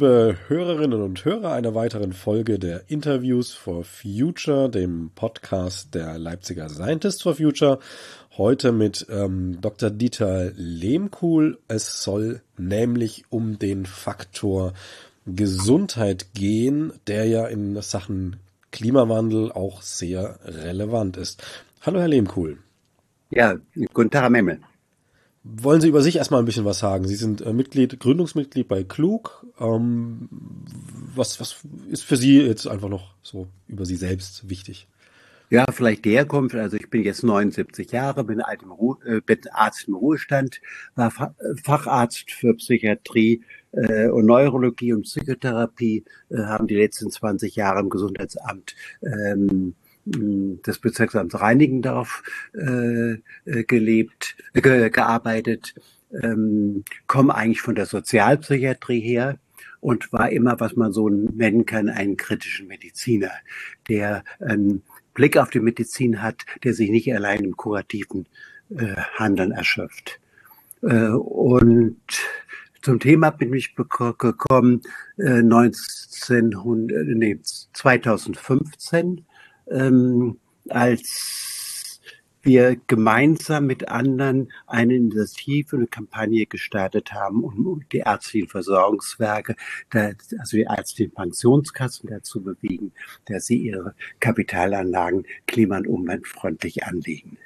Liebe 0.00 0.38
Hörerinnen 0.48 1.02
und 1.02 1.26
Hörer 1.26 1.52
einer 1.52 1.74
weiteren 1.74 2.14
Folge 2.14 2.58
der 2.58 2.88
Interviews 2.88 3.52
for 3.52 3.84
Future, 3.84 4.70
dem 4.70 5.10
Podcast 5.14 5.94
der 5.94 6.16
Leipziger 6.16 6.70
Scientists 6.70 7.20
for 7.20 7.34
Future. 7.34 7.80
Heute 8.38 8.72
mit 8.72 9.06
ähm, 9.10 9.60
Dr. 9.60 9.90
Dieter 9.90 10.52
Lehmkuhl. 10.56 11.58
Es 11.68 12.02
soll 12.02 12.40
nämlich 12.56 13.24
um 13.28 13.58
den 13.58 13.84
Faktor 13.84 14.72
Gesundheit 15.26 16.32
gehen, 16.32 16.94
der 17.06 17.26
ja 17.26 17.46
in 17.46 17.78
Sachen 17.82 18.36
Klimawandel 18.72 19.52
auch 19.52 19.82
sehr 19.82 20.38
relevant 20.44 21.18
ist. 21.18 21.44
Hallo, 21.82 22.00
Herr 22.00 22.08
Lehmkuhl. 22.08 22.56
Ja, 23.28 23.56
guten 23.92 24.10
Tag, 24.10 24.22
Herr 24.22 24.30
Memmel. 24.30 24.60
Wollen 25.42 25.80
Sie 25.80 25.88
über 25.88 26.02
sich 26.02 26.16
erstmal 26.16 26.42
ein 26.42 26.46
bisschen 26.46 26.66
was 26.66 26.80
sagen? 26.80 27.08
Sie 27.08 27.16
sind 27.16 27.40
äh, 27.40 27.52
Mitglied, 27.52 27.98
Gründungsmitglied 27.98 28.68
bei 28.68 28.84
Klug. 28.84 29.46
Ähm, 29.58 30.28
was, 31.14 31.40
was 31.40 31.64
ist 31.88 32.04
für 32.04 32.16
Sie 32.16 32.40
jetzt 32.40 32.66
einfach 32.66 32.90
noch 32.90 33.14
so 33.22 33.48
über 33.66 33.86
Sie 33.86 33.96
selbst 33.96 34.50
wichtig? 34.50 34.86
Ja, 35.48 35.64
vielleicht 35.72 36.04
die 36.04 36.12
Herkunft. 36.12 36.54
Also 36.54 36.76
ich 36.76 36.90
bin 36.90 37.02
jetzt 37.02 37.24
79 37.24 37.90
Jahre, 37.90 38.22
bin, 38.22 38.40
alt 38.40 38.62
im 38.62 38.72
äh, 39.04 39.20
bin 39.20 39.38
Arzt 39.50 39.88
im 39.88 39.94
Ruhestand, 39.94 40.60
war 40.94 41.10
Facharzt 41.64 42.30
für 42.30 42.54
Psychiatrie 42.54 43.42
äh, 43.72 44.08
und 44.08 44.26
Neurologie 44.26 44.92
und 44.92 45.02
Psychotherapie, 45.02 46.04
äh, 46.28 46.36
haben 46.36 46.66
die 46.66 46.76
letzten 46.76 47.10
20 47.10 47.56
Jahre 47.56 47.80
im 47.80 47.88
Gesundheitsamt 47.88 48.76
ähm, 49.02 49.74
des 50.12 50.78
Bezirksamts 50.78 51.40
Reinigendorf 51.40 52.22
äh, 52.54 53.12
äh, 53.12 53.64
gelebt, 53.64 54.36
äh, 54.54 54.90
gearbeitet, 54.90 55.74
ähm, 56.22 56.84
komme 57.06 57.34
eigentlich 57.34 57.60
von 57.62 57.74
der 57.74 57.86
Sozialpsychiatrie 57.86 59.00
her 59.00 59.38
und 59.80 60.12
war 60.12 60.30
immer, 60.30 60.58
was 60.60 60.76
man 60.76 60.92
so 60.92 61.08
nennen 61.08 61.64
kann, 61.66 61.88
einen 61.88 62.16
kritischen 62.16 62.66
Mediziner, 62.66 63.30
der 63.88 64.24
einen 64.40 64.82
Blick 65.14 65.36
auf 65.36 65.50
die 65.50 65.60
Medizin 65.60 66.22
hat, 66.22 66.44
der 66.64 66.74
sich 66.74 66.90
nicht 66.90 67.12
allein 67.14 67.44
im 67.44 67.56
kurativen 67.56 68.26
äh, 68.70 68.96
Handeln 69.14 69.52
erschöpft. 69.52 70.20
Äh, 70.82 71.08
und 71.08 72.00
zum 72.82 72.98
Thema 72.98 73.30
bin 73.30 73.52
ich 73.52 73.74
gekommen 73.74 74.80
äh, 75.18 75.40
1900, 75.40 77.06
nee, 77.08 77.38
2015 77.42 79.26
ähm, 79.70 80.38
als 80.68 82.00
wir 82.42 82.76
gemeinsam 82.86 83.66
mit 83.66 83.88
anderen 83.88 84.50
eine 84.66 84.94
Initiative, 84.94 85.76
eine 85.76 85.86
Kampagne 85.86 86.46
gestartet 86.46 87.12
haben, 87.12 87.44
um 87.44 87.82
die 87.92 87.98
ärztlichen 87.98 88.48
Versorgungswerke, 88.48 89.56
also 89.92 90.56
die 90.56 90.62
ärztlichen 90.62 91.12
Pensionskassen 91.12 92.08
dazu 92.08 92.42
bewegen, 92.42 92.92
dass 93.26 93.46
sie 93.46 93.58
ihre 93.58 93.94
Kapitalanlagen 94.20 95.26
klima- 95.46 95.78
und 95.78 95.86
umweltfreundlich 95.86 96.84
anlegen. 96.84 97.36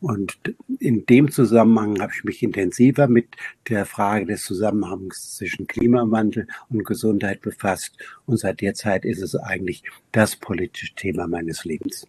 Und 0.00 0.38
in 0.78 1.06
dem 1.06 1.30
Zusammenhang 1.30 2.00
habe 2.00 2.12
ich 2.16 2.24
mich 2.24 2.42
intensiver 2.42 3.08
mit 3.08 3.28
der 3.68 3.86
Frage 3.86 4.26
des 4.26 4.44
Zusammenhangs 4.44 5.36
zwischen 5.36 5.66
Klimawandel 5.66 6.46
und 6.70 6.84
Gesundheit 6.84 7.40
befasst. 7.40 7.96
Und 8.26 8.38
seit 8.38 8.60
der 8.60 8.74
Zeit 8.74 9.04
ist 9.04 9.22
es 9.22 9.34
eigentlich 9.34 9.82
das 10.12 10.36
politische 10.36 10.94
Thema 10.94 11.26
meines 11.26 11.64
Lebens. 11.64 12.06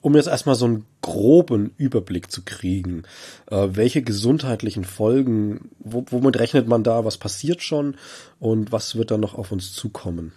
Um 0.00 0.16
jetzt 0.16 0.28
erstmal 0.28 0.54
so 0.54 0.66
einen 0.66 0.84
groben 1.00 1.72
Überblick 1.78 2.30
zu 2.30 2.42
kriegen, 2.44 3.04
äh, 3.50 3.68
welche 3.70 4.02
gesundheitlichen 4.02 4.84
Folgen, 4.84 5.70
womit 5.78 6.38
rechnet 6.38 6.68
man 6.68 6.84
da, 6.84 7.06
was 7.06 7.16
passiert 7.16 7.62
schon 7.62 7.96
und 8.38 8.70
was 8.70 8.96
wird 8.96 9.10
dann 9.10 9.20
noch 9.20 9.34
auf 9.34 9.50
uns 9.50 9.72
zukommen? 9.72 10.32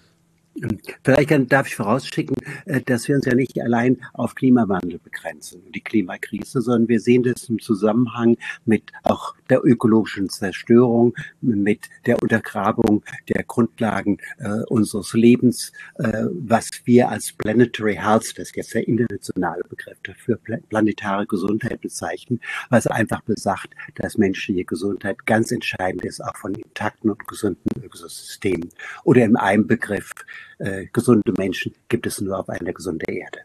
Vielleicht 1.03 1.29
kann, 1.29 1.47
darf 1.47 1.67
ich 1.67 1.75
vorausschicken, 1.75 2.35
äh, 2.65 2.81
dass 2.81 3.07
wir 3.07 3.15
uns 3.15 3.25
ja 3.25 3.35
nicht 3.35 3.59
allein 3.61 3.97
auf 4.13 4.35
Klimawandel 4.35 4.99
begrenzen 4.99 5.61
und 5.65 5.75
die 5.75 5.81
Klimakrise, 5.81 6.61
sondern 6.61 6.89
wir 6.89 6.99
sehen 6.99 7.23
das 7.23 7.49
im 7.49 7.59
Zusammenhang 7.59 8.37
mit 8.65 8.91
auch 9.03 9.35
der 9.49 9.63
ökologischen 9.63 10.29
Zerstörung, 10.29 11.13
mit 11.41 11.89
der 12.05 12.21
Untergrabung 12.21 13.03
der 13.29 13.43
Grundlagen 13.43 14.17
äh, 14.39 14.63
unseres 14.67 15.13
Lebens, 15.13 15.71
äh, 15.95 16.23
was 16.31 16.69
wir 16.85 17.09
als 17.09 17.31
Planetary 17.33 17.95
Health, 17.95 18.37
das 18.37 18.49
ist 18.49 18.55
jetzt 18.55 18.73
der 18.73 18.87
internationale 18.87 19.63
Begriff 19.69 19.97
dafür, 20.03 20.39
planetare 20.69 21.27
Gesundheit 21.27 21.81
bezeichnen, 21.81 22.39
was 22.69 22.87
einfach 22.87 23.21
besagt, 23.21 23.69
dass 23.95 24.17
menschliche 24.17 24.65
Gesundheit 24.65 25.25
ganz 25.25 25.51
entscheidend 25.51 26.03
ist, 26.05 26.21
auch 26.23 26.35
von 26.35 26.55
intakten 26.55 27.11
und 27.11 27.27
gesunden 27.27 27.83
Ökosystemen. 27.83 28.69
Oder 29.03 29.25
in 29.25 29.35
einem 29.35 29.67
Begriff, 29.67 30.13
äh, 30.59 30.85
gesunde 30.91 31.33
Menschen 31.37 31.73
gibt 31.89 32.07
es 32.07 32.21
nur 32.21 32.39
auf 32.39 32.49
einer 32.49 32.73
gesunden 32.73 33.13
Erde. 33.13 33.39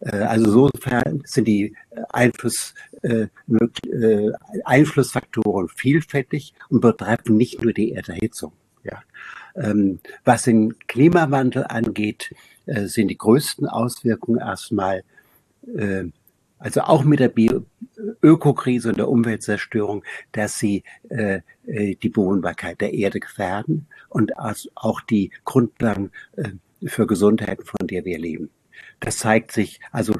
Äh, 0.00 0.16
also 0.16 0.68
insofern 0.68 1.22
sind 1.24 1.48
die 1.48 1.74
äh, 1.90 2.02
Einfluss, 2.10 2.74
äh, 3.02 3.26
äh, 3.48 4.32
Einflussfaktoren 4.64 5.68
vielfältig 5.68 6.54
und 6.68 6.80
betreffen 6.80 7.36
nicht 7.36 7.62
nur 7.62 7.72
die 7.72 7.92
Erderhitzung. 7.92 8.52
Ja. 8.82 9.02
Ähm, 9.56 10.00
was 10.24 10.42
den 10.44 10.78
Klimawandel 10.86 11.64
angeht, 11.68 12.34
äh, 12.66 12.86
sind 12.86 13.08
die 13.08 13.18
größten 13.18 13.66
Auswirkungen 13.66 14.40
erstmal, 14.40 15.04
äh, 15.76 16.04
also 16.58 16.82
auch 16.82 17.04
mit 17.04 17.20
der 17.20 17.28
Bio 17.28 17.66
Ökokrise 18.22 18.90
und 18.90 18.98
der 18.98 19.08
Umweltzerstörung, 19.08 20.04
dass 20.32 20.58
sie 20.58 20.82
äh, 21.08 21.40
die 21.66 22.08
Bewohnbarkeit 22.08 22.80
der 22.80 22.92
Erde 22.92 23.20
gefährden 23.20 23.86
und 24.08 24.32
auch 24.36 25.00
die 25.00 25.30
Grundlagen 25.44 26.10
äh, 26.36 26.50
für 26.86 27.06
Gesundheit, 27.06 27.62
von 27.64 27.86
der 27.86 28.04
wir 28.04 28.18
leben. 28.18 28.50
Das 29.00 29.18
zeigt 29.18 29.52
sich 29.52 29.80
also, 29.92 30.14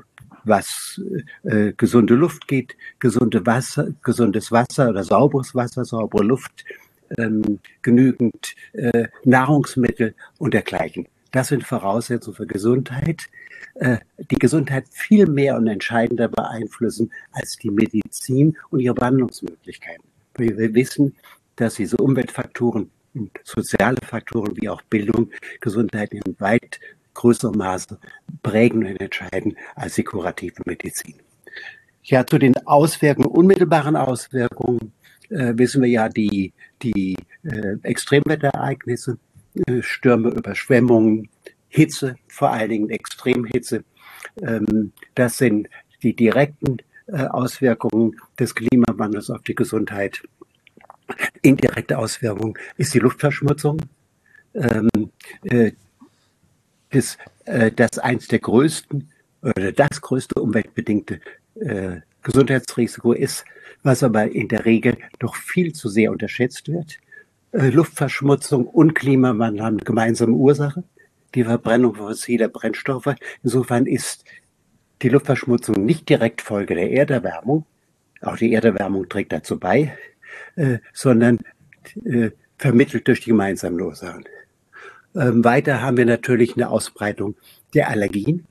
was 0.45 1.01
äh, 1.45 1.73
gesunde 1.77 2.15
Luft 2.15 2.49
geht, 2.49 2.77
gesunde 2.99 3.45
Wasser, 3.47 3.89
gesundes 4.03 4.53
Wasser 4.53 4.91
oder 4.91 5.03
sauberes 5.03 5.55
Wasser, 5.55 5.85
saubere 5.85 6.25
Luft, 6.25 6.65
ähm, 7.19 7.61
genügend 7.83 8.55
äh, 8.73 9.09
Nahrungsmittel 9.25 10.15
und 10.39 10.55
dergleichen. 10.55 11.07
Das 11.35 11.49
sind 11.49 11.65
Voraussetzungen 11.65 12.37
für 12.37 12.47
Gesundheit, 12.47 13.23
äh, 13.75 13.97
die 14.31 14.37
Gesundheit 14.37 14.85
viel 14.93 15.27
mehr 15.27 15.57
und 15.57 15.67
entscheidender 15.67 16.29
beeinflussen 16.29 17.11
als 17.33 17.57
die 17.57 17.71
Medizin 17.71 18.57
und 18.71 18.79
ihre 18.79 18.95
Behandlungsmöglichkeiten. 18.95 20.05
Wir 20.37 20.75
wissen, 20.75 21.17
dass 21.57 21.75
diese 21.75 21.97
Umweltfaktoren 21.97 22.89
und 23.15 23.33
soziale 23.43 23.97
Faktoren 24.07 24.57
wie 24.59 24.69
auch 24.69 24.81
Bildung 24.83 25.29
Gesundheit 25.61 26.13
in 26.13 26.23
weit 26.39 26.79
größerem 27.15 27.59
Maße 27.59 27.99
prägen 28.45 28.87
und 28.87 29.01
entscheiden 29.01 29.57
als 29.75 29.97
die 29.97 30.05
kurative 30.05 30.63
Medizin. 30.67 31.17
Ja, 32.05 32.25
zu 32.25 32.39
den 32.39 32.57
Auswirkungen, 32.65 33.27
unmittelbaren 33.27 33.97
Auswirkungen 33.97 34.93
äh, 35.31 35.53
wissen 35.57 35.83
wir 35.83 35.91
ja 35.91 36.09
die, 36.09 36.53
die 36.81 37.17
äh, 37.43 37.75
Extremwetterereignisse, 37.83 39.19
Stürme, 39.81 40.31
Überschwemmungen, 40.31 41.29
Hitze, 41.69 42.17
vor 42.29 42.51
allen 42.51 42.71
Dingen 42.71 42.91
Extremhitze. 42.91 43.85
Ähm, 44.41 44.93
das 45.15 45.39
sind 45.39 45.69
die 46.03 46.15
direkten 46.15 46.79
äh, 47.07 47.27
Auswirkungen 47.27 48.21
des 48.39 48.55
Klimawandels 48.55 49.31
auf 49.31 49.43
die 49.43 49.55
Gesundheit. 49.55 50.23
Indirekte 51.43 51.99
Auswirkung 51.99 52.57
ist 52.77 52.95
die 52.95 52.99
Luftverschmutzung. 52.99 53.79
Ähm, 54.55 54.89
äh, 55.43 55.73
das, 56.91 57.19
äh, 57.45 57.71
das 57.73 57.99
eins 57.99 58.29
der 58.29 58.39
größten 58.39 59.11
oder 59.43 59.73
das 59.73 60.01
größte 60.01 60.41
umweltbedingte 60.41 61.21
äh, 61.57 62.01
Gesundheitsrisiko 62.23 63.13
ist, 63.13 63.45
was 63.83 64.03
aber 64.03 64.31
in 64.31 64.49
der 64.49 64.65
Regel 64.65 64.97
doch 65.19 65.35
viel 65.37 65.73
zu 65.73 65.89
sehr 65.89 66.11
unterschätzt 66.11 66.69
wird. 66.69 66.99
Äh, 67.55 67.71
Luftverschmutzung 67.71 68.67
und 68.67 68.95
Klimawandel 68.95 69.65
haben 69.65 69.79
gemeinsame 69.79 70.33
Ursache, 70.33 70.83
die 71.37 71.45
Verbrennung 71.45 71.95
fossiler 71.95 72.49
Brennstoffe. 72.49 73.15
Insofern 73.45 73.87
ist 73.87 74.25
die 75.03 75.09
Luftverschmutzung 75.09 75.85
nicht 75.85 76.09
direkt 76.09 76.43
Folge 76.43 76.75
der 76.75 76.91
Erderwärmung. 76.91 77.65
Auch 78.21 78.37
die 78.37 78.53
Erderwärmung 78.53 79.09
trägt 79.09 79.33
dazu 79.33 79.61
bei, 79.61 79.97
äh, 80.57 80.79
sondern 80.93 81.39
äh, 82.05 82.31
vermittelt 82.59 83.07
durch 83.07 83.21
die 83.21 83.31
gemeinsamen 83.31 83.81
Ursachen. 83.81 84.25
Ähm, 85.15 85.45
weiter 85.45 85.81
haben 85.81 85.97
wir 85.97 86.07
natürlich 86.07 86.57
eine 86.57 86.71
Ausbreitung 86.71 87.37
der 87.73 87.89
Allergien 87.89 88.47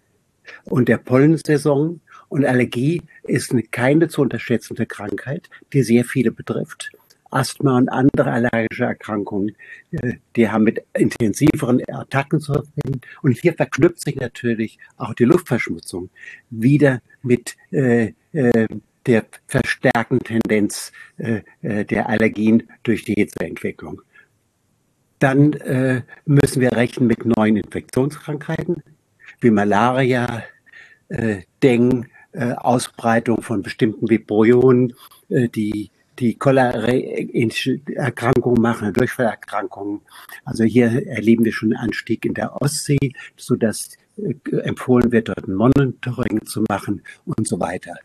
und 0.63 0.87
der 0.87 0.97
Pollensaison. 0.97 1.99
Und 2.29 2.45
Allergie 2.45 3.01
ist 3.23 3.51
eine 3.51 3.63
keine 3.63 4.07
zu 4.07 4.21
unterschätzende 4.21 4.85
Krankheit, 4.85 5.49
die 5.73 5.83
sehr 5.83 6.05
viele 6.05 6.31
betrifft. 6.31 6.91
Asthma 7.33 7.77
und 7.77 7.89
andere 7.89 8.31
allergische 8.31 8.85
Erkrankungen, 8.85 9.55
äh, 9.91 10.13
die 10.35 10.49
haben 10.49 10.63
mit 10.63 10.83
intensiveren 10.93 11.81
Attacken 11.87 12.39
zu 12.39 12.53
tun. 12.53 13.01
Und 13.21 13.37
hier 13.37 13.53
verknüpft 13.53 14.01
sich 14.01 14.15
natürlich 14.15 14.79
auch 14.97 15.13
die 15.13 15.25
Luftverschmutzung 15.25 16.09
wieder 16.49 17.01
mit 17.21 17.55
äh, 17.71 18.13
äh, 18.33 18.67
der 19.05 19.25
verstärkten 19.47 20.19
Tendenz 20.19 20.91
äh, 21.17 21.41
äh, 21.61 21.85
der 21.85 22.09
Allergien 22.09 22.63
durch 22.83 23.03
die 23.03 23.13
Hitzeentwicklung. 23.13 24.01
Dann 25.19 25.53
äh, 25.53 26.01
müssen 26.25 26.61
wir 26.61 26.73
rechnen 26.73 27.07
mit 27.07 27.25
neuen 27.25 27.57
Infektionskrankheiten 27.57 28.83
wie 29.39 29.51
Malaria, 29.51 30.43
äh, 31.09 31.41
Deng, 31.61 32.07
äh, 32.31 32.53
Ausbreitung 32.53 33.41
von 33.41 33.61
bestimmten 33.61 34.09
Vibrionen, 34.09 34.93
die 35.29 35.89
die 36.19 36.37
cholera-ähnliche 36.37 37.81
Erkrankungen 37.95 38.61
machen, 38.61 38.93
Durchfallerkrankungen. 38.93 40.01
Also 40.45 40.63
hier 40.63 41.07
erleben 41.07 41.45
wir 41.45 41.53
schon 41.53 41.73
einen 41.73 41.89
Anstieg 41.89 42.25
in 42.25 42.33
der 42.33 42.61
Ostsee, 42.61 43.13
so 43.35 43.55
dass 43.55 43.97
äh, 44.17 44.35
empfohlen 44.61 45.11
wird, 45.11 45.29
dort 45.29 45.47
ein 45.47 45.55
Monitoring 45.55 46.45
zu 46.45 46.63
machen 46.69 47.01
und 47.25 47.47
so 47.47 47.59
weiter. 47.59 47.95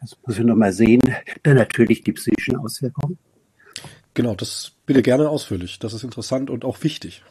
Das 0.00 0.16
muss 0.26 0.38
ich 0.38 0.44
nochmal 0.44 0.72
sehen. 0.72 1.02
Dann 1.42 1.56
natürlich 1.56 2.02
die 2.02 2.12
psychischen 2.12 2.56
Auswirkungen. 2.56 3.18
Genau, 4.14 4.34
das 4.34 4.72
bitte 4.86 5.02
gerne 5.02 5.28
ausführlich. 5.28 5.78
Das 5.78 5.92
ist 5.92 6.02
interessant 6.02 6.50
und 6.50 6.64
auch 6.64 6.82
wichtig. 6.82 7.22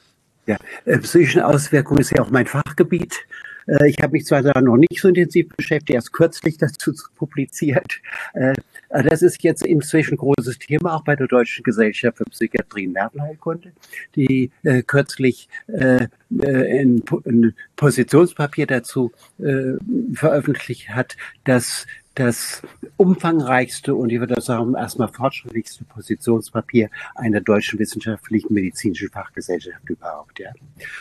Ja, 0.45 0.57
äh, 0.85 0.99
psychische 0.99 1.45
Auswirkungen 1.45 2.01
ist 2.01 2.11
ja 2.11 2.21
auch 2.21 2.29
mein 2.29 2.45
Fachgebiet. 2.45 3.25
Äh, 3.67 3.89
ich 3.89 3.97
habe 4.01 4.13
mich 4.13 4.25
zwar 4.25 4.41
da 4.41 4.59
noch 4.61 4.77
nicht 4.77 4.99
so 4.99 5.07
intensiv 5.07 5.49
beschäftigt, 5.55 5.95
erst 5.95 6.13
kürzlich 6.13 6.57
dazu 6.57 6.93
publiziert. 7.15 8.01
Äh, 8.33 8.53
das 8.89 9.21
ist 9.21 9.43
jetzt 9.43 9.65
inzwischen 9.65 10.17
großes 10.17 10.59
Thema, 10.59 10.95
auch 10.95 11.03
bei 11.03 11.15
der 11.15 11.27
Deutschen 11.27 11.63
Gesellschaft 11.63 12.17
für 12.17 12.25
Psychiatrie 12.25 12.87
und 12.87 12.93
Nervenheilkunde, 12.93 13.71
die 14.15 14.51
äh, 14.63 14.83
kürzlich 14.83 15.49
äh, 15.67 16.07
ein, 16.41 17.03
ein 17.25 17.53
Positionspapier 17.75 18.67
dazu 18.67 19.11
äh, 19.39 19.73
veröffentlicht 20.13 20.89
hat, 20.89 21.17
dass 21.43 21.87
das 22.15 22.61
umfangreichste 22.95 23.93
und 23.93 24.09
ich 24.09 24.19
würde 24.19 24.39
sagen 24.39 24.73
erstmal 24.75 25.09
fortschrittlichste 25.09 25.83
Positionspapier 25.83 26.89
einer 27.15 27.41
deutschen 27.41 27.77
wissenschaftlichen 27.77 28.53
medizinischen 28.53 29.09
Fachgesellschaft 29.09 29.89
überhaupt, 29.89 30.39
ja. 30.39 30.51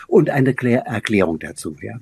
Und 0.07 0.29
eine 0.29 0.53
Erklärung 0.85 1.39
dazu, 1.39 1.75
ja. 1.81 1.99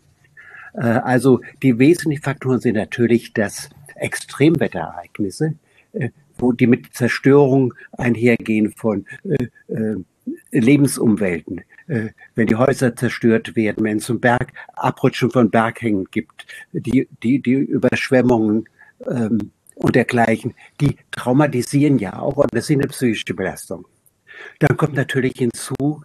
Äh, 0.74 0.82
also 0.82 1.42
die 1.62 1.80
wesentlichen 1.80 2.24
Faktoren 2.24 2.60
sind 2.60 2.76
natürlich, 2.76 3.34
dass 3.34 3.70
Extremwetterereignisse, 3.96 5.56
äh, 5.94 6.10
wo 6.38 6.52
die 6.52 6.68
mit 6.68 6.94
Zerstörung 6.94 7.74
einhergehen 7.92 8.72
von 8.72 9.06
äh, 9.24 9.96
Lebensumwelten, 10.52 11.62
wenn 11.86 12.48
die 12.48 12.56
Häuser 12.56 12.96
zerstört 12.96 13.58
werden, 13.58 13.84
wenn 13.84 13.98
es 13.98 14.06
zum 14.06 14.22
Berg, 14.22 14.54
Abrutschen 14.74 15.32
von 15.32 15.50
Berghängen 15.50 16.06
gibt, 16.12 16.46
die, 16.72 17.10
die, 17.22 17.42
die 17.42 17.56
Überschwemmungen 17.56 18.70
ähm, 19.06 19.52
und 19.76 19.96
dergleichen, 19.96 20.54
die 20.80 20.96
traumatisieren 21.12 22.00
ja 22.00 22.20
auch 22.20 22.38
und 22.38 22.54
das 22.54 22.68
sind 22.68 22.80
eine 22.80 22.88
psychische 22.88 23.34
Belastung. 23.34 23.86
Dann 24.60 24.78
kommt 24.78 24.94
natürlich 24.94 25.34
hinzu, 25.36 26.04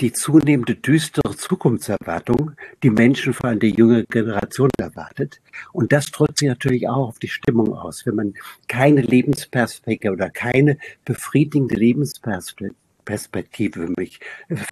die 0.00 0.12
zunehmende 0.12 0.76
düstere 0.76 1.36
Zukunftserwartung, 1.36 2.52
die 2.82 2.90
Menschen, 2.90 3.34
vor 3.34 3.50
allem 3.50 3.60
die 3.60 3.74
junge 3.74 4.04
Generation 4.04 4.70
erwartet. 4.78 5.40
Und 5.72 5.92
das 5.92 6.10
drückt 6.10 6.38
sich 6.38 6.48
natürlich 6.48 6.88
auch 6.88 7.08
auf 7.08 7.18
die 7.18 7.28
Stimmung 7.28 7.74
aus. 7.74 8.06
Wenn 8.06 8.14
man 8.14 8.32
keine 8.66 9.02
Lebensperspektive 9.02 10.12
oder 10.12 10.30
keine 10.30 10.78
befriedigende 11.04 11.74
Lebensperspektive 11.74 13.86
für, 13.86 13.92
mich, 13.96 14.20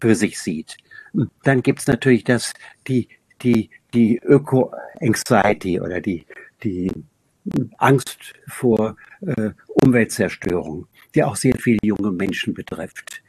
für 0.00 0.14
sich 0.14 0.38
sieht, 0.38 0.78
dann 1.42 1.62
gibt 1.62 1.81
es 1.81 1.86
natürlich 1.86 2.24
das, 2.24 2.54
die, 2.86 3.08
die, 3.42 3.69
die 3.92 4.19
Öko-Anxiety 4.19 5.81
oder 5.81 6.00
die, 6.00 6.24
die 6.62 6.90
Angst 7.78 8.34
vor 8.46 8.96
äh, 9.20 9.50
Umweltzerstörung, 9.69 10.86
die 11.14 11.22
auch 11.22 11.36
sehr 11.36 11.56
viele 11.56 11.78
junge 11.82 12.12
Menschen 12.12 12.54
betrifft. 12.54 13.22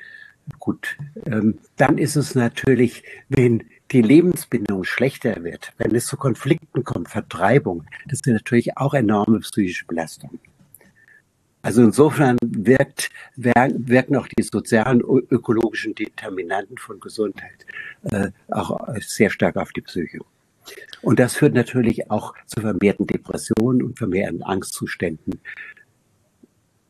Gut, 0.57 0.97
ähm, 1.25 1.59
dann 1.77 1.97
ist 1.97 2.15
es 2.15 2.35
natürlich, 2.35 3.03
wenn 3.29 3.63
die 3.91 4.01
Lebensbindung 4.01 4.83
schlechter 4.83 5.43
wird, 5.43 5.73
wenn 5.77 5.95
es 5.95 6.05
zu 6.05 6.17
Konflikten 6.17 6.83
kommt, 6.83 7.09
Vertreibung, 7.09 7.85
das 8.07 8.19
sind 8.23 8.33
natürlich 8.33 8.77
auch 8.77 8.93
enorme 8.93 9.39
psychische 9.39 9.85
Belastungen. 9.85 10.39
Also 11.61 11.83
insofern 11.83 12.37
wirkt, 12.41 13.09
wirken 13.35 14.15
auch 14.15 14.27
die 14.27 14.43
sozialen, 14.43 15.01
ökologischen 15.01 15.93
Determinanten 15.93 16.77
von 16.77 16.99
Gesundheit 17.01 17.65
äh, 18.03 18.31
auch 18.49 18.79
sehr 18.99 19.29
stark 19.29 19.57
auf 19.57 19.71
die 19.73 19.81
Psyche. 19.81 20.19
Und 21.01 21.19
das 21.19 21.35
führt 21.35 21.53
natürlich 21.53 22.11
auch 22.11 22.33
zu 22.45 22.61
vermehrten 22.61 23.07
Depressionen 23.07 23.83
und 23.83 23.97
vermehrten 23.97 24.43
Angstzuständen. 24.43 25.39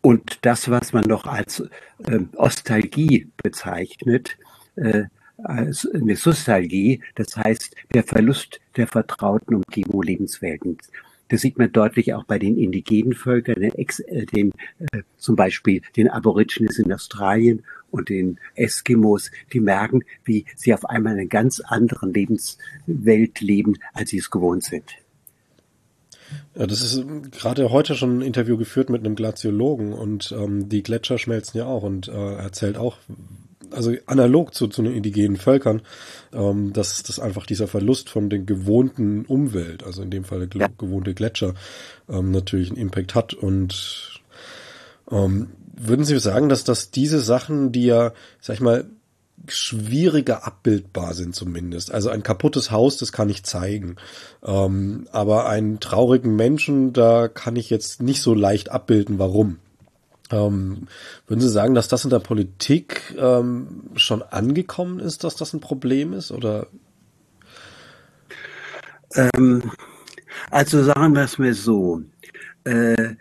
Und 0.02 0.40
das, 0.46 0.70
was 0.70 0.94
man 0.94 1.06
noch 1.06 1.26
als 1.26 1.60
äh, 2.08 2.20
Ostalgie 2.36 3.28
bezeichnet, 3.42 4.38
äh, 4.76 5.06
als 5.44 5.88
eine 5.94 6.16
Sustalgie, 6.16 7.02
das 7.16 7.36
heißt 7.36 7.76
der 7.94 8.04
Verlust 8.04 8.60
der 8.76 8.88
vertrauten 8.88 9.56
Umgebung 9.56 10.04
Lebenswelten. 10.04 10.78
Das 11.30 11.42
sieht 11.42 11.58
man 11.58 11.72
deutlich 11.72 12.14
auch 12.14 12.24
bei 12.24 12.40
den 12.40 12.58
indigenen 12.58 13.14
Völkern, 13.14 13.62
den, 13.62 13.74
Ex, 13.76 14.00
äh, 14.00 14.26
den 14.26 14.52
äh, 14.92 15.04
zum 15.18 15.36
Beispiel 15.36 15.82
den 15.96 16.10
Aborigines 16.10 16.80
in 16.80 16.92
Australien 16.92 17.64
und 17.92 18.10
den 18.10 18.40
Eskimos, 18.56 19.32
die 19.54 19.60
merken, 19.60 20.04
wie 20.24 20.46
sie 20.56 20.74
auf 20.74 20.86
einmal 20.86 21.14
in 21.14 21.20
einer 21.20 21.28
ganz 21.28 21.60
anderen 21.60 22.14
Lebenswelt 22.14 23.42
leben, 23.42 23.76
als 23.94 24.12
sie 24.12 24.18
es 24.18 24.32
gewohnt 24.32 24.64
sind. 24.64 24.96
Ja, 26.56 26.68
das 26.68 26.82
ist 26.82 26.98
ähm, 26.98 27.32
gerade 27.32 27.70
heute 27.72 27.96
schon 27.96 28.20
ein 28.20 28.22
Interview 28.22 28.58
geführt 28.58 28.90
mit 28.90 29.06
einem 29.06 29.16
Glaziologen 29.16 29.94
und 29.94 30.32
ähm, 30.32 30.70
die 30.70 30.84
Gletscher 30.84 31.18
schmelzen 31.18 31.58
ja 31.58 31.66
auch 31.66 31.84
und 31.84 32.08
äh, 32.08 32.36
erzählt 32.36 32.78
auch, 32.78 32.98
also 33.72 33.94
analog 34.06 34.54
zu, 34.54 34.68
zu 34.68 34.82
den 34.82 34.94
indigenen 34.94 35.38
Völkern, 35.38 35.82
ähm, 36.34 36.74
dass 36.74 37.04
das 37.04 37.20
einfach 37.20 37.46
dieser 37.46 37.68
Verlust 37.68 38.10
von 38.10 38.30
den 38.30 38.46
gewohnten 38.46 39.26
Umwelt, 39.26 39.84
also 39.84 40.02
in 40.02 40.10
dem 40.10 40.24
Fall 40.24 40.48
ja. 40.54 40.68
gewohnte 40.78 41.14
Gletscher, 41.14 41.54
ähm, 42.10 42.32
natürlich 42.32 42.70
einen 42.70 42.80
Impact 42.80 43.16
hat 43.16 43.34
und 43.34 44.22
ähm, 45.12 45.50
würden 45.82 46.04
Sie 46.04 46.20
sagen, 46.20 46.50
dass 46.50 46.64
das 46.64 46.92
diese 46.92 47.20
Sachen, 47.20 47.72
die 47.72 47.86
ja, 47.86 48.12
sag 48.42 48.56
ich 48.56 48.62
mal, 48.62 48.86
schwieriger 49.48 50.46
abbildbar 50.46 51.14
sind 51.14 51.36
zumindest. 51.36 51.92
Also 51.92 52.10
ein 52.10 52.24
kaputtes 52.24 52.72
Haus, 52.72 52.98
das 52.98 53.12
kann 53.12 53.30
ich 53.30 53.44
zeigen. 53.44 53.96
Ähm, 54.44 55.08
aber 55.12 55.48
einen 55.48 55.80
traurigen 55.80 56.36
Menschen, 56.36 56.94
da 56.94 57.28
kann 57.28 57.56
ich 57.56 57.70
jetzt 57.70 58.02
nicht 58.02 58.22
so 58.22 58.34
leicht 58.34 58.70
abbilden, 58.70 59.20
warum. 59.20 59.60
Ähm, 60.32 60.88
würden 61.28 61.42
Sie 61.42 61.50
sagen, 61.50 61.74
dass 61.74 61.88
das 61.88 62.04
in 62.04 62.12
der 62.12 62.20
Politik 62.20 63.16
ähm, 63.18 63.90
schon 63.96 64.22
angekommen 64.22 65.00
ist, 65.00 65.24
dass 65.24 65.36
das 65.36 65.54
ein 65.54 65.62
Problem 65.62 66.14
ist? 66.14 66.32
Oder? 66.32 66.68
Ähm, 69.16 69.72
also 70.52 70.84
sagen 70.84 71.16
wir 71.16 71.24
es 71.24 71.38
mir 71.38 71.56
so. 71.56 72.02
Äh, 72.64 73.16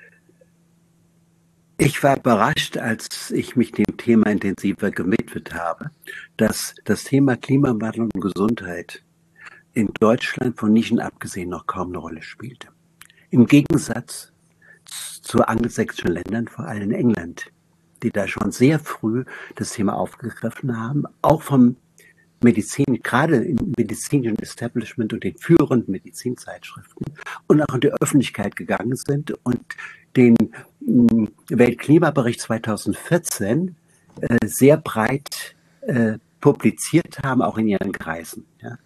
ich 1.78 2.02
war 2.02 2.18
überrascht, 2.18 2.76
als 2.76 3.30
ich 3.30 3.54
mich 3.54 3.70
dem 3.70 3.96
Thema 3.96 4.26
intensiver 4.26 4.90
gewidmet 4.90 5.54
habe, 5.54 5.90
dass 6.36 6.74
das 6.84 7.04
Thema 7.04 7.36
Klimawandel 7.36 8.08
und 8.12 8.20
Gesundheit 8.20 9.02
in 9.74 9.88
Deutschland 10.00 10.58
von 10.58 10.72
Nischen 10.72 10.98
abgesehen 10.98 11.50
noch 11.50 11.66
kaum 11.66 11.88
eine 11.88 11.98
Rolle 11.98 12.22
spielte. 12.22 12.68
Im 13.30 13.46
Gegensatz 13.46 14.32
zu 14.84 15.46
angelsächsischen 15.46 16.10
Ländern, 16.10 16.48
vor 16.48 16.66
allem 16.66 16.90
in 16.90 16.92
England, 16.92 17.52
die 18.02 18.10
da 18.10 18.26
schon 18.26 18.50
sehr 18.50 18.80
früh 18.80 19.24
das 19.54 19.72
Thema 19.72 19.96
aufgegriffen 19.96 20.76
haben, 20.76 21.04
auch 21.22 21.42
vom 21.42 21.76
Medizin, 22.42 23.00
gerade 23.02 23.36
im 23.36 23.72
medizinischen 23.76 24.38
Establishment 24.38 25.12
und 25.12 25.22
den 25.22 25.36
führenden 25.36 25.92
Medizinzeitschriften 25.92 27.06
und 27.46 27.62
auch 27.62 27.74
in 27.74 27.80
die 27.80 27.92
Öffentlichkeit 27.92 28.56
gegangen 28.56 28.96
sind 28.96 29.32
und 29.44 29.60
den 30.16 30.36
Weltklimabericht 31.48 32.40
2014 32.40 33.76
äh, 34.20 34.46
sehr 34.46 34.76
breit 34.76 35.54
äh, 35.82 36.18
publiziert 36.40 37.18
haben, 37.22 37.42
auch 37.42 37.58
in 37.58 37.68
ihren 37.68 37.92
Kreisen. 37.92 38.46
Ja. 38.62 38.78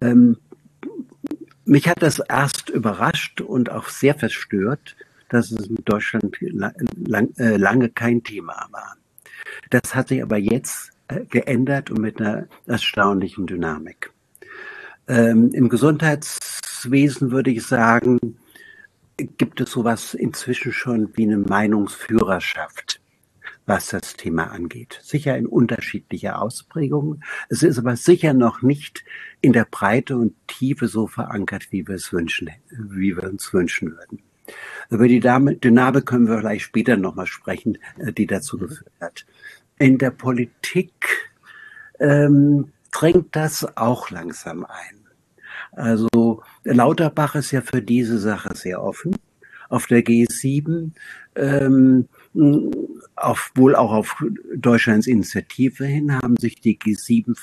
Ähm, 0.00 0.38
mich 1.64 1.88
hat 1.88 2.02
das 2.02 2.18
erst 2.18 2.70
überrascht 2.70 3.40
und 3.40 3.70
auch 3.70 3.88
sehr 3.88 4.14
verstört, 4.14 4.96
dass 5.28 5.50
es 5.50 5.66
in 5.66 5.76
Deutschland 5.84 6.36
lang, 6.40 6.74
lang, 6.96 7.34
äh, 7.36 7.56
lange 7.56 7.90
kein 7.90 8.22
Thema 8.22 8.68
war. 8.70 8.96
Das 9.70 9.94
hat 9.94 10.08
sich 10.08 10.22
aber 10.22 10.38
jetzt 10.38 10.92
äh, 11.08 11.24
geändert 11.26 11.90
und 11.90 12.00
mit 12.00 12.20
einer 12.20 12.46
erstaunlichen 12.66 13.46
Dynamik. 13.46 14.10
Ähm, 15.08 15.50
Im 15.52 15.68
Gesundheitswesen 15.68 17.30
würde 17.30 17.50
ich 17.50 17.66
sagen, 17.66 18.38
gibt 19.18 19.60
es 19.60 19.72
sowas 19.72 20.14
inzwischen 20.14 20.72
schon 20.72 21.16
wie 21.16 21.24
eine 21.24 21.38
Meinungsführerschaft, 21.38 23.00
was 23.66 23.88
das 23.88 24.14
Thema 24.14 24.44
angeht. 24.44 25.00
Sicher 25.02 25.36
in 25.36 25.46
unterschiedlicher 25.46 26.40
Ausprägung. 26.40 27.20
Es 27.48 27.62
ist 27.62 27.78
aber 27.78 27.96
sicher 27.96 28.32
noch 28.32 28.62
nicht 28.62 29.04
in 29.40 29.52
der 29.52 29.66
Breite 29.68 30.16
und 30.16 30.34
Tiefe 30.46 30.88
so 30.88 31.06
verankert, 31.06 31.72
wie 31.72 31.86
wir 31.86 31.96
es 31.96 32.12
wünschen, 32.12 32.50
wie 32.70 33.16
wir 33.16 33.24
uns 33.24 33.52
wünschen 33.52 33.90
würden. 33.96 34.22
Über 34.88 35.08
die 35.08 35.20
Dynamik 35.20 36.06
können 36.06 36.28
wir 36.28 36.38
vielleicht 36.38 36.64
später 36.64 36.96
nochmal 36.96 37.26
sprechen, 37.26 37.78
äh, 37.98 38.12
die 38.12 38.26
dazu 38.26 38.56
mhm. 38.56 38.60
geführt 38.60 38.92
hat. 39.00 39.26
In 39.78 39.98
der 39.98 40.10
Politik 40.10 41.30
ähm, 42.00 42.72
drängt 42.90 43.36
das 43.36 43.76
auch 43.76 44.10
langsam 44.10 44.64
ein. 44.64 44.97
Also 45.78 46.42
Lauterbach 46.64 47.34
ist 47.36 47.52
ja 47.52 47.60
für 47.60 47.82
diese 47.82 48.18
Sache 48.18 48.54
sehr 48.54 48.82
offen. 48.82 49.14
Auf 49.68 49.86
der 49.86 50.02
G7 50.02 50.90
ähm, 51.36 52.08
auf, 53.16 53.52
wohl 53.54 53.74
auch 53.74 53.92
auf 53.92 54.24
Deutschlands 54.54 55.06
Initiative 55.06 55.84
hin 55.84 56.14
haben 56.14 56.36
sich 56.36 56.60
die 56.60 56.78
G7 56.78 57.36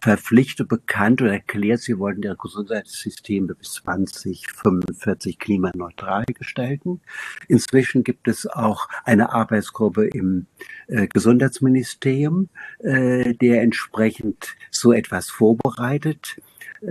verpflichtet, 0.00 0.68
bekannt 0.68 1.22
oder 1.22 1.32
erklärt, 1.32 1.80
sie 1.80 1.98
wollten 1.98 2.22
ihre 2.22 2.36
Gesundheitssysteme 2.36 3.54
bis 3.54 3.74
2045 3.74 5.38
klimaneutral 5.38 6.24
gestalten. 6.26 7.00
Inzwischen 7.48 8.04
gibt 8.04 8.28
es 8.28 8.46
auch 8.46 8.88
eine 9.04 9.32
Arbeitsgruppe 9.32 10.06
im 10.06 10.46
äh, 10.88 11.08
Gesundheitsministerium, 11.08 12.48
äh, 12.80 13.34
der 13.34 13.62
entsprechend 13.62 14.56
so 14.70 14.92
etwas 14.92 15.30
vorbereitet. 15.30 16.40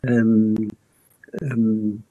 Ähm, 0.03 0.69
ähm, 1.41 2.03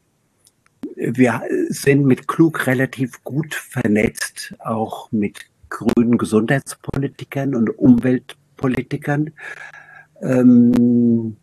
wir 0.97 1.43
sind 1.69 2.07
mit 2.07 2.27
Klug 2.27 2.67
relativ 2.67 3.23
gut 3.23 3.55
vernetzt, 3.55 4.55
auch 4.61 5.11
mit 5.13 5.47
grünen 5.69 6.17
Gesundheitspolitikern 6.17 7.55
und 7.55 7.71
Umweltpolitikern. 7.79 9.33
Ähm, 10.23 11.37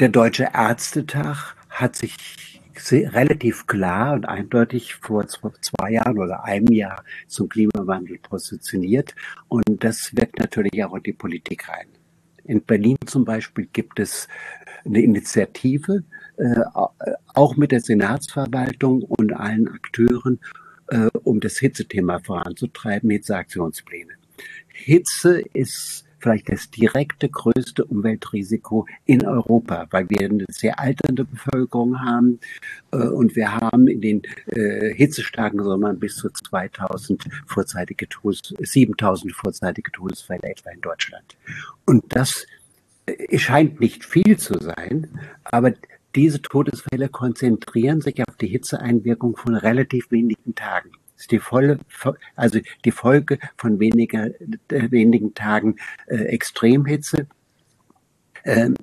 der 0.00 0.08
Deutsche 0.08 0.48
Ärztetag 0.54 1.54
hat 1.68 1.96
sich 1.96 2.16
relativ 2.90 3.66
klar 3.66 4.14
und 4.14 4.24
eindeutig 4.26 4.94
vor 4.94 5.26
zwei 5.28 5.92
Jahren 5.92 6.18
oder 6.18 6.44
einem 6.44 6.72
Jahr 6.72 7.04
zum 7.28 7.48
Klimawandel 7.48 8.18
positioniert. 8.18 9.14
Und 9.48 9.84
das 9.84 10.16
wirkt 10.16 10.38
natürlich 10.38 10.82
auch 10.84 10.94
in 10.94 11.02
die 11.02 11.12
Politik 11.12 11.68
rein. 11.68 11.86
In 12.44 12.62
Berlin 12.62 12.96
zum 13.06 13.24
Beispiel 13.24 13.68
gibt 13.72 14.00
es 14.00 14.28
eine 14.84 15.02
Initiative, 15.02 16.02
äh, 16.40 16.64
auch 17.34 17.56
mit 17.56 17.70
der 17.70 17.80
Senatsverwaltung 17.80 19.02
und 19.02 19.32
allen 19.32 19.68
Akteuren, 19.68 20.38
äh, 20.88 21.08
um 21.22 21.40
das 21.40 21.58
Hitzethema 21.58 22.18
voranzutreiben, 22.20 23.10
Hitzeaktionspläne. 23.10 24.12
Hitze 24.68 25.40
ist 25.52 26.06
vielleicht 26.18 26.50
das 26.50 26.70
direkte 26.70 27.28
größte 27.28 27.84
Umweltrisiko 27.84 28.86
in 29.04 29.26
Europa, 29.26 29.86
weil 29.90 30.08
wir 30.08 30.20
eine 30.20 30.44
sehr 30.50 30.78
alternde 30.78 31.24
Bevölkerung 31.24 32.00
haben 32.00 32.40
äh, 32.92 32.96
und 32.96 33.36
wir 33.36 33.54
haben 33.54 33.88
in 33.88 34.00
den 34.00 34.22
äh, 34.46 34.94
hitzestarken 34.94 35.62
Sommern 35.62 35.98
bis 35.98 36.16
zu 36.16 36.30
2000 36.30 37.24
vorzeitige 37.46 38.08
Todes, 38.08 38.54
7000 38.58 39.32
vorzeitige 39.34 39.90
Todesfälle 39.92 40.44
etwa 40.44 40.70
in 40.70 40.80
Deutschland. 40.80 41.36
Und 41.86 42.04
das 42.08 42.46
äh, 43.06 43.38
scheint 43.38 43.80
nicht 43.80 44.04
viel 44.04 44.38
zu 44.38 44.54
sein, 44.58 45.08
aber 45.44 45.72
diese 46.14 46.42
Todesfälle 46.42 47.08
konzentrieren 47.08 48.00
sich 48.00 48.20
auf 48.26 48.36
die 48.36 48.48
Hitzeeinwirkung 48.48 49.36
von 49.36 49.54
relativ 49.54 50.10
wenigen 50.10 50.54
Tagen. 50.54 50.90
Das 51.14 51.24
ist 51.24 51.30
die 51.32 51.38
volle, 51.38 51.78
also 52.34 52.60
die 52.84 52.90
Folge 52.90 53.38
von 53.56 53.78
weniger, 53.78 54.26
äh, 54.70 54.90
wenigen 54.90 55.34
Tagen 55.34 55.76
äh, 56.06 56.16
Extremhitze. 56.16 57.26
Ähm, 58.44 58.74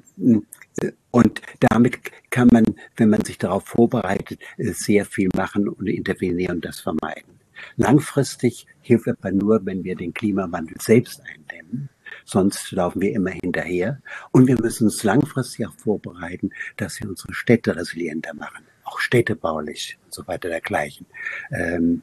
äh, 0.82 0.92
und 1.10 1.42
damit 1.72 2.00
kann 2.30 2.50
man, 2.52 2.64
wenn 2.96 3.10
man 3.10 3.26
sich 3.26 3.38
darauf 3.38 3.66
vorbereitet, 3.66 4.40
äh, 4.58 4.72
sehr 4.72 5.06
viel 5.06 5.30
machen 5.36 5.68
und 5.68 5.88
intervenieren 5.88 6.58
und 6.58 6.66
das 6.66 6.80
vermeiden. 6.80 7.40
Langfristig 7.76 8.68
hilft 8.82 9.08
aber 9.08 9.32
nur, 9.32 9.66
wenn 9.66 9.84
wir 9.84 9.96
den 9.96 10.14
Klimawandel 10.14 10.76
selbst 10.80 11.22
eindämmen 11.26 11.90
sonst 12.28 12.72
laufen 12.72 13.02
wir 13.02 13.14
immer 13.14 13.32
hinterher. 13.32 14.00
Und 14.32 14.48
wir 14.48 14.60
müssen 14.60 14.86
uns 14.86 15.04
langfristig 15.04 15.66
auch 15.66 15.76
vorbereiten, 15.76 16.52
dass 16.76 17.00
wir 17.00 17.10
unsere 17.10 17.34
Städte 17.34 17.76
resilienter 17.76 18.34
machen, 18.34 18.64
auch 18.84 19.00
städtebaulich 19.00 19.98
und 20.06 20.14
so 20.14 20.28
weiter 20.28 20.50
dergleichen. 20.50 21.08
Ähm, 21.52 22.02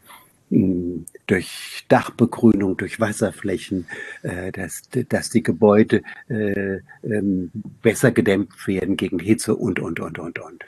durch 1.26 1.84
Dachbegrünung, 1.88 2.76
durch 2.76 3.00
Wasserflächen, 3.00 3.86
äh, 4.22 4.52
dass, 4.52 4.82
dass 5.08 5.30
die 5.30 5.42
Gebäude 5.42 6.02
äh, 6.28 6.80
ähm, 7.02 7.50
besser 7.82 8.12
gedämpft 8.12 8.66
werden 8.66 8.96
gegen 8.96 9.18
Hitze 9.18 9.54
und, 9.54 9.80
und, 9.80 10.00
und, 10.00 10.18
und, 10.18 10.38
und. 10.38 10.64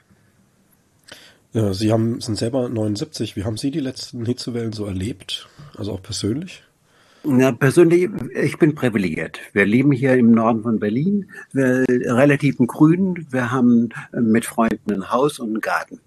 Sie 1.72 1.90
haben, 1.90 2.20
sind 2.20 2.36
selber 2.36 2.68
79. 2.68 3.34
Wie 3.34 3.44
haben 3.44 3.56
Sie 3.56 3.70
die 3.70 3.80
letzten 3.80 4.26
Hitzewellen 4.26 4.74
so 4.74 4.84
erlebt? 4.84 5.48
Also 5.78 5.92
auch 5.92 6.02
persönlich? 6.02 6.65
Na, 7.28 7.50
persönlich, 7.50 8.08
ich 8.34 8.56
bin 8.56 8.76
privilegiert. 8.76 9.40
Wir 9.52 9.66
leben 9.66 9.90
hier 9.90 10.14
im 10.14 10.30
Norden 10.30 10.62
von 10.62 10.78
Berlin, 10.78 11.28
relativ 11.52 12.58
grün. 12.58 13.26
Wir 13.30 13.50
haben 13.50 13.88
äh, 14.12 14.20
mit 14.20 14.44
Freunden 14.44 14.92
ein 14.92 15.10
Haus 15.10 15.40
und 15.40 15.48
einen 15.48 15.60
Garten. 15.60 16.00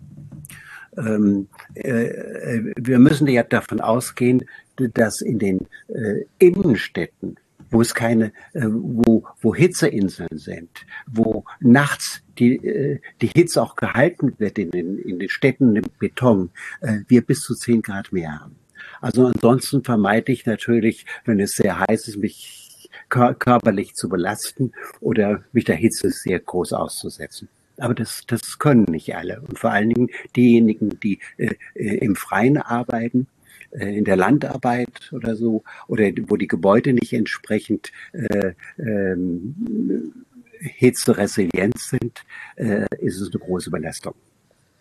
Ähm, 0.98 1.50
äh, 1.76 2.62
wir 2.78 3.00
müssen 3.00 3.28
ja 3.28 3.44
davon 3.44 3.82
ausgehen, 3.82 4.46
dass 4.78 5.20
in 5.20 5.40
den 5.40 5.68
äh, 5.90 6.24
Innenstädten, 6.38 7.36
wo 7.70 7.82
es 7.82 7.94
keine, 7.94 8.32
äh, 8.54 8.68
wo, 8.68 9.26
wo 9.42 9.54
Hitzeinseln 9.54 10.38
sind, 10.38 10.70
wo 11.06 11.44
nachts 11.60 12.22
die, 12.38 12.56
äh, 12.66 13.02
die 13.22 13.28
Hitze 13.28 13.62
auch 13.62 13.76
gehalten 13.76 14.36
wird 14.38 14.58
in 14.58 14.72
den, 14.72 14.98
in 14.98 15.20
den 15.20 15.30
Städten 15.30 15.76
im 15.76 15.86
Beton, 16.00 16.52
äh, 16.80 17.00
wir 17.10 17.26
bis 17.26 17.42
zu 17.42 17.56
10 17.56 17.82
Grad 17.82 18.14
mehr 18.14 18.40
haben. 18.40 18.56
Also 19.02 19.28
ansonsten 19.28 19.84
vermeide 19.84 20.32
ich 20.32 20.46
natürlich, 20.46 21.06
wenn 21.26 21.40
es 21.40 21.54
sehr 21.54 21.80
heiß 21.80 22.08
ist, 22.08 22.18
mich 22.18 22.90
körperlich 23.10 23.96
zu 23.96 24.10
belasten 24.10 24.74
oder 25.00 25.44
mich 25.52 25.66
der 25.66 25.76
Hitze 25.76 26.12
sehr 26.12 26.40
groß 26.40 26.74
auszusetzen. 26.74 27.50
Aber 27.78 27.94
das, 27.94 28.24
das 28.28 28.60
können 28.60 28.86
nicht 28.90 29.16
alle. 29.16 29.42
Und 29.42 29.58
vor 29.58 29.72
allen 29.72 29.90
Dingen 29.90 30.10
diejenigen, 30.36 31.00
die 31.00 31.20
äh, 31.38 31.56
äh 31.76 31.98
im 31.98 32.16
Freien 32.16 32.58
arbeiten, 32.58 33.28
äh, 33.72 33.98
in 33.98 34.04
der 34.04 34.18
Landarbeit 34.18 35.12
oder 35.14 35.36
so, 35.36 35.64
oder 35.88 36.10
wo 36.28 36.36
die 36.36 36.48
Gebäude 36.48 36.94
nicht 36.94 37.14
entsprechend 37.14 37.92
äh, 38.12 38.54
ähm, 38.78 40.26
hitzeresilient 40.60 41.80
sind, 41.80 42.24
äh, 42.58 42.86
ist 43.00 43.22
es 43.22 43.32
eine 43.32 43.40
große 43.40 43.72
Belastung. 43.72 44.14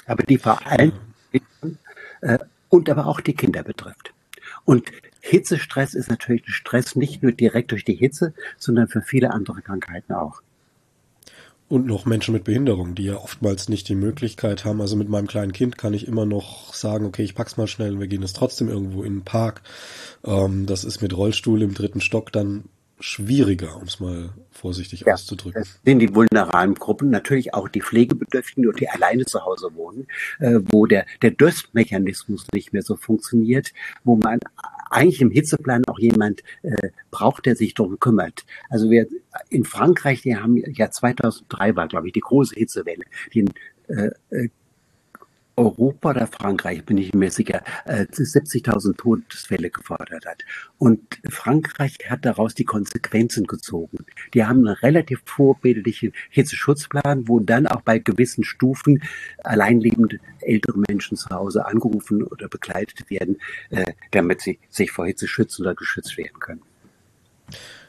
Aber 0.07 0.25
die 0.25 0.39
vor 0.39 0.67
allem 0.67 0.93
äh, 2.23 2.39
und 2.69 2.89
aber 2.91 3.07
auch 3.07 3.21
die 3.21 3.35
Kinder 3.35 3.63
betrifft. 3.63 4.13
Und 4.65 4.91
Hitzestress 5.21 5.95
ist 5.95 6.11
natürlich 6.11 6.47
ein 6.47 6.53
Stress 6.53 6.97
nicht 6.97 7.23
nur 7.23 7.33
direkt 7.33 7.73
durch 7.73 7.85
die 7.85 7.95
Hitze, 7.95 8.35
sondern 8.57 8.89
für 8.89 9.03
viele 9.03 9.33
andere 9.33 9.63
Krankheiten 9.63 10.13
auch. 10.13 10.43
Und 11.69 11.87
noch 11.87 12.07
Menschen 12.07 12.33
mit 12.33 12.45
Behinderung, 12.45 12.95
die 12.95 13.05
ja 13.05 13.17
oftmals 13.17 13.69
nicht 13.69 13.89
die 13.91 13.95
Möglichkeit 13.95 14.65
haben. 14.65 14.81
Also 14.81 14.97
mit 14.97 15.11
meinem 15.11 15.27
kleinen 15.27 15.53
Kind 15.53 15.77
kann 15.77 15.93
ich 15.93 16.09
immer 16.09 16.25
noch 16.25 16.73
sagen, 16.73 17.05
okay, 17.05 17.25
ich 17.25 17.35
pack's 17.35 17.59
mal 17.59 17.67
schnell 17.67 17.93
und 17.93 18.01
wir 18.01 18.07
gehen 18.07 18.23
jetzt 18.23 18.37
trotzdem 18.37 18.69
irgendwo 18.69 19.03
in 19.03 19.17
den 19.17 19.25
Park. 19.25 19.63
Ähm, 20.25 20.65
das 20.65 20.85
ist 20.85 21.03
mit 21.03 21.15
Rollstuhl 21.15 21.61
im 21.61 21.75
dritten 21.75 22.01
Stock 22.01 22.33
dann 22.33 22.65
schwieriger, 23.01 23.77
um 23.77 23.85
es 23.85 24.01
mal 24.01 24.31
vorsichtig 24.51 25.05
ja, 25.07 25.15
auszudrücken. 25.15 25.63
Das 25.63 25.81
sind 25.85 25.99
die 26.01 26.15
vulnerablen 26.15 26.75
Gruppen, 26.75 27.11
natürlich 27.11 27.55
auch 27.55 27.69
die 27.69 27.81
Pflegebedürftigen 27.81 28.69
und 28.69 28.81
die 28.81 28.89
alleine 28.89 29.25
zu 29.25 29.45
Hause 29.45 29.71
wohnen, 29.75 30.07
äh, 30.41 30.61
wo 30.71 30.87
der, 30.87 31.07
der 31.23 31.31
Durstmechanismus 31.31 32.47
nicht 32.53 32.73
mehr 32.73 32.83
so 32.83 32.97
funktioniert, 32.97 33.73
wo 34.05 34.17
man 34.17 34.41
eigentlich 34.91 35.21
im 35.21 35.31
Hitzeplan 35.31 35.85
auch 35.87 35.99
jemand 35.99 36.43
äh, 36.63 36.91
braucht, 37.11 37.47
der 37.47 37.57
sich 37.57 37.75
darum 37.75 37.99
kümmert. 37.99 38.45
Also 38.69 38.91
wir 38.91 39.07
in 39.51 39.65
Frankreich, 39.65 40.23
die 40.23 40.37
haben 40.37 40.57
ja 40.57 40.91
2003 40.91 41.77
war, 41.77 41.89
glaube 41.89 42.09
ich, 42.09 42.13
die 42.13 42.21
große 42.21 42.55
Hitzewelle, 42.55 43.05
die 43.33 43.47
äh, 43.89 44.11
äh 44.31 44.49
Europa 45.59 46.11
oder 46.11 46.27
Frankreich, 46.27 46.85
bin 46.85 46.99
ich 46.99 47.13
mir 47.15 47.31
sicher, 47.31 47.63
70.000 47.87 48.91
äh, 48.91 48.95
Todesfälle 48.95 49.71
gefordert 49.71 50.25
hat. 50.25 50.45
Und 50.79 51.21
Frankreich 51.29 51.99
hat 52.09 52.25
daraus 52.25 52.55
die 52.55 52.65
Konsequenzen 52.65 53.47
gezogen. 53.47 54.07
Die 54.35 54.45
haben 54.45 54.67
einen 54.67 54.77
relativ 54.77 55.21
vorbildlichen 55.25 56.13
Hitzeschutzplan, 56.31 57.29
wo 57.29 57.41
dann 57.41 57.67
auch 57.67 57.83
bei 57.83 57.99
gewissen 57.99 58.45
Stufen 58.45 59.03
alleinlebende 59.43 60.21
ältere 60.41 60.79
Menschen 60.89 61.17
zu 61.17 61.29
Hause 61.31 61.67
angerufen 61.67 62.23
oder 62.23 62.49
begleitet 62.49 63.11
werden, 63.11 63.39
äh, 63.71 63.93
damit 64.13 64.41
sie 64.41 64.61
sich 64.71 64.93
vor 64.93 65.07
Hitze 65.07 65.27
schützen 65.27 65.63
oder 65.63 65.75
geschützt 65.75 66.17
werden 66.17 66.39
können. 66.39 66.63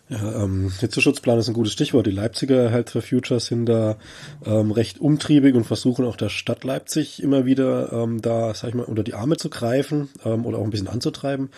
Ja, 0.09 0.43
ähm, 0.43 0.71
Hitzeschutzplan 0.79 1.37
ist 1.37 1.49
ein 1.49 1.53
gutes 1.53 1.71
Stichwort. 1.71 2.07
Die 2.07 2.11
Leipziger 2.11 2.71
Health 2.71 2.89
for 2.89 3.03
Future 3.03 3.39
sind 3.39 3.67
da 3.67 3.97
ähm, 4.43 4.71
recht 4.71 4.99
umtriebig 4.99 5.53
und 5.53 5.65
versuchen 5.65 6.03
auch 6.03 6.15
der 6.15 6.29
Stadt 6.29 6.63
Leipzig 6.63 7.21
immer 7.21 7.45
wieder 7.45 7.93
ähm, 7.93 8.19
da, 8.19 8.51
sag 8.55 8.69
ich 8.69 8.75
mal, 8.75 8.85
unter 8.85 9.03
die 9.03 9.13
Arme 9.13 9.37
zu 9.37 9.51
greifen 9.51 10.09
ähm, 10.25 10.47
oder 10.47 10.57
auch 10.57 10.63
ein 10.63 10.71
bisschen 10.71 10.87
anzutreiben. 10.87 11.49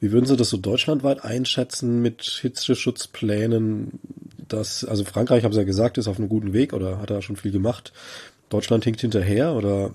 Wie 0.00 0.10
würden 0.10 0.24
Sie 0.24 0.38
das 0.38 0.48
so 0.48 0.56
deutschlandweit 0.56 1.22
einschätzen 1.22 2.00
mit 2.00 2.22
Hitzeschutzplänen? 2.22 4.00
Das, 4.48 4.86
also 4.86 5.04
Frankreich, 5.04 5.44
haben 5.44 5.52
Sie 5.52 5.60
ja 5.60 5.66
gesagt, 5.66 5.98
ist 5.98 6.08
auf 6.08 6.18
einem 6.18 6.30
guten 6.30 6.54
Weg 6.54 6.72
oder 6.72 7.02
hat 7.02 7.10
da 7.10 7.20
schon 7.20 7.36
viel 7.36 7.52
gemacht. 7.52 7.92
Deutschland 8.48 8.84
hinkt 8.84 9.02
hinterher 9.02 9.52
oder 9.52 9.90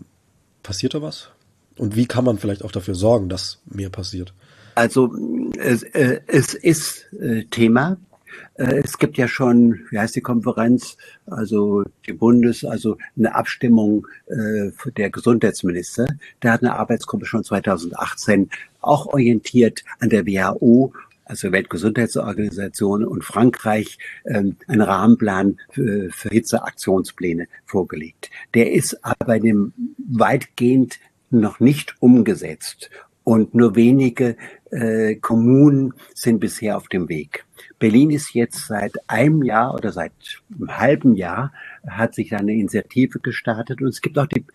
passiert 0.62 0.93
da 0.93 1.01
was? 1.01 1.29
Und 1.79 1.96
wie 1.96 2.05
kann 2.05 2.25
man 2.25 2.38
vielleicht 2.38 2.63
auch 2.63 2.72
dafür 2.72 2.93
sorgen, 2.93 3.27
dass 3.27 3.60
mehr 3.65 3.89
passiert? 3.89 4.36
Also 4.75 5.15
es, 5.58 5.84
äh, 5.84 6.22
es 6.27 6.53
ist 6.53 7.12
äh, 7.13 7.46
Thema. 7.46 7.98
Äh, 8.56 8.82
es 8.84 8.98
gibt 8.98 9.18
ja 9.18 9.27
schon, 9.27 9.82
wie 9.89 10.00
heißt 10.00 10.15
die 10.15 10.22
Konferenz, 10.22 10.98
also 11.25 11.84
die 12.06 12.13
Bundes, 12.13 12.65
also 12.65 12.98
eine 13.18 13.36
Abstimmung 13.36 14.08
äh, 14.27 14.72
der 14.98 15.10
Gesundheitsminister. 15.10 16.08
Da 16.39 16.53
hat 16.53 16.62
eine 16.62 16.75
Arbeitsgruppe 16.75 17.25
schon 17.25 17.44
2018 17.44 18.50
auch 18.82 19.08
orientiert 19.08 19.84
an 20.00 20.10
der 20.10 20.25
WHO 20.25 20.94
also 21.25 21.51
Weltgesundheitsorganisation 21.51 23.06
und 23.06 23.24
Frankreich, 23.24 23.98
ähm, 24.25 24.58
einen 24.68 24.82
Rahmenplan 24.82 25.58
für, 25.70 26.10
für 26.12 26.30
Hitzeaktionspläne 26.30 27.48
vorgelegt. 27.65 28.30
Der 28.53 28.74
ist 28.74 29.03
aber 29.06 29.39
dem 29.39 29.74
weitgehend 29.98 31.00
noch 31.30 31.60
nicht 31.60 31.96
umgesetzt 32.00 32.89
und 33.24 33.53
nur 33.53 33.75
wenige 33.75 34.36
äh, 34.72 35.15
Kommunen 35.15 35.94
sind 36.13 36.39
bisher 36.39 36.77
auf 36.77 36.88
dem 36.88 37.10
Weg. 37.10 37.46
Berlin 37.80 38.12
ist 38.12 38.34
jetzt 38.34 38.68
seit 38.68 38.94
einem 39.08 39.44
Jahr 39.44 39.74
oder 39.74 39.92
seit 39.92 40.12
einem 40.58 40.77
halben 40.77 41.15
Jahr 41.15 41.53
hat 41.88 42.15
sich 42.15 42.34
eine 42.36 42.53
Initiative 42.53 43.20
gestartet 43.20 43.82
und 43.82 43.89
es 43.89 44.01
gibt 44.01 44.18
auch 44.18 44.27
die 44.27 44.46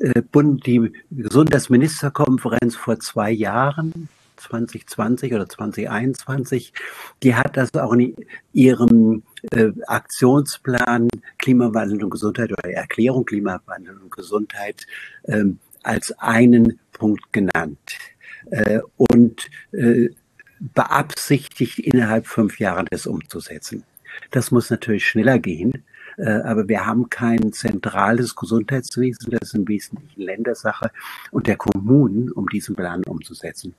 äh, 0.00 0.22
Bund, 0.22 0.66
die 0.66 0.92
Gesundheitsministerkonferenz 1.10 2.76
vor 2.76 2.98
zwei 2.98 3.30
Jahren, 3.30 4.08
2020 4.36 5.32
oder 5.32 5.48
2021, 5.48 6.72
die 7.22 7.34
hat 7.34 7.56
das 7.56 7.72
auch 7.74 7.92
in 7.92 8.14
ihrem 8.52 9.22
äh, 9.52 9.70
Aktionsplan 9.86 11.08
Klimawandel 11.38 12.02
und 12.02 12.10
Gesundheit 12.10 12.50
oder 12.52 12.68
Erklärung 12.70 13.24
Klimawandel 13.24 13.96
und 13.98 14.10
Gesundheit 14.10 14.86
ähm, 15.26 15.58
als 15.82 16.12
einen 16.18 16.80
Punkt 16.94 17.32
genannt. 17.32 17.98
Äh, 18.50 18.80
und 18.96 19.50
äh, 19.72 20.08
beabsichtigt, 20.60 21.78
innerhalb 21.78 22.26
fünf 22.26 22.58
Jahren 22.58 22.86
das 22.90 23.06
umzusetzen. 23.06 23.84
Das 24.30 24.50
muss 24.50 24.70
natürlich 24.70 25.06
schneller 25.06 25.38
gehen, 25.38 25.84
äh, 26.16 26.30
aber 26.30 26.68
wir 26.68 26.86
haben 26.86 27.10
kein 27.10 27.52
zentrales 27.52 28.34
Gesundheitswesen, 28.36 29.30
das 29.30 29.48
ist 29.48 29.54
im 29.54 29.68
Wesentlichen 29.68 30.22
Ländersache 30.22 30.90
und 31.30 31.46
der 31.46 31.56
Kommunen, 31.56 32.30
um 32.30 32.48
diesen 32.48 32.76
Plan 32.76 33.02
umzusetzen. 33.04 33.74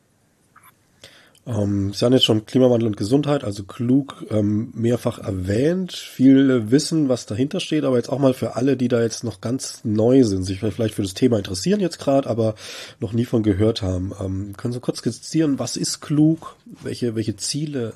Ähm, 1.48 1.94
Sie 1.94 2.04
haben 2.04 2.14
jetzt 2.14 2.26
schon 2.26 2.46
Klimawandel 2.46 2.88
und 2.88 2.98
Gesundheit, 2.98 3.44
also 3.44 3.64
klug, 3.64 4.26
ähm, 4.32 4.72
mehrfach 4.74 5.20
erwähnt. 5.20 5.94
Viel 5.94 6.72
Wissen, 6.72 7.08
was 7.08 7.26
dahinter 7.26 7.60
steht, 7.60 7.84
aber 7.84 7.98
jetzt 7.98 8.10
auch 8.10 8.20
mal 8.20 8.34
für 8.34 8.56
alle, 8.56 8.78
die 8.78 8.88
da 8.88 9.02
jetzt 9.02 9.24
noch 9.24 9.42
ganz 9.42 9.82
neu 9.84 10.24
sind, 10.24 10.44
sich 10.44 10.60
vielleicht 10.60 10.96
für 10.96 11.04
das 11.04 11.14
Thema 11.14 11.38
interessieren 11.38 11.80
jetzt 11.80 12.00
gerade, 12.00 12.28
aber 12.30 12.56
noch 13.00 13.14
nie 13.14 13.26
von 13.26 13.44
gehört 13.44 13.82
haben. 13.82 14.12
Ähm, 14.20 14.54
können 14.58 14.74
Sie 14.74 14.80
kurz 14.80 15.00
skizzieren, 15.00 15.60
was 15.60 15.78
ist 15.78 16.02
klug? 16.02 16.56
Welche, 16.82 17.16
welche 17.16 17.36
Ziele 17.36 17.94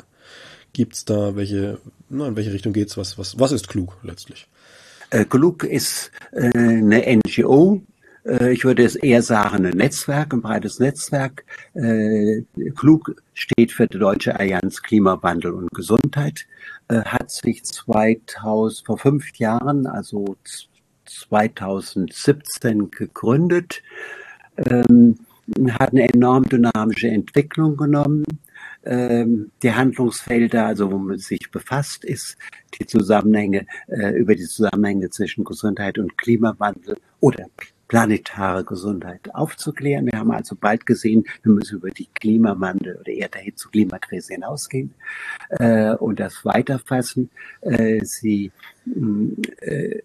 gibt's 0.74 1.06
da? 1.06 1.36
Welche, 1.36 1.80
na, 2.10 2.28
in 2.28 2.36
welche 2.36 2.54
Richtung 2.54 2.74
geht's? 2.74 2.98
Was, 2.98 3.18
was, 3.18 3.40
was 3.40 3.52
ist 3.52 3.68
klug 3.68 3.98
letztlich? 4.04 4.48
Äh, 5.10 5.26
klug 5.26 5.64
ist 5.64 6.12
äh, 6.32 6.52
eine 6.54 7.20
NGO, 7.26 7.82
ich 8.26 8.66
würde 8.66 8.84
es 8.84 8.96
eher 8.96 9.22
sagen, 9.22 9.66
ein 9.66 9.78
Netzwerk, 9.78 10.34
ein 10.34 10.42
breites 10.42 10.80
Netzwerk. 10.80 11.46
Äh, 11.74 12.44
klug 12.76 13.16
steht 13.34 13.72
für 13.72 13.88
die 13.88 13.98
Deutsche 13.98 14.38
Allianz 14.38 14.82
Klimawandel 14.82 15.54
und 15.54 15.72
Gesundheit, 15.72 16.46
äh, 16.90 17.02
hat 17.02 17.32
sich 17.32 17.64
2000, 17.64 18.86
vor 18.86 18.98
fünf 18.98 19.38
Jahren, 19.38 19.88
also 19.88 20.36
2017 21.06 22.92
gegründet, 22.92 23.82
ähm, 24.58 25.16
hat 25.72 25.92
eine 25.92 26.14
enorm 26.14 26.44
dynamische 26.44 27.08
Entwicklung 27.08 27.78
genommen. 27.78 28.26
Ähm, 28.84 29.52
die 29.64 29.74
Handlungsfelder, 29.74 30.66
also 30.66 30.92
womit 30.92 31.08
man 31.08 31.18
sich 31.20 31.50
befasst, 31.52 32.04
ist 32.04 32.38
die 32.80 32.86
Zusammenhänge, 32.86 33.66
über 33.88 34.36
die 34.36 34.46
Zusammenhänge 34.46 35.10
zwischen 35.10 35.44
Gesundheit 35.44 35.98
und 35.98 36.18
Klimawandel 36.18 36.98
oder 37.20 37.48
planetare 37.90 38.64
Gesundheit 38.64 39.36
aufzuklären. 39.36 40.06
Wir 40.06 40.20
haben 40.20 40.32
also 40.32 40.56
bald 40.56 40.86
gesehen, 40.86 41.26
wir 41.44 41.52
müssen 41.52 41.80
über 41.80 41.90
die 41.90 42.08
Klimawandel 42.14 42.98
oder 42.98 43.12
eher 43.12 43.28
dahin 43.28 43.58
zur 43.58 43.72
Klimakrise 43.72 44.36
hinausgehen 44.36 44.94
äh, 45.50 45.96
und 45.96 46.22
das 46.22 46.46
weiterfassen. 46.46 47.30
Äh, 47.62 48.06
sie 48.06 48.52
äh, 49.62 50.00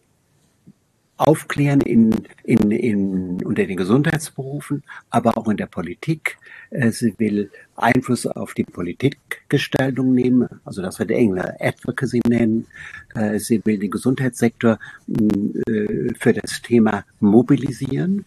aufklären 1.16 1.80
in, 1.80 2.26
in, 2.42 2.70
in, 2.70 3.44
unter 3.44 3.66
den 3.66 3.76
Gesundheitsberufen, 3.76 4.82
aber 5.10 5.38
auch 5.38 5.48
in 5.48 5.56
der 5.56 5.66
Politik. 5.66 6.38
Äh, 6.70 6.90
sie 6.90 7.14
will 7.18 7.50
Einfluss 7.76 8.26
auf 8.26 8.54
die 8.54 8.64
Politikgestaltung 8.64 10.14
nehmen, 10.14 10.48
also 10.64 10.82
das 10.82 10.98
wird 10.98 11.12
Engler 11.12 11.56
Advocacy 11.60 12.20
nennen. 12.26 12.66
Äh, 13.14 13.38
sie 13.38 13.64
will 13.64 13.78
den 13.78 13.90
Gesundheitssektor 13.90 14.78
äh, 15.08 16.14
für 16.18 16.32
das 16.32 16.62
Thema 16.62 17.04
mobilisieren 17.20 18.24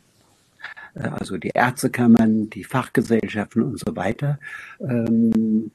also 0.95 1.37
die 1.37 1.51
Ärztekammern, 1.53 2.49
die 2.49 2.63
Fachgesellschaften 2.63 3.61
und 3.61 3.79
so 3.79 3.95
weiter. 3.95 4.39
Ähm, 4.79 5.69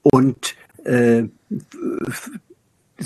und 0.00 0.54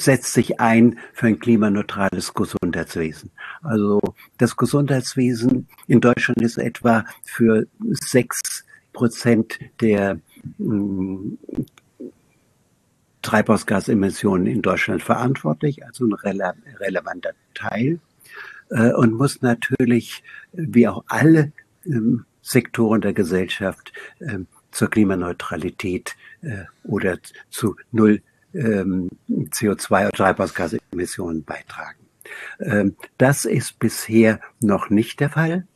setzt 0.01 0.33
sich 0.33 0.61
ein 0.61 0.99
für 1.13 1.27
ein 1.27 1.39
klimaneutrales 1.39 2.35
Gesundheitswesen. 2.35 3.31
Also 3.63 4.01
das 4.39 4.57
Gesundheitswesen 4.57 5.69
in 5.87 6.01
Deutschland 6.01 6.41
ist 6.43 6.59
etwa 6.59 7.05
für 7.25 7.67
sechs 7.91 8.65
Prozent 8.93 9.59
der 9.81 10.21
mh, 10.59 10.75
mm, 10.75 11.39
Treibhausgasemissionen 13.23 14.47
in 14.47 14.63
Deutschland 14.63 15.03
verantwortlich, 15.03 15.85
also 15.85 16.07
ein 16.07 16.15
rele 16.15 16.55
relevanter 16.79 17.33
Teil 17.55 18.01
äh, 18.71 18.93
und 18.93 19.13
muss 19.13 19.43
natürlich, 19.43 20.23
wie 20.53 20.89
auch 20.89 21.05
alle 21.09 21.53
ähm, 21.85 22.25
Sektoren 22.41 23.01
der 23.01 23.13
Gesellschaft, 23.13 23.93
äh, 24.21 24.39
zur 24.71 24.89
Klimaneutralität 24.91 26.17
äh, 26.43 26.65
oder 26.85 27.19
zu 27.51 27.77
Null 27.91 28.23
ähm, 28.55 29.09
CO2- 29.29 30.07
und 30.07 30.15
Treibhausgasemissionen 30.15 31.45
beitragen. 31.45 31.99
Ähm, 32.61 32.97
das 33.17 33.45
ist 33.45 33.79
bisher 33.79 34.41
noch 34.61 34.91
nicht 34.91 35.21
der 35.21 35.31
Fall. 35.31 35.67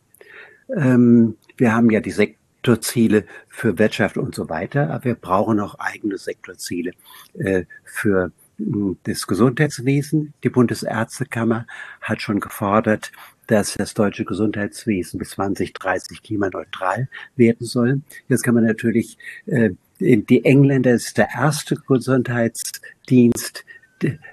Ähm, 0.74 1.36
wir 1.56 1.74
haben 1.74 1.90
ja 1.90 2.00
die 2.00 2.10
Sektorziele 2.10 3.24
für 3.48 3.78
Wirtschaft 3.78 4.16
und 4.16 4.34
so 4.34 4.48
weiter, 4.48 4.90
aber 4.90 5.04
wir 5.04 5.14
brauchen 5.14 5.60
auch 5.60 5.76
eigene 5.78 6.18
Sektorziele 6.18 6.92
äh, 7.34 7.64
für 7.84 8.32
hm, 8.58 8.98
das 9.04 9.26
Gesundheitswesen. 9.26 10.34
Die 10.44 10.50
Bundesärztekammer 10.50 11.66
hat 12.00 12.22
schon 12.22 12.40
gefordert, 12.40 13.12
dass 13.46 13.74
das 13.74 13.94
deutsche 13.94 14.24
Gesundheitswesen 14.24 15.18
bis 15.18 15.30
2030 15.30 16.22
klimaneutral 16.22 17.08
werden 17.36 17.66
soll. 17.66 18.00
Jetzt 18.28 18.44
kann 18.44 18.54
man 18.54 18.64
natürlich 18.64 19.18
äh, 19.46 19.70
die 20.02 20.44
Engländer 20.44 20.92
ist 20.92 21.18
der 21.18 21.28
erste 21.34 21.74
Gesundheitsdienst 21.76 23.64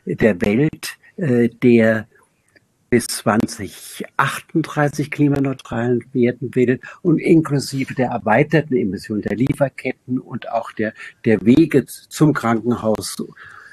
der 0.06 0.42
Welt, 0.42 0.98
äh, 1.18 1.50
der 1.50 2.08
bis 2.90 3.08
2038 3.08 5.12
klimaneutral 5.12 6.00
werden 6.12 6.56
will 6.56 6.80
und 7.04 7.20
inklusive 7.20 7.94
der 7.94 8.10
erweiterten 8.10 8.76
Emissionen 8.76 9.22
der 9.22 9.38
Lieferketten 9.38 10.18
und 10.20 10.50
auch 10.50 10.72
der, 10.72 10.96
der 11.24 11.46
Wege 11.46 11.86
zum 11.86 12.34
Krankenhaus 12.34 13.18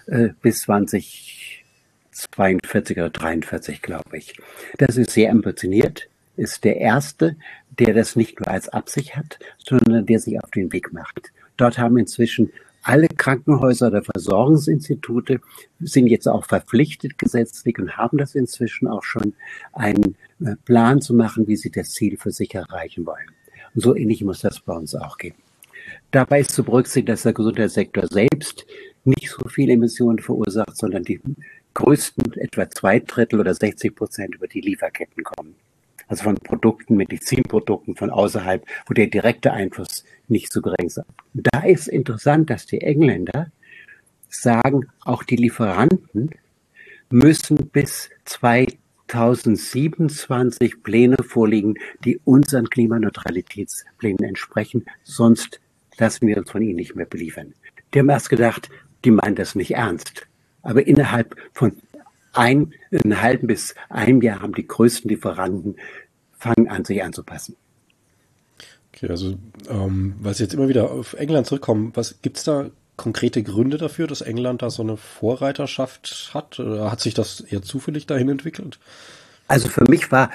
äh, 0.07 0.29
bis 0.43 0.61
2042 0.63 2.99
oder 2.99 3.11
43, 3.11 3.81
glaube 3.81 4.19
ich. 4.19 4.37
Das 4.77 4.99
ist 4.99 5.13
sehr 5.13 5.31
ambitioniert, 5.31 6.11
ist 6.37 6.65
der 6.65 6.77
erste, 6.77 7.37
der 7.79 7.95
das 7.95 8.17
nicht 8.17 8.41
nur 8.41 8.49
als 8.49 8.69
Absicht 8.69 9.17
hat, 9.17 9.39
sondern 9.59 10.05
der 10.05 10.19
sich 10.19 10.43
auf 10.43 10.51
den 10.51 10.73
Weg 10.73 10.93
macht. 10.93 11.33
Dort 11.57 11.79
haben 11.79 11.97
inzwischen 11.99 12.53
alle 12.83 13.09
Krankenhäuser 13.09 13.89
oder 13.89 14.03
Versorgungsinstitute 14.03 15.41
sind 15.81 16.07
jetzt 16.07 16.29
auch 16.29 16.45
verpflichtet 16.45 17.19
gesetzlich 17.19 17.79
und 17.79 17.97
haben 17.97 18.17
das 18.17 18.37
inzwischen 18.37 18.87
auch 18.87 19.03
schon 19.03 19.35
einen 19.73 20.17
äh, 20.41 20.55
Plan 20.65 21.01
zu 21.01 21.13
machen, 21.13 21.49
wie 21.49 21.57
sie 21.57 21.71
das 21.71 21.91
Ziel 21.91 22.17
für 22.17 22.31
sich 22.31 22.55
erreichen 22.55 23.05
wollen. 23.05 23.27
Und 23.75 23.81
so 23.81 23.97
ähnlich 23.97 24.23
muss 24.23 24.41
das 24.41 24.61
bei 24.61 24.73
uns 24.73 24.95
auch 24.95 25.19
gehen. 25.19 25.35
Dabei 26.13 26.41
ist 26.41 26.53
zu 26.53 26.63
berücksichtigen, 26.63 27.07
dass 27.07 27.23
der 27.23 27.33
Gesundheitssektor 27.33 28.07
selbst 28.07 28.67
nicht 29.05 29.31
so 29.31 29.49
viele 29.49 29.73
Emissionen 29.73 30.21
verursacht, 30.21 30.77
sondern 30.77 31.03
die 31.03 31.21
größten 31.75 32.35
etwa 32.35 32.71
zwei 32.71 33.01
Drittel 33.01 33.41
oder 33.41 33.53
60 33.53 33.97
Prozent 33.97 34.37
über 34.37 34.47
die 34.47 34.61
Lieferketten 34.61 35.25
kommen 35.25 35.57
also 36.09 36.25
von 36.25 36.35
Produkten, 36.37 36.97
Medizinprodukten 36.97 37.95
von 37.97 38.11
außerhalb, 38.11 38.65
wo 38.87 38.95
der 38.95 39.09
direkte 39.09 39.53
Einfluss 39.53 40.05
nicht 40.29 40.53
so 40.53 40.63
gering 40.63 40.87
ist. 40.87 41.03
Da 41.35 41.61
ist 41.61 41.89
interessant, 41.89 42.49
dass 42.51 42.67
die 42.67 42.81
Engländer 42.81 43.51
sagen, 44.29 44.89
auch 45.05 45.23
die 45.23 45.37
Lieferanten 45.37 46.31
müssen 47.11 47.69
bis 47.69 48.11
2027 48.25 50.83
Pläne 50.83 51.19
vorlegen, 51.23 51.75
die 52.05 52.19
unseren 52.25 52.69
Klimaneutralitätsplänen 52.69 54.25
entsprechen, 54.25 54.85
sonst 55.03 55.61
lassen 55.99 56.27
wir 56.27 56.39
uns 56.39 56.51
von 56.51 56.63
ihnen 56.63 56.77
nicht 56.77 56.97
mehr 56.97 57.07
beliefern. 57.07 57.55
Die 57.95 58.01
haben 58.01 58.09
erst 58.09 58.31
gedacht, 58.31 58.69
die 59.05 59.11
meinen 59.11 59.37
das 59.37 59.55
nicht 59.55 59.75
ernst. 59.75 60.27
Aber 60.63 60.87
innerhalb 60.87 61.37
von 61.53 61.77
ein, 62.37 62.73
einem 62.91 63.21
halben 63.21 63.47
bis 63.47 63.75
einem 63.89 64.23
Jahr 64.23 64.43
haben 64.43 64.55
die 64.55 64.67
größten 64.67 65.09
Lieferanten 65.09 65.77
fangen 66.33 66.69
an, 66.69 66.85
sich 66.85 67.03
anzupassen. 67.03 67.57
Okay, 68.95 69.09
also 69.09 69.37
ähm, 69.69 70.15
weil 70.21 70.35
Sie 70.35 70.43
jetzt 70.43 70.55
immer 70.55 70.69
wieder 70.69 70.91
auf 70.91 71.15
England 71.15 71.47
zurückkommen, 71.47 71.93
was 71.95 72.21
gibt's 72.23 72.45
da 72.45 72.71
konkrete 72.97 73.43
Gründe 73.43 73.77
dafür, 73.77 74.07
dass 74.07 74.23
England 74.23 74.63
da 74.63 74.71
so 74.71 74.83
eine 74.83 74.97
Vorreiterschaft 74.97 76.31
hat? 76.33 76.59
Oder 76.59 76.91
hat 76.91 77.01
sich 77.01 77.15
das 77.15 77.41
eher 77.41 77.63
zufällig 77.63 78.07
dahin 78.07 78.29
entwickelt? 78.29 78.79
Also 79.49 79.69
für 79.69 79.85
mich 79.85 80.11
war, 80.11 80.31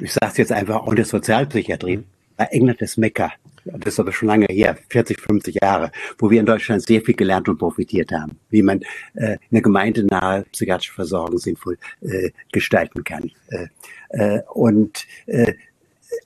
ich 0.00 0.12
sage 0.12 0.32
es 0.32 0.36
jetzt 0.38 0.52
einfach 0.52 0.76
auch 0.76 0.90
in 0.90 0.96
der 0.96 1.04
Sozialpsychiatrie, 1.04 1.98
mhm. 1.98 2.04
England 2.36 2.80
das 2.80 2.96
Mekka. 2.96 3.32
Das 3.64 3.94
ist 3.94 4.00
aber 4.00 4.12
schon 4.12 4.28
lange 4.28 4.46
her, 4.50 4.76
40, 4.90 5.18
50 5.20 5.58
Jahre, 5.62 5.90
wo 6.18 6.30
wir 6.30 6.38
in 6.38 6.46
Deutschland 6.46 6.82
sehr 6.82 7.00
viel 7.00 7.14
gelernt 7.14 7.48
und 7.48 7.58
profitiert 7.58 8.12
haben, 8.12 8.38
wie 8.50 8.62
man 8.62 8.82
äh, 9.14 9.38
eine 9.50 9.62
gemeindenahe 9.62 10.44
psychiatrische 10.52 10.92
Versorgung 10.92 11.38
sinnvoll 11.38 11.78
äh, 12.02 12.30
gestalten 12.52 13.04
kann. 13.04 13.30
Äh, 13.48 13.68
äh, 14.10 14.42
und 14.52 15.06
äh, 15.26 15.54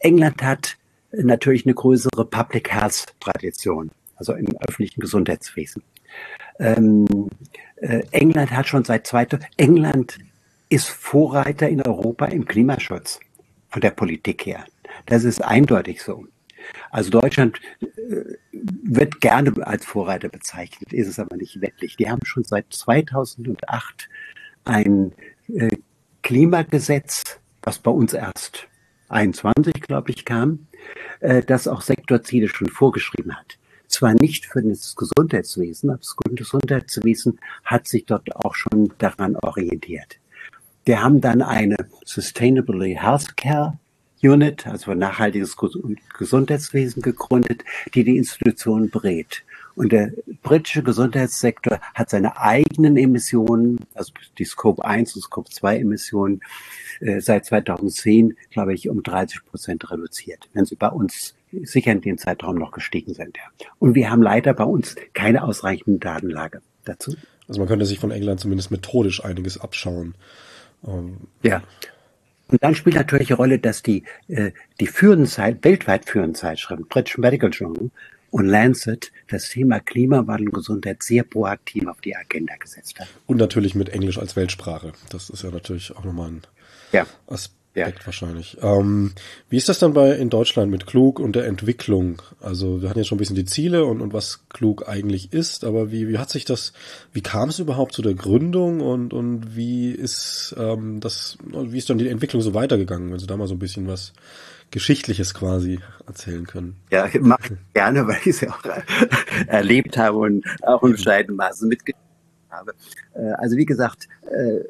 England 0.01 0.43
hat 0.43 0.77
natürlich 1.13 1.65
eine 1.65 1.75
größere 1.75 2.25
Public 2.25 2.73
Health 2.73 3.07
Tradition, 3.21 3.91
also 4.17 4.35
im 4.35 4.49
öffentlichen 4.67 5.01
Gesundheitswesen. 5.01 5.83
Ähm, 6.59 7.07
äh, 7.77 8.03
England 8.11 8.51
hat 8.51 8.67
schon 8.67 8.85
seit 8.85 9.07
zweiter, 9.07 9.39
England 9.57 10.19
ist 10.69 10.89
Vorreiter 10.89 11.69
in 11.69 11.83
Europa 11.83 12.27
im 12.27 12.45
Klimaschutz 12.45 13.21
von 13.69 13.81
der 13.81 13.91
Politik 13.91 14.47
her. 14.47 14.65
Das 15.07 15.25
ist 15.25 15.43
eindeutig 15.43 16.03
so. 16.03 16.27
Also 16.91 17.11
Deutschland 17.11 17.61
äh, 17.81 18.37
wird 18.53 19.21
gerne 19.21 19.55
als 19.67 19.85
Vorreiter 19.85 20.29
bezeichnet, 20.29 20.93
ist 20.93 21.09
es 21.09 21.19
aber 21.19 21.37
nicht 21.37 21.61
wirklich. 21.61 21.97
Die 21.97 22.11
haben 22.11 22.25
schon 22.25 22.45
seit 22.45 22.73
2008 22.73 24.09
ein 24.65 25.13
äh, 25.49 25.77
Klimagesetz, 26.23 27.41
was 27.63 27.79
bei 27.79 27.91
uns 27.91 28.13
erst 28.13 28.69
21, 29.09 29.75
glaube 29.81 30.11
ich, 30.11 30.25
kam, 30.25 30.67
äh, 31.21 31.43
das 31.43 31.69
auch 31.69 31.81
Sektorziele 31.81 32.49
schon 32.49 32.69
vorgeschrieben 32.69 33.37
hat. 33.37 33.59
Zwar 33.87 34.13
nicht 34.13 34.45
für 34.47 34.63
das 34.63 34.95
Gesundheitswesen, 34.97 35.91
aber 35.91 35.99
das 35.99 36.15
Gesundheitswesen 36.17 37.41
hat 37.65 37.89
sich 37.89 38.05
dort 38.05 38.35
auch 38.37 38.55
schon 38.55 38.93
daran 38.99 39.37
orientiert. 39.37 40.19
Wir 40.85 41.03
haben 41.03 41.21
dann 41.21 41.41
eine 41.41 41.77
Sustainably 42.05 42.99
Healthcare 43.01 43.79
Unit, 44.23 44.67
also 44.67 44.95
nachhaltiges 44.95 45.57
Gesundheitswesen 46.17 47.03
gegründet, 47.03 47.65
die 47.95 48.05
die 48.05 48.17
Institutionen 48.17 48.91
berät. 48.91 49.45
Und 49.75 49.93
der 49.93 50.11
britische 50.43 50.83
Gesundheitssektor 50.83 51.81
hat 51.95 52.11
seine 52.11 52.37
eigenen 52.37 52.97
Emissionen, 52.97 53.79
also 53.95 54.13
die 54.37 54.45
Scope 54.45 54.85
1 54.85 55.15
und 55.15 55.23
Scope 55.23 55.51
2 55.51 55.79
Emissionen, 55.79 56.41
äh, 57.01 57.21
seit 57.21 57.47
2010, 57.47 58.37
glaube 58.51 58.75
ich, 58.75 58.89
um 58.89 59.05
30 59.05 59.45
Prozent 59.45 59.89
reduziert, 59.89 60.49
wenn 60.53 60.65
sie 60.65 60.75
bei 60.75 60.89
uns 60.89 61.37
sicher 61.63 61.93
in 61.93 62.01
dem 62.01 62.19
Zeitraum 62.19 62.57
noch 62.57 62.73
gestiegen 62.73 63.15
sind. 63.15 63.37
Ja. 63.37 63.69
Und 63.79 63.95
wir 63.95 64.11
haben 64.11 64.21
leider 64.21 64.53
bei 64.53 64.65
uns 64.65 64.97
keine 65.15 65.45
ausreichende 65.45 66.01
Datenlage 66.01 66.61
dazu. 66.85 67.15
Also 67.47 67.61
man 67.61 67.69
könnte 67.69 67.87
sich 67.87 67.99
von 67.99 68.11
England 68.11 68.41
zumindest 68.41 68.71
methodisch 68.71 69.25
einiges 69.25 69.59
abschauen. 69.59 70.15
Ähm, 70.87 71.19
ja. 71.43 71.63
Und 72.49 72.63
dann 72.63 72.75
spielt 72.75 72.97
natürlich 72.97 73.31
eine 73.31 73.37
Rolle, 73.37 73.59
dass 73.59 73.83
die, 73.83 74.05
äh, 74.29 74.53
die 74.81 74.87
führenden 74.87 75.27
Zeit, 75.27 75.65
weltweit 75.65 76.09
führenden 76.09 76.35
Zeitschriften, 76.35 76.87
British 76.89 77.19
Medical 77.19 77.51
Journal 77.51 77.91
und 78.31 78.47
Lancet, 78.47 79.13
das 79.29 79.49
Thema 79.49 79.81
Klimawandel 79.81 80.49
und 80.49 80.55
Gesundheit 80.55 81.03
sehr 81.03 81.23
proaktiv 81.23 81.87
auf 81.87 82.01
die 82.01 82.17
Agenda 82.17 82.57
gesetzt 82.57 82.99
haben. 83.01 83.09
Und 83.27 83.39
natürlich 83.39 83.75
mit 83.75 83.91
Englisch 83.91 84.19
als 84.19 84.37
Weltsprache. 84.37 84.93
Das 85.11 85.31
ist 85.31 85.43
ja 85.43 85.51
natürlich 85.51 85.95
auch 85.97 86.05
nochmal 86.05 86.31
ein 86.31 86.43
ja. 86.93 87.07
Aspekt 87.27 87.58
ja. 87.75 87.89
wahrscheinlich. 88.05 88.57
Ähm, 88.61 89.13
wie 89.49 89.57
ist 89.57 89.69
das 89.69 89.79
dann 89.79 89.93
bei 89.93 90.13
in 90.13 90.31
Deutschland 90.31 90.71
mit 90.71 90.87
Klug 90.87 91.21
und 91.21 91.37
der 91.37 91.47
Entwicklung? 91.47 92.23
Also 92.41 92.83
wir 92.83 92.89
hatten 92.89 92.99
ja 92.99 93.05
schon 93.05 93.17
ein 93.17 93.21
bisschen 93.21 93.37
die 93.37 93.45
Ziele 93.45 93.85
und, 93.85 94.01
und 94.01 94.13
was 94.13 94.49
Klug 94.49 94.89
eigentlich 94.89 95.33
ist, 95.33 95.65
aber 95.65 95.91
wie, 95.91 96.09
wie 96.09 96.19
hat 96.19 96.31
sich 96.31 96.45
das, 96.45 96.73
wie 97.13 97.21
kam 97.21 97.49
es 97.49 97.59
überhaupt 97.59 97.93
zu 97.93 98.03
der 98.03 98.15
Gründung 98.15 98.81
und, 98.81 99.13
und 99.13 99.57
wie 99.57 99.91
ist 99.91 100.55
ähm, 100.59 101.01
das, 101.01 101.39
wie 101.45 101.79
ist 101.79 101.91
dann 101.91 101.99
die 101.99 102.09
Entwicklung 102.09 102.43
so 102.43 102.55
weitergegangen, 102.55 103.11
wenn 103.13 103.19
Sie 103.19 103.27
da 103.27 103.37
mal 103.37 103.49
so 103.49 103.55
ein 103.55 103.61
bisschen 103.61 103.87
was 103.87 104.13
Geschichtliches 104.71 105.33
quasi 105.33 105.81
erzählen 106.07 106.47
können. 106.47 106.77
Ja, 106.91 107.09
mache 107.21 107.55
ich 107.55 107.75
gerne, 107.75 108.07
weil 108.07 108.19
ich 108.21 108.29
es 108.29 108.41
ja 108.43 108.51
auch 108.51 108.63
erlebt 109.47 109.97
habe 109.97 110.19
und 110.19 110.45
auch 110.63 110.83
in 110.83 110.93
bescheidenen 110.93 111.37
Maßen 111.37 111.69
mitgenommen 111.69 112.08
habe. 112.51 112.75
Äh, 113.15 113.33
also 113.33 113.57
wie 113.57 113.67
gesagt, 113.67 114.09
äh, 114.23 114.61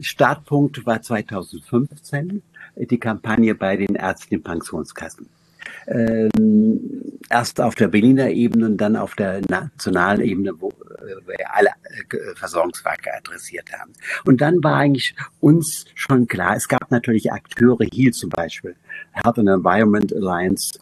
Startpunkt 0.00 0.84
war 0.86 1.02
2015 1.02 2.42
die 2.76 2.98
Kampagne 2.98 3.54
bei 3.54 3.76
den 3.76 3.94
Ärzten 3.94 4.34
in 4.34 4.42
Pensionskassen. 4.42 5.28
Ähm, 5.86 6.80
erst 7.30 7.60
auf 7.60 7.74
der 7.74 7.88
Berliner 7.88 8.30
Ebene 8.30 8.66
und 8.66 8.76
dann 8.78 8.96
auf 8.96 9.14
der 9.14 9.40
nationalen 9.48 10.20
Ebene, 10.20 10.52
wo 10.58 10.70
äh, 10.70 11.26
wir 11.26 11.54
alle 11.54 11.70
Versorgungswerke 12.34 13.14
adressiert 13.14 13.70
haben. 13.72 13.92
Und 14.24 14.40
dann 14.40 14.62
war 14.62 14.76
eigentlich 14.76 15.14
uns 15.40 15.86
schon 15.94 16.26
klar, 16.26 16.56
es 16.56 16.68
gab 16.68 16.90
natürlich 16.90 17.32
Akteure, 17.32 17.84
hier 17.90 18.12
zum 18.12 18.30
Beispiel, 18.30 18.76
Health 19.12 19.38
and 19.38 19.48
Environment 19.48 20.12
Alliance, 20.12 20.78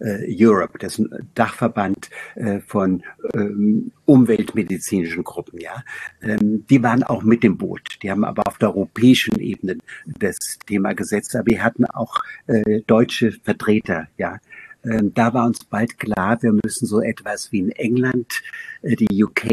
Europe, 0.00 0.78
das 0.78 1.02
Dachverband 1.34 2.10
äh, 2.36 2.60
von 2.60 3.02
ähm, 3.34 3.92
umweltmedizinischen 4.04 5.24
Gruppen, 5.24 5.60
ja. 5.60 5.82
Ähm, 6.22 6.64
die 6.68 6.82
waren 6.82 7.02
auch 7.02 7.22
mit 7.22 7.42
dem 7.42 7.58
Boot. 7.58 7.98
Die 8.02 8.10
haben 8.10 8.24
aber 8.24 8.46
auf 8.46 8.58
der 8.58 8.68
europäischen 8.68 9.38
Ebene 9.40 9.78
das 10.06 10.36
Thema 10.66 10.94
gesetzt. 10.94 11.34
Aber 11.34 11.46
wir 11.46 11.62
hatten 11.62 11.84
auch 11.86 12.22
äh, 12.46 12.82
deutsche 12.86 13.32
Vertreter, 13.32 14.08
ja. 14.16 14.38
Ähm, 14.84 15.12
da 15.14 15.34
war 15.34 15.46
uns 15.46 15.64
bald 15.64 15.98
klar, 15.98 16.40
wir 16.42 16.52
müssen 16.52 16.86
so 16.86 17.00
etwas 17.00 17.50
wie 17.50 17.58
in 17.58 17.70
England, 17.72 18.42
äh, 18.82 18.94
die 18.94 19.24
UK, 19.24 19.44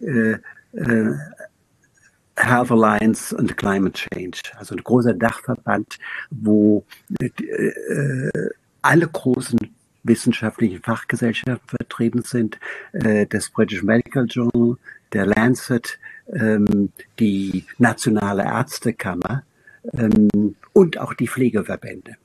äh, 0.00 0.36
äh, 0.72 1.14
Health 2.36 2.70
Alliance 2.70 3.36
und 3.36 3.56
Climate 3.56 3.92
Change, 3.92 4.40
also 4.56 4.74
ein 4.74 4.82
großer 4.82 5.14
Dachverband, 5.14 5.98
wo 6.30 6.84
äh, 7.20 7.26
äh 7.26 8.50
alle 8.82 9.08
großen 9.08 9.58
wissenschaftlichen 10.02 10.82
Fachgesellschaften 10.82 11.68
vertreten 11.68 12.22
sind, 12.22 12.58
äh, 12.92 13.26
das 13.26 13.50
British 13.50 13.82
Medical 13.82 14.26
Journal, 14.26 14.76
der 15.12 15.26
Lancet, 15.26 15.98
ähm, 16.32 16.90
die 17.18 17.64
Nationale 17.78 18.42
Ärztekammer 18.42 19.44
ähm, 19.92 20.56
und 20.72 20.98
auch 20.98 21.14
die 21.14 21.28
Pflegeverbände. 21.28 22.16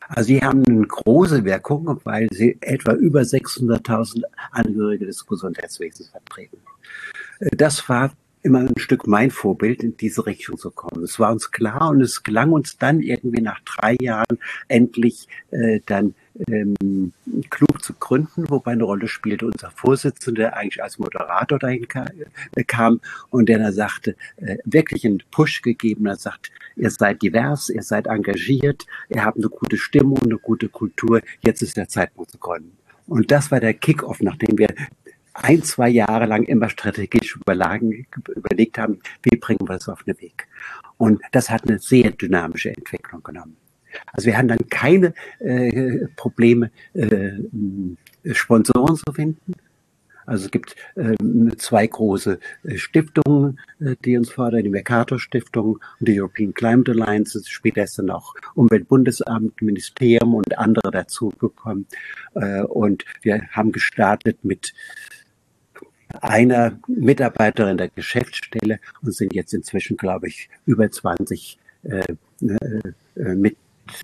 Also 0.00 0.26
sie 0.28 0.40
haben 0.40 0.64
eine 0.66 0.86
große 0.86 1.44
Wirkung, 1.44 2.00
weil 2.04 2.28
sie 2.32 2.58
etwa 2.60 2.92
über 2.92 3.20
600.000 3.20 4.24
Angehörige 4.50 5.06
des 5.06 5.24
Gesundheitswesens 5.24 6.10
vertreten. 6.10 6.58
Äh, 7.38 7.56
das 7.56 7.88
war 7.88 8.12
immer 8.42 8.60
ein 8.60 8.78
Stück 8.78 9.06
mein 9.06 9.30
Vorbild, 9.30 9.82
in 9.82 9.96
diese 9.96 10.26
Richtung 10.26 10.56
zu 10.56 10.70
kommen. 10.70 11.04
Es 11.04 11.18
war 11.18 11.32
uns 11.32 11.50
klar 11.50 11.90
und 11.90 12.00
es 12.00 12.22
gelang 12.22 12.52
uns 12.52 12.78
dann 12.78 13.00
irgendwie 13.00 13.42
nach 13.42 13.60
drei 13.60 13.96
Jahren 14.00 14.38
endlich 14.68 15.28
äh, 15.50 15.80
dann 15.86 16.14
ähm, 16.48 17.12
klug 17.50 17.82
zu 17.82 17.92
gründen, 17.94 18.48
wobei 18.48 18.72
eine 18.72 18.84
Rolle 18.84 19.08
spielte 19.08 19.46
unser 19.46 19.70
Vorsitzender 19.70 20.56
eigentlich 20.56 20.82
als 20.82 20.98
Moderator 20.98 21.58
dahin 21.58 21.86
äh, 22.54 22.64
kam 22.64 23.00
und 23.30 23.48
der 23.48 23.58
dann 23.58 23.72
sagte, 23.72 24.16
äh, 24.36 24.56
wirklich 24.64 25.04
einen 25.04 25.22
Push 25.30 25.62
gegeben 25.62 26.08
hat, 26.08 26.20
sagt, 26.20 26.50
ihr 26.76 26.90
seid 26.90 27.22
divers, 27.22 27.68
ihr 27.68 27.82
seid 27.82 28.06
engagiert, 28.06 28.86
ihr 29.08 29.24
habt 29.24 29.36
eine 29.36 29.48
gute 29.48 29.76
Stimmung, 29.76 30.18
eine 30.22 30.38
gute 30.38 30.68
Kultur, 30.68 31.20
jetzt 31.44 31.62
ist 31.62 31.76
der 31.76 31.88
Zeitpunkt 31.88 32.30
zu 32.30 32.38
gründen. 32.38 32.76
Und 33.06 33.30
das 33.32 33.50
war 33.50 33.60
der 33.60 33.74
Kickoff, 33.74 34.20
nachdem 34.20 34.56
wir 34.56 34.68
ein, 35.42 35.62
zwei 35.62 35.88
Jahre 35.88 36.26
lang 36.26 36.44
immer 36.44 36.68
strategisch 36.68 37.36
überlagen, 37.36 38.06
überlegt 38.34 38.78
haben, 38.78 39.00
wie 39.22 39.36
bringen 39.36 39.68
wir 39.68 39.74
das 39.74 39.88
auf 39.88 40.02
den 40.04 40.20
Weg. 40.20 40.46
Und 40.98 41.20
das 41.32 41.50
hat 41.50 41.68
eine 41.68 41.78
sehr 41.78 42.10
dynamische 42.10 42.70
Entwicklung 42.70 43.22
genommen. 43.22 43.56
Also 44.12 44.26
wir 44.26 44.38
haben 44.38 44.48
dann 44.48 44.68
keine 44.68 45.14
äh, 45.40 46.06
Probleme, 46.16 46.70
äh, 46.94 47.32
Sponsoren 48.32 48.96
zu 48.96 49.12
finden. 49.12 49.54
Also 50.26 50.44
es 50.44 50.50
gibt 50.52 50.76
äh, 50.94 51.16
zwei 51.56 51.86
große 51.88 52.38
äh, 52.62 52.76
Stiftungen, 52.76 53.58
äh, 53.80 53.96
die 54.04 54.16
uns 54.16 54.30
fördern, 54.30 54.62
die 54.62 54.68
Mercator 54.68 55.18
Stiftung 55.18 55.80
und 55.98 56.08
die 56.08 56.20
European 56.20 56.54
Climate 56.54 56.92
Alliance. 56.92 57.42
Später 57.46 57.82
ist 57.82 57.98
dann 57.98 58.10
auch 58.10 58.34
Umweltbundesamt, 58.54 59.60
Ministerium 59.60 60.34
und 60.34 60.56
andere 60.56 60.92
dazu. 60.92 61.32
Äh, 62.34 62.62
und 62.62 63.04
wir 63.22 63.42
haben 63.50 63.72
gestartet 63.72 64.44
mit 64.44 64.72
einer 66.20 66.78
Mitarbeiterin 66.86 67.78
der 67.78 67.88
Geschäftsstelle 67.88 68.80
und 69.02 69.14
sind 69.14 69.34
jetzt 69.34 69.54
inzwischen, 69.54 69.96
glaube 69.96 70.28
ich, 70.28 70.48
über 70.66 70.90
20 70.90 71.58
äh, 71.82 72.02
äh, 72.42 73.34
mit, 73.34 73.56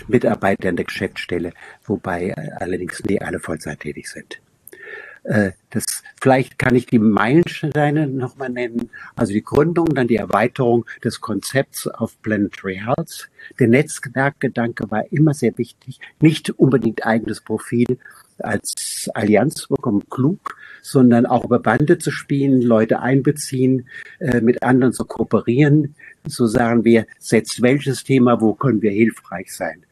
Mitarbeiter 0.08 0.68
in 0.68 0.76
der 0.76 0.84
Geschäftsstelle, 0.84 1.52
wobei 1.84 2.34
allerdings 2.34 3.02
nie 3.04 3.20
alle 3.20 3.38
Vollzeit 3.38 3.80
tätig 3.80 4.08
sind. 4.08 4.40
Äh, 5.26 5.52
das, 5.70 5.84
vielleicht 6.20 6.58
kann 6.58 6.74
ich 6.74 6.86
die 6.86 6.98
Meilensteine 6.98 8.06
nochmal 8.06 8.50
nennen. 8.50 8.90
Also 9.16 9.32
die 9.32 9.42
Gründung, 9.42 9.86
dann 9.94 10.06
die 10.06 10.16
Erweiterung 10.16 10.86
des 11.02 11.20
Konzepts 11.20 11.88
auf 11.88 12.20
Planetary 12.22 12.80
Health. 12.84 13.28
Der 13.58 13.68
Netzwerkgedanke 13.68 14.90
war 14.90 15.12
immer 15.12 15.34
sehr 15.34 15.58
wichtig. 15.58 16.00
Nicht 16.20 16.50
unbedingt 16.50 17.04
eigenes 17.04 17.40
Profil 17.40 17.98
als 18.38 19.10
Allianz 19.14 19.66
bekommen, 19.66 20.04
klug, 20.10 20.56
sondern 20.82 21.26
auch 21.26 21.44
über 21.44 21.58
Bande 21.58 21.98
zu 21.98 22.10
spielen, 22.10 22.62
Leute 22.62 23.00
einbeziehen, 23.00 23.88
äh, 24.18 24.40
mit 24.40 24.62
anderen 24.62 24.92
zu 24.92 25.04
kooperieren. 25.04 25.94
So 26.26 26.46
sagen 26.46 26.84
wir, 26.84 27.06
setzt 27.18 27.62
welches 27.62 28.04
Thema, 28.04 28.40
wo 28.40 28.54
können 28.54 28.82
wir 28.82 28.92
hilfreich 28.92 29.54
sein. 29.54 29.82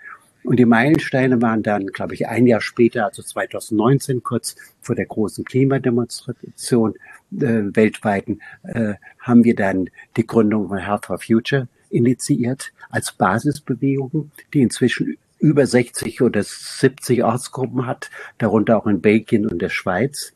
Und 0.44 0.56
die 0.58 0.66
Meilensteine 0.66 1.40
waren 1.40 1.62
dann, 1.62 1.86
glaube 1.86 2.14
ich, 2.14 2.28
ein 2.28 2.46
Jahr 2.46 2.60
später, 2.60 3.06
also 3.06 3.22
2019, 3.22 4.22
kurz 4.22 4.56
vor 4.82 4.94
der 4.94 5.06
großen 5.06 5.42
Klimademonstration 5.44 6.94
äh, 7.32 7.62
weltweiten, 7.74 8.40
äh, 8.62 8.94
haben 9.20 9.42
wir 9.44 9.56
dann 9.56 9.88
die 10.18 10.26
Gründung 10.26 10.68
von 10.68 10.78
Health 10.78 11.06
for 11.06 11.18
Future 11.18 11.66
initiiert 11.88 12.72
als 12.90 13.12
Basisbewegung, 13.12 14.30
die 14.52 14.60
inzwischen 14.60 15.16
über 15.44 15.66
60 15.66 16.22
oder 16.22 16.42
70 16.42 17.22
Ortsgruppen 17.22 17.86
hat, 17.86 18.08
darunter 18.38 18.78
auch 18.78 18.86
in 18.86 19.02
Belgien 19.02 19.46
und 19.46 19.60
der 19.60 19.68
Schweiz, 19.68 20.32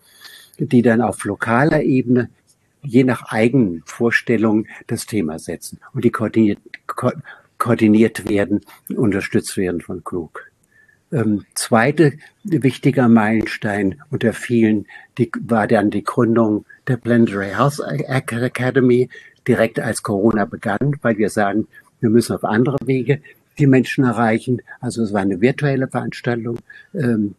die 0.58 0.82
dann 0.82 1.00
auf 1.00 1.24
lokaler 1.24 1.82
Ebene 1.82 2.28
je 2.82 3.04
nach 3.04 3.22
eigenen 3.32 3.82
Vorstellungen 3.86 4.68
das 4.86 5.06
Thema 5.06 5.38
setzen. 5.38 5.80
Und 5.94 6.04
die 6.04 6.10
koordiniert, 6.10 6.58
ko 6.86 7.10
koordiniert 7.56 8.28
werden, 8.28 8.60
unterstützt 8.94 9.56
werden 9.56 9.80
von 9.80 10.04
Klug. 10.04 10.50
Ähm, 11.10 11.46
zweite 11.54 12.12
wichtiger 12.44 13.08
Meilenstein 13.08 14.02
unter 14.10 14.34
vielen 14.34 14.86
die, 15.16 15.32
war 15.40 15.66
dann 15.66 15.90
die 15.90 16.04
Gründung 16.04 16.66
der 16.86 16.98
Planetary 16.98 17.48
Health 17.48 17.80
Academy 17.80 19.08
direkt 19.48 19.80
als 19.80 20.02
Corona 20.02 20.44
begann, 20.44 20.98
weil 21.00 21.16
wir 21.16 21.30
sagen, 21.30 21.66
wir 22.00 22.10
müssen 22.10 22.36
auf 22.36 22.44
andere 22.44 22.76
Wege 22.84 23.22
die 23.58 23.66
Menschen 23.66 24.04
erreichen. 24.04 24.62
Also 24.80 25.02
es 25.02 25.12
war 25.12 25.20
eine 25.20 25.40
virtuelle 25.40 25.88
Veranstaltung, 25.88 26.58
ähm, 26.94 27.34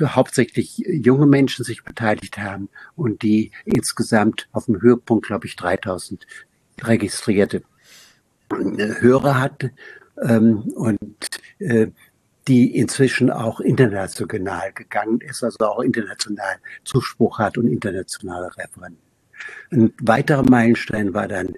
hauptsächlich 0.00 0.78
junge 0.78 1.26
Menschen 1.26 1.64
sich 1.64 1.82
beteiligt 1.82 2.38
haben 2.38 2.68
und 2.94 3.22
die 3.22 3.50
insgesamt 3.64 4.48
auf 4.52 4.66
dem 4.66 4.80
Höhepunkt, 4.80 5.26
glaube 5.26 5.46
ich, 5.46 5.56
3000 5.56 6.26
registrierte 6.82 7.62
Hörer 8.50 9.40
hatte 9.40 9.72
ähm, 10.20 10.60
und 10.74 11.00
äh, 11.58 11.88
die 12.48 12.76
inzwischen 12.76 13.30
auch 13.30 13.60
international 13.60 14.72
gegangen 14.72 15.20
ist, 15.20 15.42
also 15.44 15.58
auch 15.60 15.80
international 15.80 16.56
Zuspruch 16.84 17.38
hat 17.38 17.56
und 17.56 17.68
internationale 17.68 18.50
Referenten. 18.56 18.98
Ein 19.70 19.92
weiterer 20.00 20.42
Meilenstein 20.42 21.14
war 21.14 21.28
dann 21.28 21.54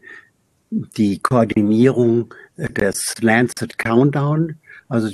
die 0.96 1.18
Koordinierung 1.18 2.34
des 2.56 3.14
Lancet 3.20 3.78
Countdown, 3.78 4.56
also 4.88 5.08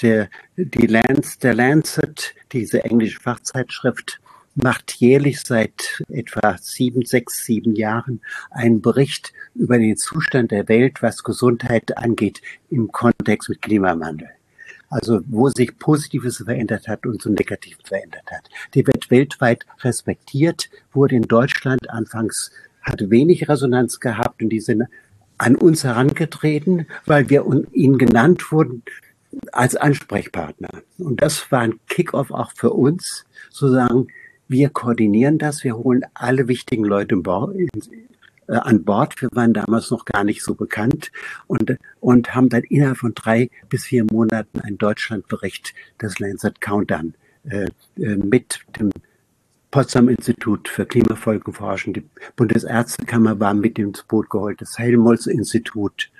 der, 0.00 0.28
die 0.56 0.86
Lance, 0.86 1.38
der 1.40 1.54
Lancet, 1.54 2.34
diese 2.52 2.84
englische 2.84 3.20
Fachzeitschrift, 3.20 4.20
macht 4.54 4.92
jährlich 4.94 5.40
seit 5.42 6.02
etwa 6.08 6.56
sieben, 6.58 7.04
sechs, 7.04 7.44
sieben 7.44 7.74
Jahren 7.74 8.20
einen 8.50 8.80
Bericht 8.80 9.32
über 9.54 9.78
den 9.78 9.96
Zustand 9.96 10.52
der 10.52 10.68
Welt, 10.68 11.02
was 11.02 11.24
Gesundheit 11.24 11.98
angeht, 11.98 12.40
im 12.70 12.90
Kontext 12.92 13.48
mit 13.48 13.62
Klimawandel. 13.62 14.28
Also 14.90 15.20
wo 15.26 15.48
sich 15.48 15.76
Positives 15.78 16.36
verändert 16.36 16.86
hat 16.86 17.04
und 17.04 17.20
so 17.20 17.30
Negatives 17.30 17.88
verändert 17.88 18.30
hat. 18.30 18.48
Die 18.74 18.86
wird 18.86 19.10
weltweit 19.10 19.66
respektiert, 19.80 20.70
wurde 20.92 21.16
in 21.16 21.22
Deutschland 21.22 21.90
anfangs 21.90 22.52
hat 22.84 23.10
wenig 23.10 23.48
Resonanz 23.48 23.98
gehabt 24.00 24.42
und 24.42 24.50
die 24.50 24.60
sind 24.60 24.84
an 25.38 25.56
uns 25.56 25.84
herangetreten, 25.84 26.86
weil 27.06 27.28
wir 27.28 27.44
ihnen 27.72 27.98
genannt 27.98 28.52
wurden 28.52 28.82
als 29.52 29.74
Ansprechpartner. 29.74 30.70
Und 30.98 31.22
das 31.22 31.50
war 31.50 31.60
ein 31.60 31.80
Kickoff 31.88 32.30
auch 32.30 32.52
für 32.54 32.70
uns, 32.70 33.24
zu 33.50 33.68
sagen, 33.68 34.08
wir 34.46 34.68
koordinieren 34.68 35.38
das, 35.38 35.64
wir 35.64 35.76
holen 35.76 36.02
alle 36.12 36.48
wichtigen 36.48 36.84
Leute 36.84 37.20
äh, 38.46 38.52
an 38.52 38.84
Bord. 38.84 39.20
Wir 39.20 39.30
waren 39.32 39.54
damals 39.54 39.90
noch 39.90 40.04
gar 40.04 40.22
nicht 40.22 40.42
so 40.42 40.54
bekannt 40.54 41.10
und, 41.46 41.76
und 42.00 42.34
haben 42.34 42.48
dann 42.50 42.62
innerhalb 42.64 42.98
von 42.98 43.14
drei 43.14 43.50
bis 43.68 43.84
vier 43.84 44.04
Monaten 44.04 44.60
einen 44.60 44.78
Deutschlandbericht 44.78 45.74
des 46.00 46.18
Lancet 46.18 46.60
Countdown 46.60 47.14
äh, 47.48 47.66
äh, 47.96 48.16
mit 48.16 48.60
dem 48.78 48.90
Potsdam 49.74 50.08
Institut 50.08 50.68
für 50.68 50.86
Klimafolgenforschung, 50.86 51.94
die 51.94 52.08
Bundesärztekammer 52.36 53.40
war 53.40 53.54
mit 53.54 53.76
ins 53.76 54.04
Boot 54.04 54.30
geholt, 54.30 54.60
das 54.60 54.78
Helmholtz 54.78 55.26
Institut, 55.26 56.12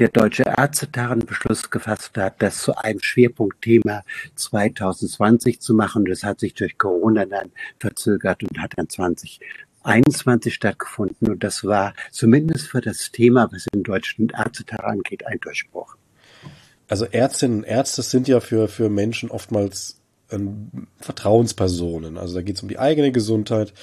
der 0.00 0.08
Deutsche 0.08 0.44
Ärztetag 0.44 1.10
einen 1.10 1.26
Beschluss 1.26 1.68
gefasst 1.68 2.16
hat, 2.16 2.40
das 2.40 2.62
zu 2.62 2.74
einem 2.74 3.00
Schwerpunktthema 3.00 4.02
2020 4.34 5.60
zu 5.60 5.74
machen. 5.74 6.06
Das 6.06 6.24
hat 6.24 6.40
sich 6.40 6.54
durch 6.54 6.78
Corona 6.78 7.26
dann 7.26 7.52
verzögert 7.78 8.42
und 8.42 8.58
hat 8.58 8.72
dann 8.76 8.88
2021 8.88 10.54
stattgefunden. 10.54 11.28
Und 11.28 11.44
das 11.44 11.64
war 11.64 11.92
zumindest 12.10 12.68
für 12.68 12.80
das 12.80 13.12
Thema, 13.12 13.50
was 13.52 13.66
den 13.66 13.82
Deutschen 13.82 14.30
Ärztetag 14.30 14.84
angeht, 14.84 15.26
ein 15.26 15.38
Durchbruch. 15.38 15.96
Also 16.88 17.04
Ärztinnen 17.04 17.58
und 17.58 17.64
Ärzte 17.64 18.00
sind 18.00 18.26
ja 18.26 18.40
für, 18.40 18.68
für 18.68 18.88
Menschen 18.88 19.30
oftmals 19.30 20.00
ähm, 20.30 20.86
Vertrauenspersonen. 20.98 22.16
Also 22.16 22.36
da 22.36 22.42
geht 22.42 22.56
es 22.56 22.62
um 22.62 22.70
die 22.70 22.78
eigene 22.78 23.12
Gesundheit. 23.12 23.74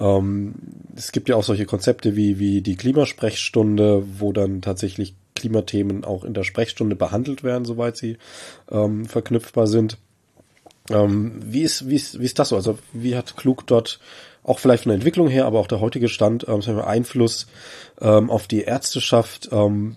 Ähm, 0.00 0.54
es 0.96 1.12
gibt 1.12 1.28
ja 1.28 1.36
auch 1.36 1.44
solche 1.44 1.66
Konzepte 1.66 2.16
wie, 2.16 2.38
wie 2.38 2.62
die 2.62 2.76
Klimasprechstunde, 2.76 4.02
wo 4.18 4.32
dann 4.32 4.62
tatsächlich 4.62 5.14
Klimathemen 5.38 6.04
auch 6.04 6.24
in 6.24 6.34
der 6.34 6.44
Sprechstunde 6.44 6.96
behandelt 6.96 7.44
werden, 7.44 7.64
soweit 7.64 7.96
sie 7.96 8.18
ähm, 8.70 9.06
verknüpfbar 9.06 9.66
sind. 9.66 9.98
Ähm, 10.90 11.40
wie, 11.44 11.62
ist, 11.62 11.88
wie, 11.88 11.96
ist, 11.96 12.20
wie 12.20 12.24
ist 12.24 12.38
das 12.38 12.50
so? 12.50 12.56
Also 12.56 12.78
wie 12.92 13.16
hat 13.16 13.36
Klug 13.36 13.66
dort 13.66 14.00
auch 14.42 14.58
vielleicht 14.58 14.84
von 14.84 14.90
der 14.90 14.96
Entwicklung 14.96 15.28
her, 15.28 15.46
aber 15.46 15.58
auch 15.58 15.66
der 15.66 15.80
heutige 15.80 16.08
Stand 16.08 16.46
ähm, 16.48 16.62
Einfluss 16.80 17.46
ähm, 18.00 18.30
auf 18.30 18.46
die 18.46 18.62
Ärzteschaft, 18.62 19.50
ähm, 19.52 19.96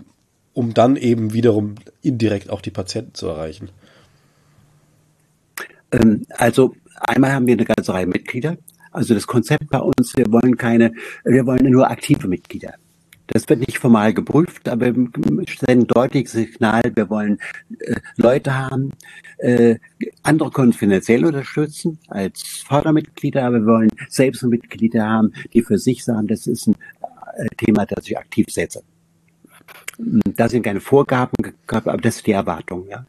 um 0.53 0.73
dann 0.73 0.97
eben 0.97 1.33
wiederum 1.33 1.75
indirekt 2.01 2.49
auch 2.49 2.61
die 2.61 2.71
Patienten 2.71 3.13
zu 3.13 3.27
erreichen? 3.27 3.69
Ähm, 5.91 6.25
also 6.29 6.75
einmal 6.99 7.33
haben 7.33 7.47
wir 7.47 7.53
eine 7.53 7.65
ganze 7.65 7.93
Reihe 7.93 8.07
Mitglieder. 8.07 8.57
Also 8.91 9.13
das 9.13 9.25
Konzept 9.25 9.69
bei 9.69 9.79
uns, 9.79 10.15
wir 10.17 10.29
wollen 10.31 10.57
keine, 10.57 10.91
wir 11.23 11.45
wollen 11.45 11.71
nur 11.71 11.89
aktive 11.89 12.27
Mitglieder. 12.27 12.73
Das 13.33 13.47
wird 13.47 13.59
nicht 13.61 13.77
formal 13.77 14.13
geprüft, 14.13 14.67
aber 14.67 14.95
wir 14.95 15.07
senden 15.59 15.87
deutliches 15.87 16.33
Signal, 16.33 16.81
wir 16.95 17.09
wollen 17.09 17.39
äh, 17.79 17.95
Leute 18.17 18.57
haben. 18.57 18.91
Äh, 19.37 19.77
andere 20.23 20.51
können 20.51 20.73
finanziell 20.73 21.25
unterstützen 21.25 21.97
als 22.07 22.41
Fördermitglieder, 22.67 23.45
aber 23.45 23.59
wir 23.59 23.67
wollen 23.67 23.89
selbst 24.09 24.43
Mitglieder 24.43 25.07
haben, 25.07 25.33
die 25.53 25.61
für 25.61 25.77
sich 25.77 26.03
sagen, 26.03 26.27
das 26.27 26.45
ist 26.47 26.67
ein 26.67 26.75
äh, 27.37 27.47
Thema, 27.57 27.85
das 27.85 28.07
ich 28.07 28.17
aktiv 28.17 28.47
setze. 28.49 28.83
Da 29.97 30.49
sind 30.49 30.63
keine 30.63 30.81
Vorgaben 30.81 31.31
aber 31.67 31.97
das 31.97 32.17
ist 32.17 32.27
die 32.27 32.31
Erwartung. 32.31 32.87
Ja. 32.89 33.05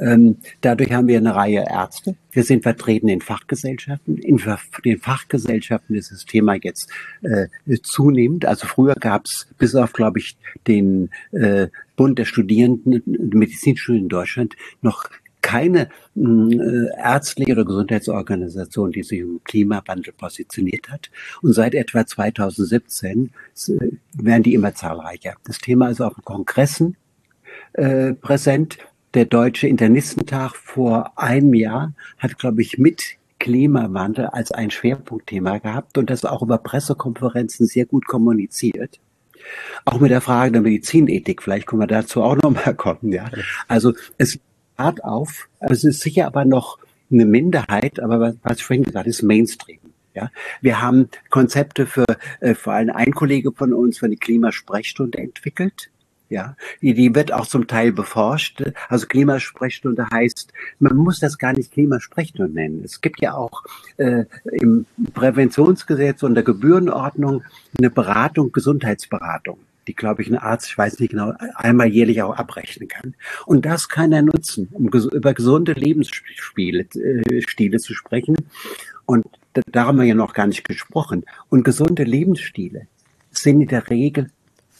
Ähm, 0.00 0.38
dadurch 0.60 0.92
haben 0.92 1.08
wir 1.08 1.18
eine 1.18 1.34
Reihe 1.34 1.64
Ärzte. 1.68 2.16
Wir 2.30 2.44
sind 2.44 2.62
vertreten 2.62 3.08
in 3.08 3.20
Fachgesellschaften. 3.20 4.16
In 4.18 4.40
den 4.84 4.98
Fachgesellschaften 4.98 5.94
ist 5.94 6.12
das 6.12 6.24
Thema 6.24 6.54
jetzt 6.54 6.90
äh, 7.22 7.48
zunehmend. 7.82 8.46
Also 8.46 8.66
früher 8.66 8.94
gab 8.94 9.26
es 9.26 9.48
bis 9.58 9.74
auf, 9.74 9.92
glaube 9.92 10.18
ich, 10.18 10.36
den 10.66 11.10
äh, 11.32 11.68
Bund 11.96 12.18
der 12.18 12.24
Studierenden, 12.24 13.02
Medizinstudien 13.06 14.04
in 14.04 14.08
Deutschland 14.08 14.56
noch 14.80 15.10
keine 15.42 15.88
äh, 16.16 16.86
ärztliche 16.96 17.52
oder 17.52 17.64
Gesundheitsorganisation, 17.64 18.92
die 18.92 19.02
sich 19.02 19.22
um 19.22 19.40
Klimawandel 19.44 20.14
positioniert 20.14 20.88
hat. 20.88 21.10
Und 21.42 21.52
seit 21.52 21.74
etwa 21.74 22.06
2017 22.06 23.30
äh, 23.68 23.88
werden 24.14 24.42
die 24.44 24.54
immer 24.54 24.74
zahlreicher. 24.74 25.34
Das 25.44 25.58
Thema 25.58 25.90
ist 25.90 26.00
auf 26.00 26.14
Kongressen 26.24 26.96
äh, 27.74 28.14
präsent. 28.14 28.78
Der 29.14 29.26
Deutsche 29.26 29.68
Internistentag 29.68 30.56
vor 30.56 31.12
einem 31.16 31.54
Jahr 31.54 31.92
hat, 32.18 32.38
glaube 32.38 32.62
ich, 32.62 32.78
mit 32.78 33.18
Klimawandel 33.38 34.26
als 34.26 34.52
ein 34.52 34.70
Schwerpunktthema 34.70 35.58
gehabt 35.58 35.98
und 35.98 36.08
das 36.08 36.24
auch 36.24 36.42
über 36.42 36.58
Pressekonferenzen 36.58 37.66
sehr 37.66 37.86
gut 37.86 38.06
kommuniziert. 38.06 39.00
Auch 39.84 39.98
mit 39.98 40.10
der 40.10 40.20
Frage 40.20 40.52
der 40.52 40.62
Medizinethik, 40.62 41.42
vielleicht 41.42 41.66
können 41.66 41.82
wir 41.82 41.88
dazu 41.88 42.22
auch 42.22 42.36
noch 42.36 42.50
mal 42.50 42.74
kommen, 42.74 43.12
ja. 43.12 43.28
Also 43.66 43.92
es 44.16 44.38
Fahrt 44.76 45.04
auf. 45.04 45.48
Es 45.60 45.84
ist 45.84 46.00
sicher 46.00 46.26
aber 46.26 46.44
noch 46.44 46.78
eine 47.10 47.24
Minderheit, 47.24 48.00
aber 48.00 48.34
was, 48.42 48.56
ich 48.56 48.64
vorhin 48.64 48.82
gesagt 48.82 49.06
ist 49.06 49.22
Mainstream. 49.22 49.78
Ja, 50.14 50.30
wir 50.60 50.82
haben 50.82 51.08
Konzepte 51.30 51.86
für 51.86 52.04
äh, 52.40 52.54
vor 52.54 52.72
allem 52.72 52.90
ein 52.90 53.12
Kollege 53.12 53.52
von 53.52 53.72
uns 53.72 53.98
für 53.98 54.06
eine 54.06 54.16
Klimasprechstunde 54.16 55.18
entwickelt. 55.18 55.91
Ja, 56.32 56.56
die, 56.80 56.94
die 56.94 57.14
wird 57.14 57.30
auch 57.30 57.46
zum 57.46 57.66
Teil 57.66 57.92
beforscht. 57.92 58.62
Also 58.88 59.06
Klimasprechstunde 59.06 60.06
heißt, 60.10 60.50
man 60.78 60.96
muss 60.96 61.20
das 61.20 61.36
gar 61.36 61.52
nicht 61.52 61.72
Klimasprechstunde 61.72 62.50
nennen. 62.50 62.80
Es 62.82 63.02
gibt 63.02 63.20
ja 63.20 63.34
auch 63.34 63.64
äh, 63.98 64.24
im 64.50 64.86
Präventionsgesetz 65.12 66.22
und 66.22 66.34
der 66.34 66.42
Gebührenordnung 66.42 67.42
eine 67.78 67.90
Beratung, 67.90 68.50
Gesundheitsberatung 68.50 69.58
die, 69.88 69.94
glaube 69.94 70.22
ich, 70.22 70.28
ein 70.28 70.38
Arzt, 70.38 70.68
ich 70.68 70.78
weiß 70.78 71.00
nicht 71.00 71.10
genau, 71.10 71.34
einmal 71.56 71.88
jährlich 71.88 72.22
auch 72.22 72.36
abrechnen 72.36 72.88
kann. 72.88 73.14
Und 73.46 73.66
das 73.66 73.88
kann 73.88 74.12
er 74.12 74.22
nutzen, 74.22 74.68
um 74.70 74.92
ges 74.92 75.06
über 75.06 75.34
gesunde 75.34 75.72
Lebensstile 75.72 76.86
äh, 76.94 77.76
zu 77.78 77.92
sprechen. 77.92 78.36
Und 79.06 79.26
da 79.52 79.86
haben 79.86 79.98
wir 79.98 80.04
ja 80.04 80.14
noch 80.14 80.34
gar 80.34 80.46
nicht 80.46 80.64
gesprochen. 80.64 81.24
Und 81.50 81.64
gesunde 81.64 82.04
Lebensstile 82.04 82.86
sind 83.32 83.60
in 83.60 83.66
der 83.66 83.90
Regel 83.90 84.30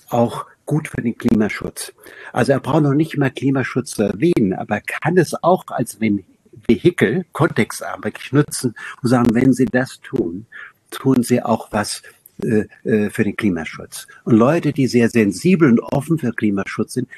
auch 0.09 0.47
gut 0.67 0.89
für 0.89 1.03
den 1.03 1.17
Klimaschutz. 1.17 1.93
Also 2.33 2.53
er 2.53 2.61
braucht 2.61 2.83
noch 2.83 2.95
nicht 2.95 3.17
mal 3.17 3.31
Klimaschutz 3.31 3.93
zu 3.93 4.03
erwähnen, 4.03 4.53
aber 4.53 4.77
er 4.77 4.83
kann 4.83 5.17
es 5.17 5.35
auch 5.43 5.65
als 5.69 5.99
Vehikel, 6.01 7.25
kontextarm 7.33 8.05
wirklich 8.05 8.33
nutzen 8.33 8.75
und 9.03 9.09
sagen, 9.09 9.35
wenn 9.35 9.53
Sie 9.53 9.67
das 9.67 10.01
tun, 10.01 10.47
tun 10.91 11.23
Sie 11.23 11.43
auch 11.43 11.73
was 11.73 12.03
äh, 12.43 12.67
äh, 12.85 13.11
für 13.11 13.25
den 13.25 13.37
Klimaschutz. 13.37 14.07
Und 14.25 14.37
Leute, 14.37 14.73
die 14.73 14.87
sehr 14.87 15.09
sensibel 15.09 15.71
und 15.71 15.81
offen 15.81 16.19
für 16.19 16.33
Klimaschutz 16.33 16.95
sind, 16.95 17.09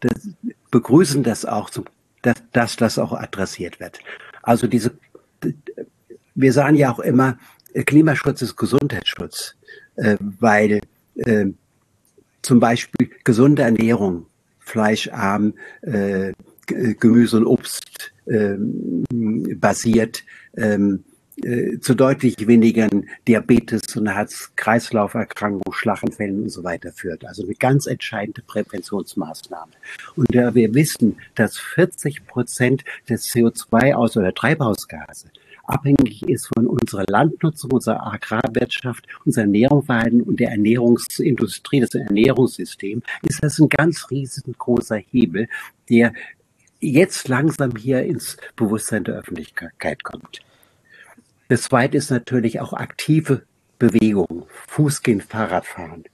das, 0.00 0.28
begrüßen 0.70 1.22
das 1.22 1.44
auch, 1.44 1.70
zum, 1.70 1.84
dass, 2.22 2.42
dass 2.52 2.76
das 2.76 2.98
auch 2.98 3.12
adressiert 3.12 3.80
wird. 3.80 4.00
Also 4.42 4.66
diese, 4.66 4.92
wir 6.34 6.52
sagen 6.52 6.76
ja 6.76 6.92
auch 6.92 6.98
immer, 6.98 7.38
Klimaschutz 7.86 8.42
ist 8.42 8.56
Gesundheitsschutz, 8.56 9.54
äh, 9.96 10.16
weil 10.20 10.80
äh, 11.16 11.46
zum 12.42 12.60
Beispiel 12.60 13.10
gesunde 13.24 13.62
Ernährung, 13.62 14.26
fleischarm, 14.60 15.54
äh, 15.82 16.32
Gemüse 16.66 17.38
und 17.38 17.46
Obst 17.46 18.12
äh, 18.26 18.54
basiert, 19.56 20.24
ähm, 20.56 21.04
äh, 21.42 21.78
zu 21.80 21.94
deutlich 21.94 22.46
weniger 22.46 22.88
Diabetes 23.26 23.96
und 23.96 24.06
Herz-Kreislauf-Erkrankungen, 24.06 25.72
Schlaganfällen 25.72 26.42
und 26.42 26.50
so 26.50 26.62
weiter 26.62 26.92
führt. 26.92 27.24
Also 27.24 27.42
eine 27.42 27.54
ganz 27.54 27.86
entscheidende 27.86 28.42
Präventionsmaßnahme. 28.42 29.72
Und 30.14 30.34
da 30.34 30.54
wir 30.54 30.74
wissen, 30.74 31.16
dass 31.34 31.56
40 31.56 32.26
Prozent 32.26 32.84
des 33.08 33.26
CO2 33.28 33.94
aus 33.94 34.16
oder 34.16 34.34
Treibhausgase 34.34 35.30
abhängig 35.64 36.22
ist 36.28 36.48
von 36.54 36.66
unserer 36.66 37.04
Landnutzung, 37.08 37.72
unserer 37.72 38.06
Agrarwirtschaft, 38.06 39.06
unser 39.24 39.42
Ernährungsverhalten 39.42 40.22
und 40.22 40.40
der 40.40 40.50
Ernährungsindustrie, 40.50 41.80
das 41.80 41.94
Ernährungssystem, 41.94 43.02
ist 43.22 43.42
das 43.42 43.58
ein 43.58 43.68
ganz 43.68 44.10
riesengroßer 44.10 44.96
Hebel, 44.96 45.48
der 45.88 46.12
jetzt 46.80 47.28
langsam 47.28 47.76
hier 47.76 48.02
ins 48.02 48.36
Bewusstsein 48.56 49.04
der 49.04 49.14
Öffentlichkeit 49.14 50.02
kommt. 50.02 50.40
Das 51.48 51.62
zweite 51.62 51.98
ist 51.98 52.10
natürlich 52.10 52.60
auch 52.60 52.72
aktive 52.72 53.42
Bewegung, 53.78 54.46
Fußgehen, 54.68 55.20
Fahrradfahren. 55.20 56.04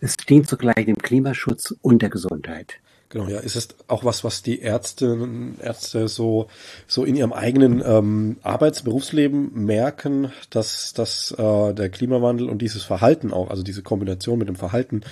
Es 0.00 0.16
dient 0.16 0.48
zugleich 0.48 0.86
dem 0.86 0.98
Klimaschutz 0.98 1.74
und 1.80 2.02
der 2.02 2.10
Gesundheit. 2.10 2.80
Genau, 3.12 3.28
ja, 3.28 3.40
ist 3.40 3.56
es 3.56 3.68
auch 3.88 4.04
was, 4.04 4.24
was 4.24 4.42
die 4.42 4.60
Ärzte, 4.60 5.28
Ärzte 5.60 6.08
so, 6.08 6.46
so 6.86 7.04
in 7.04 7.14
ihrem 7.14 7.34
eigenen 7.34 7.82
ähm, 7.84 8.38
Arbeits-, 8.42 8.80
Berufsleben 8.80 9.66
merken, 9.66 10.32
dass, 10.48 10.94
dass 10.94 11.30
äh, 11.32 11.74
der 11.74 11.90
Klimawandel 11.90 12.48
und 12.48 12.62
dieses 12.62 12.84
Verhalten 12.84 13.30
auch, 13.30 13.50
also 13.50 13.62
diese 13.62 13.82
Kombination 13.82 14.38
mit 14.38 14.48
dem 14.48 14.56
Verhalten, 14.56 15.02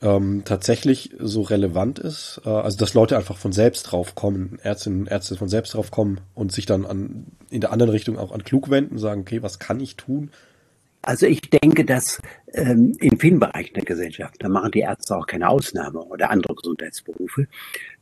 ähm, 0.00 0.42
tatsächlich 0.44 1.10
so 1.18 1.42
relevant 1.42 1.98
ist. 1.98 2.40
Äh, 2.44 2.50
also 2.50 2.78
dass 2.78 2.94
Leute 2.94 3.16
einfach 3.16 3.36
von 3.36 3.50
selbst 3.50 3.82
drauf 3.82 4.14
kommen, 4.14 4.60
Ärztinnen 4.62 5.00
und 5.00 5.08
Ärzte 5.08 5.34
von 5.34 5.48
selbst 5.48 5.74
drauf 5.74 5.90
kommen 5.90 6.20
und 6.36 6.52
sich 6.52 6.66
dann 6.66 6.86
an, 6.86 7.26
in 7.50 7.60
der 7.60 7.72
anderen 7.72 7.90
Richtung 7.90 8.16
auch 8.16 8.30
an 8.30 8.44
klug 8.44 8.70
wenden 8.70 8.92
und 8.92 8.98
sagen, 8.98 9.22
okay, 9.22 9.42
was 9.42 9.58
kann 9.58 9.80
ich 9.80 9.96
tun? 9.96 10.30
Also 11.02 11.26
ich 11.26 11.40
denke, 11.40 11.84
dass 11.84 12.20
ähm, 12.52 12.92
in 13.00 13.18
vielen 13.18 13.40
Bereichen 13.40 13.74
der 13.74 13.84
Gesellschaft, 13.84 14.36
da 14.38 14.48
machen 14.48 14.72
die 14.72 14.80
Ärzte 14.80 15.16
auch 15.16 15.26
keine 15.26 15.48
Ausnahme 15.48 16.00
oder 16.00 16.30
andere 16.30 16.54
Gesundheitsberufe, 16.54 17.46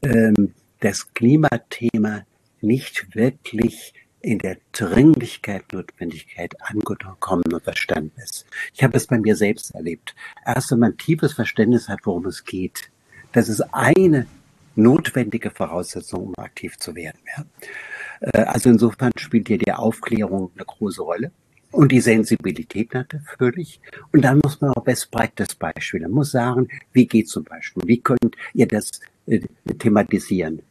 ähm, 0.03 0.55
das 0.81 1.13
Klimathema 1.15 2.25
nicht 2.61 3.15
wirklich 3.15 3.95
in 4.21 4.39
der 4.39 4.59
Dringlichkeit, 4.73 5.73
Notwendigkeit 5.73 6.55
angekommen 6.61 7.45
und 7.53 7.63
verstanden 7.63 8.13
ist. 8.21 8.47
Ich 8.75 8.83
habe 8.83 8.97
es 8.97 9.07
bei 9.07 9.19
mir 9.19 9.37
selbst 9.37 9.75
erlebt. 9.75 10.15
Erst 10.45 10.73
wenn 10.73 10.81
man 10.81 10.97
tiefes 10.97 11.35
Verständnis 11.35 11.89
hat, 11.89 12.01
worum 12.05 12.27
es 12.27 12.45
geht, 12.45 12.91
das 13.33 13.49
ist 13.49 13.61
eine 13.73 14.27
notwendige 14.75 15.51
Voraussetzung, 15.51 16.29
um 16.29 16.35
aktiv 16.37 16.79
zu 16.79 16.95
werden. 16.95 17.19
Ja? 17.37 17.45
Äh, 18.21 18.45
also 18.45 18.71
insofern 18.71 19.13
spielt 19.17 19.49
hier 19.49 19.59
die 19.59 19.73
Aufklärung 19.73 20.51
eine 20.55 20.65
große 20.65 21.03
Rolle. 21.03 21.31
Und 21.71 21.93
die 21.93 22.01
Sensibilität 22.01 22.95
natürlich. 22.95 23.81
Und 24.13 24.23
dann 24.23 24.41
muss 24.43 24.61
man 24.61 24.71
auch 24.71 24.85
Best 24.85 25.11
Practice 25.11 25.55
Beispiele. 25.55 26.05
Man 26.05 26.13
muss 26.13 26.31
sagen, 26.31 26.69
wie 26.93 27.07
geht 27.07 27.29
zum 27.29 27.45
Beispiel? 27.45 27.83
Wie 27.87 28.01
könnt 28.01 28.37
ihr 28.55 28.67
das 28.67 29.01
äh, 29.27 29.41
thematisieren? 29.79 30.63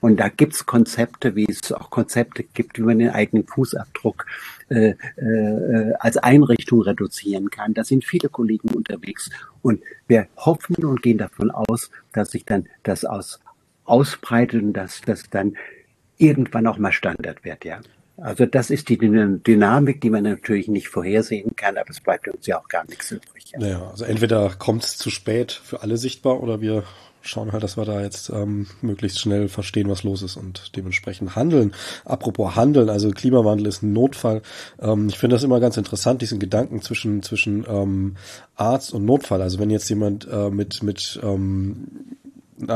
Und 0.00 0.18
da 0.20 0.28
gibt's 0.28 0.64
Konzepte, 0.64 1.34
wie 1.34 1.46
es 1.48 1.72
auch 1.72 1.90
Konzepte 1.90 2.44
gibt, 2.44 2.78
wie 2.78 2.82
man 2.82 3.00
den 3.00 3.10
eigenen 3.10 3.46
Fußabdruck 3.46 4.26
äh, 4.68 4.94
äh, 5.16 5.92
als 5.98 6.16
Einrichtung 6.18 6.82
reduzieren 6.82 7.50
kann. 7.50 7.74
Da 7.74 7.82
sind 7.82 8.04
viele 8.04 8.28
Kollegen 8.28 8.68
unterwegs. 8.70 9.28
Und 9.60 9.82
wir 10.06 10.28
hoffen 10.36 10.84
und 10.84 11.02
gehen 11.02 11.18
davon 11.18 11.50
aus, 11.50 11.90
dass 12.12 12.30
sich 12.30 12.44
dann 12.44 12.68
das 12.84 13.04
aus, 13.04 13.40
ausbreitet 13.84 14.62
und 14.62 14.72
dass 14.72 15.00
das 15.00 15.28
dann 15.30 15.56
irgendwann 16.16 16.66
auch 16.66 16.78
mal 16.78 16.92
Standard 16.92 17.44
wird, 17.44 17.64
ja. 17.64 17.80
Also 18.20 18.46
das 18.46 18.70
ist 18.70 18.88
die 18.88 18.98
Dynamik, 18.98 20.00
die 20.00 20.10
man 20.10 20.24
natürlich 20.24 20.68
nicht 20.68 20.88
vorhersehen 20.88 21.54
kann, 21.54 21.76
aber 21.76 21.90
es 21.90 22.00
bleibt 22.00 22.28
uns 22.28 22.46
ja 22.46 22.58
auch 22.58 22.68
gar 22.68 22.84
nichts 22.86 23.10
übrig. 23.12 23.52
Ja. 23.52 23.58
Naja, 23.60 23.88
also 23.90 24.04
entweder 24.04 24.50
kommt 24.58 24.84
es 24.84 24.96
zu 24.96 25.10
spät 25.10 25.52
für 25.52 25.82
alle 25.82 25.96
sichtbar 25.96 26.42
oder 26.42 26.60
wir 26.60 26.84
schauen 27.22 27.52
halt, 27.52 27.62
dass 27.62 27.76
wir 27.76 27.84
da 27.84 28.00
jetzt 28.00 28.30
ähm, 28.30 28.66
möglichst 28.80 29.20
schnell 29.20 29.48
verstehen, 29.48 29.88
was 29.88 30.02
los 30.02 30.22
ist 30.22 30.36
und 30.36 30.76
dementsprechend 30.76 31.36
handeln. 31.36 31.74
Apropos 32.04 32.56
handeln, 32.56 32.88
also 32.88 33.10
Klimawandel 33.10 33.66
ist 33.66 33.82
ein 33.82 33.92
Notfall. 33.92 34.42
Ähm, 34.80 35.08
ich 35.08 35.18
finde 35.18 35.36
das 35.36 35.44
immer 35.44 35.60
ganz 35.60 35.76
interessant, 35.76 36.22
diesen 36.22 36.38
Gedanken 36.38 36.82
zwischen 36.82 37.22
zwischen 37.22 37.64
ähm, 37.68 38.16
Arzt 38.56 38.92
und 38.92 39.04
Notfall. 39.04 39.42
Also 39.42 39.58
wenn 39.58 39.70
jetzt 39.70 39.88
jemand 39.88 40.26
äh, 40.30 40.50
mit 40.50 40.82
mit 40.82 41.20
ähm, 41.22 42.16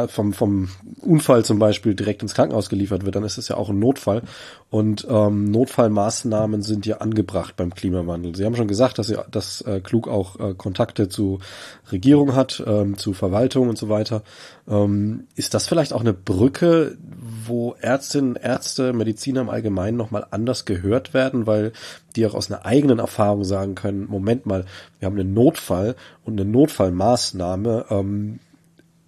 vom, 0.08 0.32
vom 0.32 0.68
Unfall 1.00 1.44
zum 1.44 1.58
Beispiel 1.58 1.94
direkt 1.94 2.22
ins 2.22 2.34
Krankenhaus 2.34 2.68
geliefert 2.68 3.04
wird, 3.04 3.16
dann 3.16 3.24
ist 3.24 3.38
es 3.38 3.48
ja 3.48 3.56
auch 3.56 3.68
ein 3.68 3.78
Notfall. 3.78 4.22
Und 4.70 5.06
ähm, 5.10 5.50
Notfallmaßnahmen 5.50 6.62
sind 6.62 6.86
ja 6.86 6.98
angebracht 6.98 7.56
beim 7.56 7.74
Klimawandel. 7.74 8.34
Sie 8.34 8.44
haben 8.44 8.56
schon 8.56 8.68
gesagt, 8.68 8.98
dass, 8.98 9.08
sie, 9.08 9.18
dass 9.30 9.60
äh, 9.62 9.80
Klug 9.80 10.08
auch 10.08 10.38
äh, 10.38 10.54
Kontakte 10.54 11.08
zu 11.08 11.40
Regierung 11.90 12.34
hat, 12.34 12.62
ähm, 12.66 12.96
zu 12.96 13.12
Verwaltung 13.12 13.68
und 13.68 13.76
so 13.76 13.88
weiter. 13.88 14.22
Ähm, 14.68 15.24
ist 15.34 15.54
das 15.54 15.68
vielleicht 15.68 15.92
auch 15.92 16.00
eine 16.00 16.14
Brücke, 16.14 16.96
wo 17.44 17.74
Ärztinnen, 17.80 18.36
Ärzte, 18.36 18.92
Mediziner 18.92 19.42
im 19.42 19.50
Allgemeinen 19.50 19.96
nochmal 19.96 20.26
anders 20.30 20.64
gehört 20.64 21.12
werden, 21.12 21.46
weil 21.46 21.72
die 22.16 22.26
auch 22.26 22.34
aus 22.34 22.50
einer 22.50 22.64
eigenen 22.64 22.98
Erfahrung 22.98 23.44
sagen 23.44 23.74
können, 23.74 24.06
Moment 24.08 24.46
mal, 24.46 24.64
wir 24.98 25.06
haben 25.06 25.18
einen 25.18 25.34
Notfall 25.34 25.96
und 26.24 26.40
eine 26.40 26.48
Notfallmaßnahme, 26.48 27.86
ähm, 27.90 28.38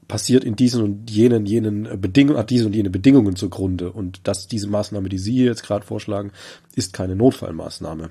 passiert 0.09 0.45
in 0.45 0.57
diesen 0.57 0.83
und 0.83 1.11
jenen, 1.11 1.47
jenen 1.47 2.01
Bedingungen, 2.01 2.39
hat 2.39 2.51
diese 2.51 2.67
und 2.67 2.75
jene 2.75 2.91
Bedingungen 2.91 3.37
zugrunde. 3.37 3.93
Und 3.93 4.27
dass 4.27 4.49
diese 4.49 4.69
Maßnahme, 4.69 5.09
die 5.09 5.19
Sie 5.19 5.45
jetzt 5.45 5.63
gerade 5.63 5.85
vorschlagen, 5.85 6.33
ist 6.75 6.93
keine 6.93 7.17
Notfallmaßnahme. 7.17 8.11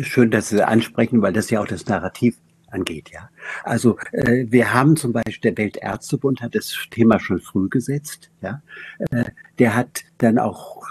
Schön, 0.00 0.30
dass 0.30 0.48
Sie 0.48 0.66
ansprechen, 0.66 1.22
weil 1.22 1.32
das 1.32 1.50
ja 1.50 1.60
auch 1.60 1.66
das 1.66 1.86
Narrativ 1.86 2.36
angeht, 2.70 3.10
ja. 3.12 3.30
Also 3.64 3.98
äh, 4.12 4.46
wir 4.48 4.72
haben 4.72 4.96
zum 4.96 5.12
Beispiel, 5.12 5.52
der 5.52 5.56
Weltärztebund 5.56 6.40
hat 6.42 6.54
das 6.54 6.74
Thema 6.90 7.18
schon 7.18 7.40
früh 7.40 7.68
gesetzt, 7.68 8.30
ja. 8.42 8.62
Äh, 9.10 9.24
der 9.58 9.74
hat 9.74 10.04
dann 10.18 10.38
auch 10.38 10.82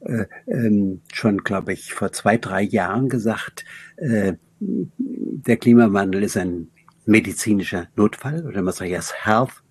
äh, 0.00 0.26
ähm, 0.46 1.00
schon, 1.12 1.38
glaube 1.38 1.72
ich, 1.72 1.92
vor 1.94 2.12
zwei, 2.12 2.36
drei 2.36 2.62
Jahren 2.62 3.08
gesagt, 3.08 3.64
äh, 3.96 4.34
der 4.60 5.56
Klimawandel 5.56 6.22
ist 6.22 6.36
ein 6.36 6.68
medizinischer 7.06 7.88
Notfall 7.96 8.46
oder 8.46 8.62
man 8.62 8.72
sagt 8.72 8.90
jetzt 8.90 9.14
Health 9.24 9.62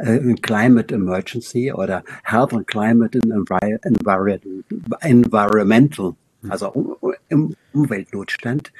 uh, 0.00 0.34
Climate 0.42 0.94
Emergency 0.94 1.72
oder 1.72 2.02
Health 2.24 2.52
and 2.52 2.66
Climate 2.66 3.18
and 3.22 3.32
Envi 3.32 3.78
Environmental 5.00 6.14
also 6.48 6.98
im 7.28 7.54
Umweltnotstand. 7.72 8.72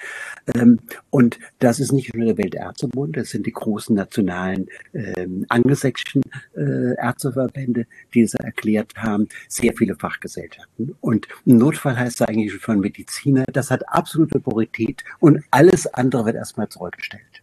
Ähm, 0.54 0.80
und 1.10 1.38
das 1.58 1.78
ist 1.78 1.92
nicht 1.92 2.14
nur 2.14 2.26
der 2.26 2.38
Weltärztebund, 2.38 3.16
das 3.16 3.30
sind 3.30 3.46
die 3.46 3.52
großen 3.52 3.94
nationalen 3.94 4.66
ähm, 4.94 5.44
angelsächsischen 5.48 6.22
äh, 6.56 6.94
Ärzteverbände, 6.96 7.86
die 8.14 8.22
es 8.22 8.34
erklärt 8.34 8.94
haben, 8.96 9.28
sehr 9.48 9.74
viele 9.76 9.94
Fachgesellschaften. 9.94 10.96
Und 11.00 11.28
Notfall 11.44 11.98
heißt 11.98 12.22
eigentlich 12.28 12.54
von 12.54 12.80
Mediziner, 12.80 13.44
das 13.52 13.70
hat 13.70 13.88
absolute 13.88 14.40
Priorität 14.40 15.04
und 15.18 15.44
alles 15.50 15.86
andere 15.86 16.26
wird 16.26 16.36
erstmal 16.36 16.68
zurückgestellt. 16.68 17.42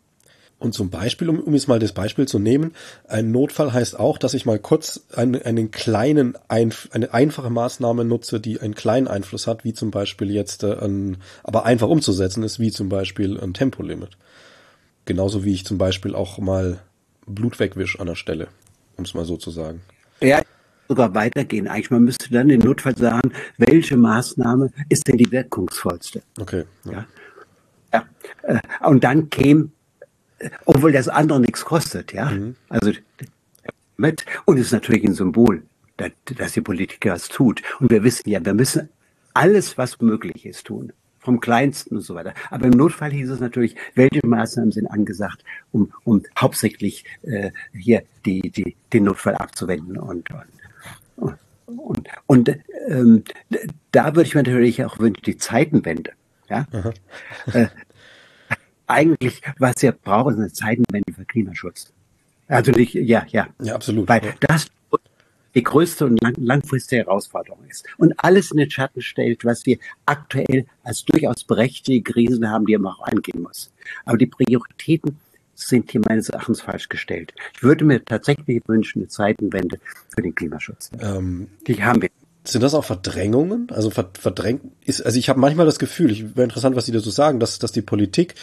Und 0.59 0.73
zum 0.73 0.89
Beispiel, 0.89 1.29
um, 1.29 1.39
um 1.39 1.53
jetzt 1.53 1.67
mal 1.67 1.77
das 1.77 1.91
Beispiel 1.91 2.27
zu 2.27 2.39
nehmen, 2.39 2.73
ein 3.07 3.31
Notfall 3.31 3.73
heißt 3.73 3.99
auch, 3.99 4.17
dass 4.17 4.33
ich 4.33 4.45
mal 4.45 4.57
kurz 4.57 5.05
einen, 5.15 5.39
einen 5.43 5.69
kleinen, 5.69 6.35
Einf 6.47 6.89
eine 6.91 7.13
einfache 7.13 7.51
Maßnahme 7.51 8.03
nutze, 8.05 8.39
die 8.39 8.59
einen 8.59 8.73
kleinen 8.73 9.07
Einfluss 9.07 9.45
hat, 9.45 9.63
wie 9.63 9.73
zum 9.73 9.91
Beispiel 9.91 10.31
jetzt, 10.31 10.63
äh, 10.63 10.73
ein, 10.83 11.17
aber 11.43 11.65
einfach 11.65 11.87
umzusetzen 11.87 12.41
ist, 12.41 12.59
wie 12.59 12.71
zum 12.71 12.89
Beispiel 12.89 13.39
ein 13.39 13.53
Tempolimit. 13.53 14.17
Genauso 15.05 15.45
wie 15.45 15.53
ich 15.53 15.63
zum 15.63 15.77
Beispiel 15.77 16.15
auch 16.15 16.39
mal 16.39 16.79
Blut 17.27 17.59
wegwisch 17.59 17.99
an 17.99 18.07
der 18.07 18.15
Stelle, 18.15 18.47
um 18.97 19.03
es 19.03 19.13
mal 19.13 19.25
so 19.25 19.37
zu 19.37 19.51
sagen. 19.51 19.81
Ja, 20.21 20.41
sogar 20.87 21.13
weitergehen. 21.13 21.67
Eigentlich, 21.67 21.91
man 21.91 22.03
müsste 22.03 22.31
dann 22.31 22.49
im 22.49 22.61
Notfall 22.61 22.97
sagen, 22.97 23.31
welche 23.57 23.95
Maßnahme 23.95 24.71
ist 24.89 25.07
denn 25.07 25.17
die 25.17 25.31
wirkungsvollste? 25.31 26.23
Okay. 26.39 26.63
Ja. 26.85 26.91
ja. 26.91 27.05
ja. 27.93 28.05
Äh, 28.55 28.87
und 28.87 29.03
dann 29.03 29.29
käme 29.29 29.69
obwohl 30.65 30.91
das 30.91 31.07
andere 31.07 31.39
nichts 31.39 31.65
kostet, 31.65 32.13
ja. 32.13 32.29
Mhm. 32.29 32.55
Also 32.69 32.91
mit 33.97 34.25
und 34.45 34.57
es 34.57 34.67
ist 34.67 34.71
natürlich 34.71 35.03
ein 35.03 35.13
Symbol, 35.13 35.63
dass, 35.97 36.11
dass 36.25 36.53
die 36.53 36.61
Politiker 36.61 37.13
es 37.13 37.27
tut. 37.27 37.61
Und 37.79 37.89
wir 37.89 38.03
wissen 38.03 38.29
ja, 38.29 38.43
wir 38.43 38.53
müssen 38.53 38.89
alles, 39.33 39.77
was 39.77 39.99
möglich 40.01 40.45
ist, 40.45 40.65
tun. 40.65 40.93
Vom 41.19 41.39
Kleinsten 41.41 41.97
und 41.97 42.03
so 42.03 42.15
weiter. 42.15 42.33
Aber 42.51 42.65
im 42.65 42.71
Notfall 42.71 43.11
hieß 43.11 43.29
es 43.31 43.39
natürlich, 43.41 43.75
welche 43.95 44.25
Maßnahmen 44.25 44.71
sind 44.71 44.87
angesagt, 44.87 45.43
um, 45.71 45.91
um 46.05 46.23
hauptsächlich 46.39 47.03
äh, 47.23 47.51
hier 47.73 48.03
die, 48.25 48.49
die, 48.49 48.77
den 48.93 49.03
Notfall 49.03 49.35
abzuwenden. 49.35 49.97
Und, 49.97 50.29
und, 51.17 51.37
und, 51.65 52.07
und 52.27 52.57
ähm, 52.87 53.23
da 53.91 54.15
würde 54.15 54.27
ich 54.27 54.35
mir 54.35 54.43
natürlich 54.43 54.85
auch 54.85 54.99
wünschen, 54.99 55.23
die 55.25 55.37
Zeitenwende. 55.37 56.11
Ja? 56.49 56.65
Äh, 57.51 57.67
eigentlich, 58.87 59.41
was 59.59 59.75
wir 59.81 59.91
brauchen, 59.91 60.33
ist 60.33 60.39
eine 60.39 60.51
Zeitenwende 60.51 61.13
für 61.13 61.25
Klimaschutz. 61.25 61.93
Also 62.47 62.71
nicht, 62.71 62.93
ja, 62.93 63.25
ja. 63.29 63.47
Ja, 63.61 63.75
absolut. 63.75 64.07
Weil 64.07 64.21
das 64.39 64.67
die 65.57 65.63
größte 65.63 66.05
und 66.05 66.21
lang, 66.21 66.35
langfristige 66.37 67.03
Herausforderung 67.03 67.65
ist. 67.67 67.83
Und 67.97 68.13
alles 68.17 68.51
in 68.51 68.57
den 68.57 68.69
Schatten 68.69 69.01
stellt, 69.01 69.43
was 69.43 69.65
wir 69.65 69.79
aktuell 70.05 70.67
als 70.83 71.03
durchaus 71.03 71.43
berechtigte 71.43 71.99
Krisen 72.01 72.47
haben, 72.49 72.67
die 72.67 72.77
man 72.77 72.93
auch 72.93 73.01
angehen 73.01 73.41
muss. 73.41 73.71
Aber 74.05 74.19
die 74.19 74.27
Prioritäten 74.27 75.17
sind 75.55 75.89
hier 75.89 76.01
meines 76.07 76.29
Erachtens 76.29 76.61
falsch 76.61 76.89
gestellt. 76.89 77.33
Ich 77.55 77.63
würde 77.63 77.85
mir 77.85 78.05
tatsächlich 78.05 78.61
wünschen, 78.67 78.99
eine 78.99 79.07
Zeitenwende 79.07 79.79
für 80.13 80.21
den 80.21 80.35
Klimaschutz. 80.35 80.91
Ähm, 80.99 81.47
die 81.65 81.83
haben 81.83 82.03
wir. 82.03 82.09
Sind 82.43 82.61
das 82.61 82.75
auch 82.75 82.85
Verdrängungen? 82.85 83.67
Also 83.71 83.89
verdrängt 83.89 84.61
ist, 84.85 85.01
also 85.01 85.17
ich 85.17 85.27
habe 85.27 85.39
manchmal 85.39 85.65
das 85.65 85.79
Gefühl, 85.79 86.11
ich 86.11 86.35
wäre 86.35 86.43
interessant, 86.43 86.75
was 86.75 86.85
Sie 86.85 86.91
dazu 86.93 87.09
sagen, 87.09 87.39
dass, 87.39 87.59
dass 87.59 87.71
die 87.71 87.81
Politik 87.81 88.35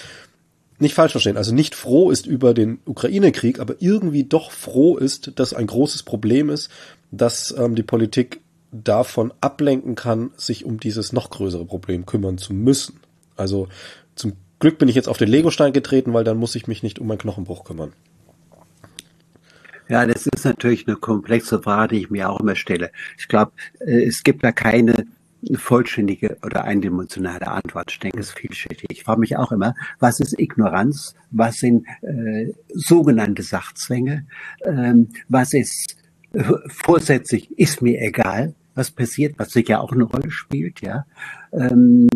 nicht 0.78 0.94
falsch 0.94 1.12
verstehen, 1.12 1.36
also 1.36 1.54
nicht 1.54 1.74
froh 1.74 2.10
ist 2.10 2.26
über 2.26 2.54
den 2.54 2.80
Ukraine-Krieg, 2.84 3.60
aber 3.60 3.76
irgendwie 3.78 4.24
doch 4.24 4.50
froh 4.50 4.96
ist, 4.96 5.38
dass 5.38 5.54
ein 5.54 5.66
großes 5.66 6.02
Problem 6.02 6.50
ist, 6.50 6.70
dass 7.10 7.54
ähm, 7.56 7.74
die 7.74 7.82
Politik 7.82 8.40
davon 8.72 9.32
ablenken 9.40 9.94
kann, 9.94 10.32
sich 10.36 10.64
um 10.64 10.80
dieses 10.80 11.12
noch 11.12 11.30
größere 11.30 11.64
Problem 11.64 12.06
kümmern 12.06 12.38
zu 12.38 12.52
müssen. 12.52 13.00
Also 13.36 13.68
zum 14.16 14.32
Glück 14.58 14.78
bin 14.78 14.88
ich 14.88 14.96
jetzt 14.96 15.08
auf 15.08 15.18
den 15.18 15.28
Legostein 15.28 15.72
getreten, 15.72 16.12
weil 16.12 16.24
dann 16.24 16.38
muss 16.38 16.56
ich 16.56 16.66
mich 16.66 16.82
nicht 16.82 16.98
um 16.98 17.10
einen 17.10 17.18
Knochenbruch 17.18 17.64
kümmern. 17.64 17.92
Ja, 19.88 20.06
das 20.06 20.26
ist 20.26 20.44
natürlich 20.44 20.88
eine 20.88 20.96
komplexe 20.96 21.62
Frage, 21.62 21.94
die 21.94 22.00
ich 22.02 22.10
mir 22.10 22.30
auch 22.30 22.40
immer 22.40 22.56
stelle. 22.56 22.90
Ich 23.18 23.28
glaube, 23.28 23.52
äh, 23.80 24.04
es 24.04 24.24
gibt 24.24 24.42
da 24.42 24.50
keine 24.50 24.74
eine 24.92 25.06
vollständige 25.54 26.38
oder 26.44 26.64
eindimensionale 26.64 27.48
Antwort. 27.48 27.90
Ich 27.90 27.98
denke, 27.98 28.20
es 28.20 28.28
ist 28.28 28.38
vielschichtig. 28.38 28.86
Ich 28.90 29.04
frage 29.04 29.20
mich 29.20 29.36
auch 29.36 29.52
immer, 29.52 29.74
was 29.98 30.20
ist 30.20 30.38
Ignoranz? 30.38 31.14
Was 31.30 31.56
sind 31.56 31.86
äh, 32.02 32.52
sogenannte 32.68 33.42
Sachzwänge? 33.42 34.26
Ähm, 34.64 35.08
was 35.28 35.52
ist 35.52 35.96
äh, 36.32 36.42
vorsätzlich, 36.68 37.58
ist 37.58 37.82
mir 37.82 38.00
egal, 38.00 38.54
was 38.74 38.90
passiert, 38.90 39.38
was 39.38 39.52
sicher 39.52 39.80
auch 39.80 39.92
eine 39.92 40.04
Rolle 40.04 40.30
spielt, 40.30 40.80
ja. 40.80 41.06
Ähm, 41.52 42.08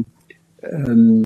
ähm, 0.63 1.23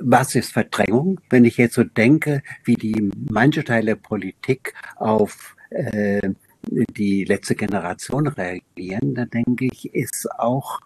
was 0.00 0.34
ist 0.34 0.52
Verdrängung? 0.52 1.20
Wenn 1.28 1.44
ich 1.44 1.58
jetzt 1.58 1.74
so 1.74 1.84
denke, 1.84 2.42
wie 2.64 2.74
die 2.74 3.10
manche 3.30 3.64
Teile 3.64 3.86
der 3.86 3.96
Politik 3.96 4.74
auf 4.96 5.54
äh, 5.70 6.32
die 6.62 7.24
letzte 7.24 7.54
Generation 7.54 8.26
reagieren, 8.26 9.14
dann 9.14 9.30
denke 9.30 9.66
ich, 9.66 9.94
ist 9.94 10.28
auch 10.38 10.80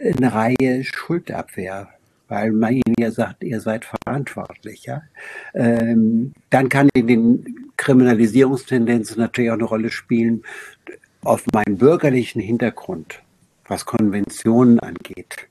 eine 0.00 0.32
Reihe 0.32 0.84
Schuldabwehr, 0.84 1.88
weil 2.28 2.52
man 2.52 2.74
ihnen 2.74 2.94
ja 2.98 3.10
sagt, 3.10 3.42
ihr 3.44 3.60
seid 3.60 3.84
verantwortlich. 3.84 4.84
Ja? 4.84 5.02
Ähm, 5.54 6.32
dann 6.50 6.68
kann 6.68 6.88
in 6.94 7.06
den 7.06 7.70
Kriminalisierungstendenzen 7.76 9.18
natürlich 9.18 9.50
auch 9.50 9.54
eine 9.54 9.64
Rolle 9.64 9.90
spielen 9.90 10.42
auf 11.22 11.44
meinen 11.52 11.76
bürgerlichen 11.76 12.40
Hintergrund, 12.40 13.22
was 13.66 13.84
Konventionen 13.84 14.80
angeht. 14.80 15.48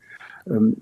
Ähm, 0.47 0.77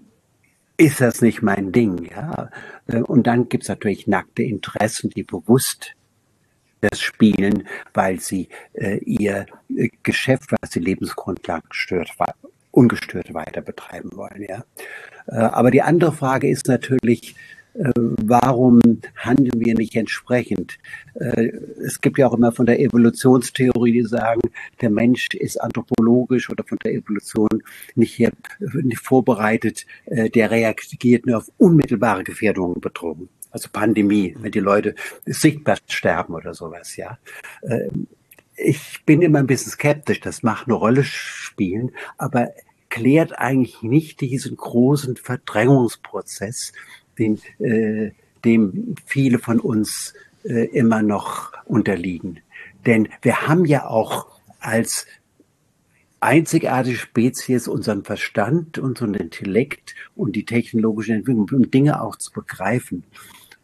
ist 0.77 1.01
das 1.01 1.21
nicht 1.21 1.41
mein 1.41 1.71
Ding, 1.71 2.05
ja? 2.05 2.51
Äh, 2.87 3.01
und 3.01 3.25
dann 3.27 3.49
gibt's 3.49 3.67
natürlich 3.67 4.07
nackte 4.07 4.43
Interessen, 4.43 5.09
die 5.09 5.23
bewusst 5.23 5.93
das 6.81 7.01
spielen, 7.01 7.67
weil 7.93 8.19
sie 8.19 8.49
äh, 8.73 8.97
ihr 8.97 9.47
äh, 9.75 9.89
Geschäft, 10.03 10.51
was 10.61 10.69
die 10.69 10.79
Lebensgrundlagen 10.79 11.69
stört, 11.71 12.13
ungestört 12.77 13.33
weiter 13.33 13.61
betreiben 13.61 14.11
wollen. 14.13 14.45
Ja. 14.47 14.63
Äh, 15.27 15.37
aber 15.37 15.71
die 15.71 15.81
andere 15.81 16.13
Frage 16.13 16.47
ist 16.47 16.67
natürlich, 16.67 17.35
äh, 17.73 17.91
warum 17.95 18.79
handeln 19.15 19.59
wir 19.59 19.73
nicht 19.73 19.95
entsprechend? 19.95 20.77
Äh, 21.15 21.47
es 21.83 22.01
gibt 22.01 22.19
ja 22.19 22.27
auch 22.27 22.35
immer 22.35 22.51
von 22.51 22.67
der 22.67 22.79
Evolutionstheorie, 22.79 23.93
die 23.93 24.03
sagen, 24.03 24.41
der 24.79 24.91
Mensch 24.91 25.29
ist 25.33 25.59
anthropologisch 25.59 26.51
oder 26.51 26.63
von 26.63 26.77
der 26.83 26.93
Evolution 26.93 27.63
nicht 27.95 28.13
hier 28.13 28.31
vorbereitet, 29.01 29.85
der 30.05 30.51
reagiert 30.51 31.25
nur 31.25 31.37
auf 31.37 31.51
unmittelbare 31.57 32.23
Gefährdungen 32.23 32.79
betrogen. 32.79 33.27
Also 33.49 33.69
Pandemie, 33.73 34.35
wenn 34.39 34.51
die 34.51 34.59
Leute 34.59 34.93
sichtbar 35.25 35.77
sterben 35.87 36.35
oder 36.35 36.53
sowas, 36.53 36.95
ja. 36.95 37.17
Ich 38.55 39.03
bin 39.05 39.21
immer 39.21 39.39
ein 39.39 39.47
bisschen 39.47 39.71
skeptisch, 39.71 40.19
das 40.19 40.43
macht 40.43 40.67
eine 40.67 40.75
Rolle 40.75 41.03
spielen, 41.03 41.91
aber 42.17 42.49
klärt 42.89 43.37
eigentlich 43.37 43.81
nicht 43.81 44.21
diesen 44.21 44.57
großen 44.57 45.17
Verdrängungsprozess, 45.17 46.73
den, 47.17 47.39
äh, 47.59 48.11
dem 48.45 48.95
viele 49.05 49.39
von 49.39 49.59
uns 49.59 50.13
äh, 50.43 50.65
immer 50.65 51.01
noch 51.01 51.51
unterliegen. 51.65 52.39
Denn 52.85 53.09
wir 53.21 53.47
haben 53.47 53.65
ja 53.65 53.87
auch 53.87 54.27
als 54.59 55.05
einzigartige 56.19 56.97
Spezies 56.97 57.67
unseren 57.67 58.03
Verstand, 58.03 58.77
unseren 58.77 59.13
Intellekt 59.13 59.95
und 60.15 60.35
die 60.35 60.45
technologische 60.45 61.13
Entwicklung, 61.13 61.49
um 61.51 61.71
Dinge 61.71 62.01
auch 62.01 62.15
zu 62.15 62.31
begreifen. 62.31 63.03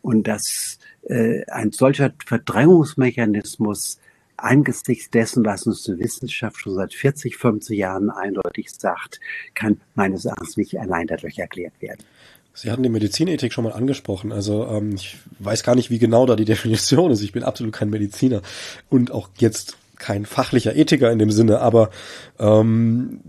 Und 0.01 0.27
dass 0.27 0.79
äh, 1.03 1.45
ein 1.45 1.71
solcher 1.71 2.13
Verdrängungsmechanismus 2.25 3.99
angesichts 4.43 5.09
dessen, 5.09 5.45
was 5.45 5.65
uns 5.65 5.83
die 5.83 5.97
Wissenschaft 5.97 6.59
schon 6.59 6.75
seit 6.75 6.93
40, 6.93 7.37
50 7.37 7.77
Jahren 7.77 8.09
eindeutig 8.09 8.71
sagt, 8.71 9.19
kann 9.53 9.79
meines 9.95 10.25
Erachtens 10.25 10.57
nicht 10.57 10.79
allein 10.79 11.07
dadurch 11.07 11.39
erklärt 11.39 11.73
werden. 11.81 12.03
Sie 12.55 12.69
hatten 12.69 12.83
die 12.83 12.89
Medizinethik 12.89 13.51
schon 13.51 13.63
mal 13.63 13.73
angesprochen. 13.73 14.31
Also 14.31 14.67
ähm, 14.67 14.95
ich 14.95 15.17
weiß 15.39 15.63
gar 15.63 15.75
nicht, 15.75 15.89
wie 15.89 15.97
genau 15.97 16.25
da 16.25 16.35
die 16.35 16.45
Definition 16.45 17.11
ist. 17.11 17.21
Ich 17.21 17.31
bin 17.31 17.43
absolut 17.43 17.73
kein 17.73 17.89
Mediziner 17.89 18.41
und 18.89 19.11
auch 19.11 19.29
jetzt 19.39 19.77
kein 19.97 20.25
fachlicher 20.25 20.75
Ethiker 20.75 21.11
in 21.11 21.19
dem 21.19 21.31
Sinne, 21.31 21.61
aber 21.61 21.89
ähm, 22.37 23.21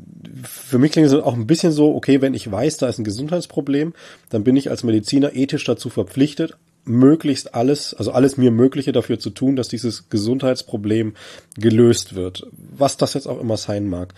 für 0.43 0.79
mich 0.79 0.91
klingt 0.91 1.07
es 1.07 1.15
auch 1.15 1.35
ein 1.35 1.47
bisschen 1.47 1.71
so, 1.71 1.95
okay, 1.95 2.21
wenn 2.21 2.35
ich 2.35 2.51
weiß, 2.51 2.79
da 2.79 2.89
ist 2.89 2.99
ein 2.99 3.05
Gesundheitsproblem, 3.05 3.95
dann 4.29 4.43
bin 4.43 4.57
ich 4.57 4.71
als 4.71 4.83
Mediziner 4.83 5.35
ethisch 5.37 5.65
dazu 5.65 5.89
verpflichtet, 5.89 6.57
möglichst 6.85 7.55
alles, 7.55 7.95
also 7.95 8.13
alles 8.13 8.37
mir 8.37 8.51
Mögliche 8.51 8.93
dafür 8.93 9.19
zu 9.19 9.31
tun, 9.31 9.57
dass 9.57 9.69
dieses 9.69 10.09
Gesundheitsproblem 10.11 11.15
gelöst 11.57 12.15
wird. 12.15 12.47
Was 12.77 12.97
das 12.97 13.15
jetzt 13.15 13.27
auch 13.27 13.41
immer 13.41 13.57
sein 13.57 13.89
mag. 13.89 14.15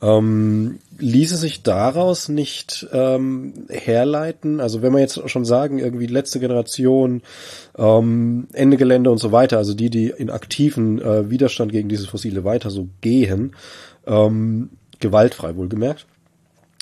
Ähm, 0.00 0.78
ließe 0.98 1.36
sich 1.36 1.62
daraus 1.62 2.28
nicht 2.28 2.86
ähm, 2.92 3.66
herleiten, 3.68 4.60
also 4.60 4.80
wenn 4.80 4.92
wir 4.92 5.00
jetzt 5.00 5.28
schon 5.28 5.44
sagen, 5.44 5.80
irgendwie 5.80 6.06
letzte 6.06 6.38
Generation, 6.38 7.22
ähm, 7.76 8.46
Ende 8.52 8.76
Gelände 8.76 9.10
und 9.10 9.18
so 9.18 9.32
weiter, 9.32 9.58
also 9.58 9.74
die, 9.74 9.90
die 9.90 10.12
in 10.16 10.30
aktiven 10.30 11.00
äh, 11.00 11.30
Widerstand 11.30 11.72
gegen 11.72 11.88
dieses 11.88 12.06
Fossile 12.06 12.44
weiter 12.44 12.70
so 12.70 12.88
gehen, 13.00 13.56
ähm, 14.06 14.70
gewaltfrei 15.00 15.56
wohlgemerkt, 15.56 16.06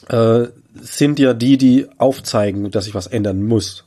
äh, 0.09 0.49
sind 0.74 1.18
ja 1.18 1.32
die, 1.32 1.57
die 1.57 1.87
aufzeigen, 1.97 2.70
dass 2.70 2.84
sich 2.84 2.95
was 2.95 3.07
ändern 3.07 3.43
muss. 3.43 3.84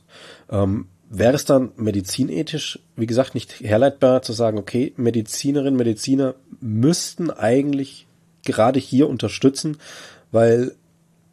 Ähm, 0.50 0.86
wäre 1.10 1.34
es 1.34 1.44
dann 1.44 1.72
medizinethisch, 1.76 2.78
wie 2.96 3.06
gesagt, 3.06 3.34
nicht 3.34 3.60
herleitbar 3.60 4.22
zu 4.22 4.32
sagen, 4.32 4.58
okay, 4.58 4.94
Medizinerinnen, 4.96 5.76
Mediziner 5.76 6.36
müssten 6.60 7.30
eigentlich 7.30 8.06
gerade 8.44 8.78
hier 8.78 9.08
unterstützen, 9.08 9.78
weil 10.30 10.72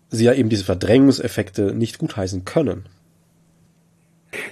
sie 0.10 0.26
ja 0.26 0.34
eben 0.34 0.50
diese 0.50 0.64
Verdrängungseffekte 0.64 1.76
nicht 1.76 2.00
gutheißen 2.00 2.44
können. 2.44 2.90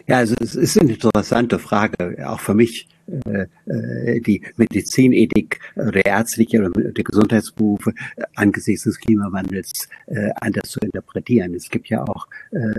Ja, 0.07 0.17
also 0.17 0.35
es 0.39 0.55
ist 0.55 0.79
eine 0.79 0.93
interessante 0.93 1.59
Frage, 1.59 2.17
auch 2.27 2.39
für 2.39 2.53
mich. 2.53 2.87
Äh, 3.07 3.45
äh, 3.67 4.19
die 4.19 4.41
Medizinethik 4.57 5.59
oder 5.75 6.03
ärztliche 6.03 6.59
oder 6.59 6.91
die 6.91 7.03
Gesundheitsberufe 7.03 7.93
angesichts 8.33 8.85
des 8.85 8.99
Klimawandels 8.99 9.87
äh, 10.07 10.31
anders 10.41 10.71
zu 10.71 10.79
interpretieren. 10.79 11.53
Es 11.53 11.69
gibt 11.69 11.89
ja 11.89 12.03
auch 12.03 12.27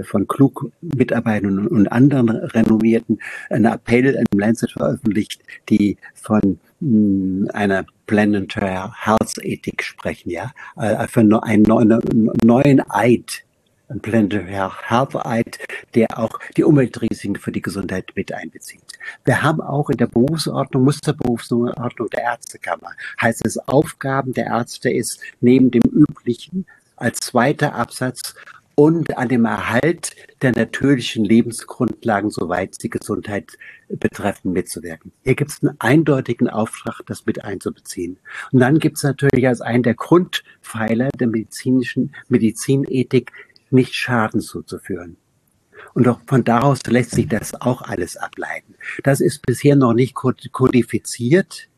von 0.05 0.27
Klug-Mitarbeitern 0.27 1.69
und 1.69 1.89
anderen 1.89 2.31
renommierten 2.31 3.21
einen 3.51 3.67
Appell 3.67 4.07
im 4.07 4.39
Lancet 4.39 4.73
veröffentlicht, 4.73 5.43
die 5.69 5.97
von 6.15 6.59
hm, 6.81 7.49
einer 7.53 7.87
Planetary 8.07 8.91
Health 9.05 9.39
Ethik 9.43 9.83
sprechen, 9.83 10.31
ja, 10.31 10.53
für 11.09 11.21
einen 11.21 11.63
neuen 12.45 12.83
Eid 12.91 13.46
ein 13.89 14.01
Health 14.03 15.15
Act, 15.15 15.59
der 15.95 16.19
auch 16.19 16.39
die 16.57 16.65
Umweltrisiken 16.65 17.37
für 17.37 17.53
die 17.53 17.63
Gesundheit 17.63 18.11
mit 18.15 18.33
einbezieht. 18.33 18.83
Wir 19.25 19.43
haben 19.43 19.61
auch 19.61 19.91
in 19.91 19.97
der 19.97 20.07
Berufsordnung, 20.07 20.85
Musterberufsordnung 20.85 22.11
der 22.11 22.23
Ärztekammer, 22.23 22.93
heißt 23.21 23.47
es, 23.47 23.59
Aufgaben 23.69 24.33
der 24.33 24.47
Ärzte 24.47 24.91
ist 24.91 25.21
neben 25.41 25.71
dem 25.71 25.83
üblichen 25.83 26.67
als 26.97 27.21
zweiter 27.21 27.75
Absatz 27.75 28.35
und 28.77 29.17
an 29.17 29.29
dem 29.29 29.47
Erhalt 29.47 30.15
der 30.43 30.53
natürlichen 30.53 31.25
Lebensgrundlagen, 31.25 32.31
soweit 32.31 32.75
sie 32.79 32.91
Gesundheit 32.91 33.57
betreffen, 33.89 34.53
mitzuwirken. 34.53 35.13
Hier 35.25 35.35
gibt 35.35 35.51
es 35.51 35.63
einen 35.63 35.77
eindeutigen 35.79 36.49
Auftrag, 36.49 37.01
das 37.07 37.25
mit 37.25 37.43
einzubeziehen. 37.43 38.19
Und 38.53 38.61
dann 38.61 38.79
gibt 38.79 38.99
es 38.99 39.03
natürlich 39.03 39.49
als 39.49 39.63
einen 39.63 39.83
der 39.83 39.95
Grundpfeiler 39.95 41.09
der 41.19 41.27
medizinischen 41.29 42.15
Medizinethik 42.29 43.33
nicht 43.71 43.95
Schaden 43.95 44.41
zuzuführen. 44.41 45.17
Und 45.95 46.09
auch 46.09 46.21
von 46.27 46.45
daraus 46.45 46.81
lässt 46.87 47.13
sich 47.13 47.29
das 47.29 47.55
auch 47.61 47.83
alles 47.83 48.17
ableiten. 48.17 48.75
Das 49.03 49.21
ist 49.21 49.45
bisher 49.47 49.77
noch 49.77 49.95
nicht 49.95 50.15
kodifiziert, 50.15 51.69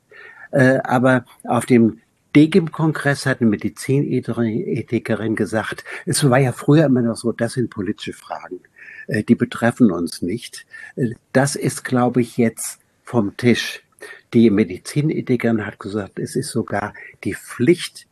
äh, 0.51 0.79
aber 0.83 1.25
auf 1.45 1.67
dem 1.67 2.01
DGIM-Kongress 2.35 3.27
hat 3.27 3.41
eine 3.41 3.51
Medizinethikerin 3.51 5.35
gesagt, 5.35 5.85
es 6.05 6.29
war 6.29 6.39
ja 6.39 6.53
früher 6.53 6.87
immer 6.87 7.03
noch 7.03 7.17
so, 7.17 7.33
das 7.33 7.55
sind 7.55 7.71
politische 7.71 8.13
Fragen, 8.13 8.61
äh, 9.07 9.23
die 9.23 9.35
betreffen 9.35 9.91
uns 9.91 10.21
nicht. 10.21 10.67
Äh, 10.97 11.11
das 11.33 11.57
ist, 11.57 11.85
glaube 11.85 12.21
ich, 12.21 12.37
jetzt 12.37 12.81
vom 13.05 13.37
Tisch. 13.37 13.83
Die 14.35 14.51
Medizinethikerin 14.51 15.65
hat 15.65 15.79
gesagt, 15.79 16.19
es 16.19 16.37
ist 16.37 16.51
sogar 16.51 16.93
die 17.25 17.35
Pflicht 17.35 18.08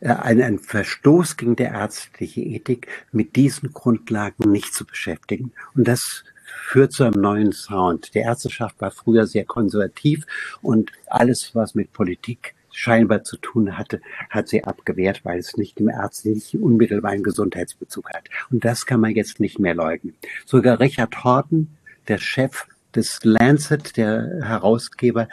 ein, 0.00 0.40
ein 0.40 0.58
Verstoß 0.58 1.36
gegen 1.36 1.56
die 1.56 1.64
ärztliche 1.64 2.40
Ethik, 2.40 2.88
mit 3.12 3.36
diesen 3.36 3.72
Grundlagen 3.72 4.50
nicht 4.50 4.74
zu 4.74 4.84
beschäftigen. 4.84 5.52
Und 5.74 5.88
das 5.88 6.24
führt 6.44 6.92
zu 6.92 7.04
einem 7.04 7.20
neuen 7.20 7.52
Sound. 7.52 8.14
Die 8.14 8.20
Ärzteschaft 8.20 8.80
war 8.80 8.90
früher 8.90 9.26
sehr 9.26 9.44
konservativ 9.44 10.26
und 10.62 10.92
alles, 11.06 11.54
was 11.54 11.74
mit 11.74 11.92
Politik 11.92 12.54
scheinbar 12.70 13.24
zu 13.24 13.36
tun 13.38 13.76
hatte, 13.76 14.00
hat 14.30 14.48
sie 14.48 14.62
abgewehrt, 14.62 15.24
weil 15.24 15.38
es 15.38 15.56
nicht 15.56 15.80
im 15.80 15.88
ärztlichen 15.88 16.62
unmittelbaren 16.62 17.22
Gesundheitsbezug 17.22 18.10
hat. 18.10 18.28
Und 18.50 18.64
das 18.64 18.86
kann 18.86 19.00
man 19.00 19.10
jetzt 19.10 19.40
nicht 19.40 19.58
mehr 19.58 19.74
leugnen. 19.74 20.14
Sogar 20.46 20.78
Richard 20.78 21.24
Horton, 21.24 21.68
der 22.06 22.18
Chef 22.18 22.66
des 22.94 23.20
Lancet, 23.24 23.96
der 23.96 24.40
Herausgeber, 24.42 25.28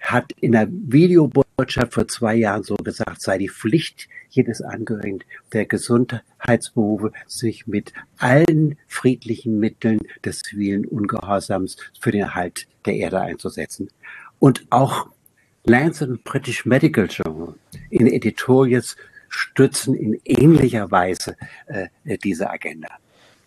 hat 0.00 0.32
in 0.40 0.52
der 1.58 1.64
Videobotschaft 1.64 1.94
vor 1.94 2.08
zwei 2.08 2.34
Jahren 2.34 2.62
so 2.62 2.76
gesagt, 2.76 3.22
sei 3.22 3.38
die 3.38 3.48
Pflicht 3.48 4.08
jedes 4.28 4.60
Angehörigen 4.60 5.20
der 5.52 5.64
Gesundheitsberufe, 5.64 7.12
sich 7.26 7.66
mit 7.66 7.92
allen 8.18 8.76
friedlichen 8.86 9.58
Mitteln 9.58 10.00
des 10.24 10.40
zivilen 10.40 10.84
Ungehorsams 10.84 11.76
für 11.98 12.12
den 12.12 12.22
Erhalt 12.22 12.66
der 12.84 12.96
Erde 12.96 13.20
einzusetzen. 13.20 13.88
Und 14.38 14.66
auch 14.70 15.08
Lancet 15.64 16.08
und 16.08 16.24
British 16.24 16.66
Medical 16.66 17.06
Journal 17.06 17.54
in 17.90 18.06
Editorials 18.06 18.96
stützen 19.28 19.94
in 19.94 20.20
ähnlicher 20.24 20.90
Weise 20.90 21.36
äh, 21.66 21.88
diese 22.18 22.50
Agenda. 22.50 22.88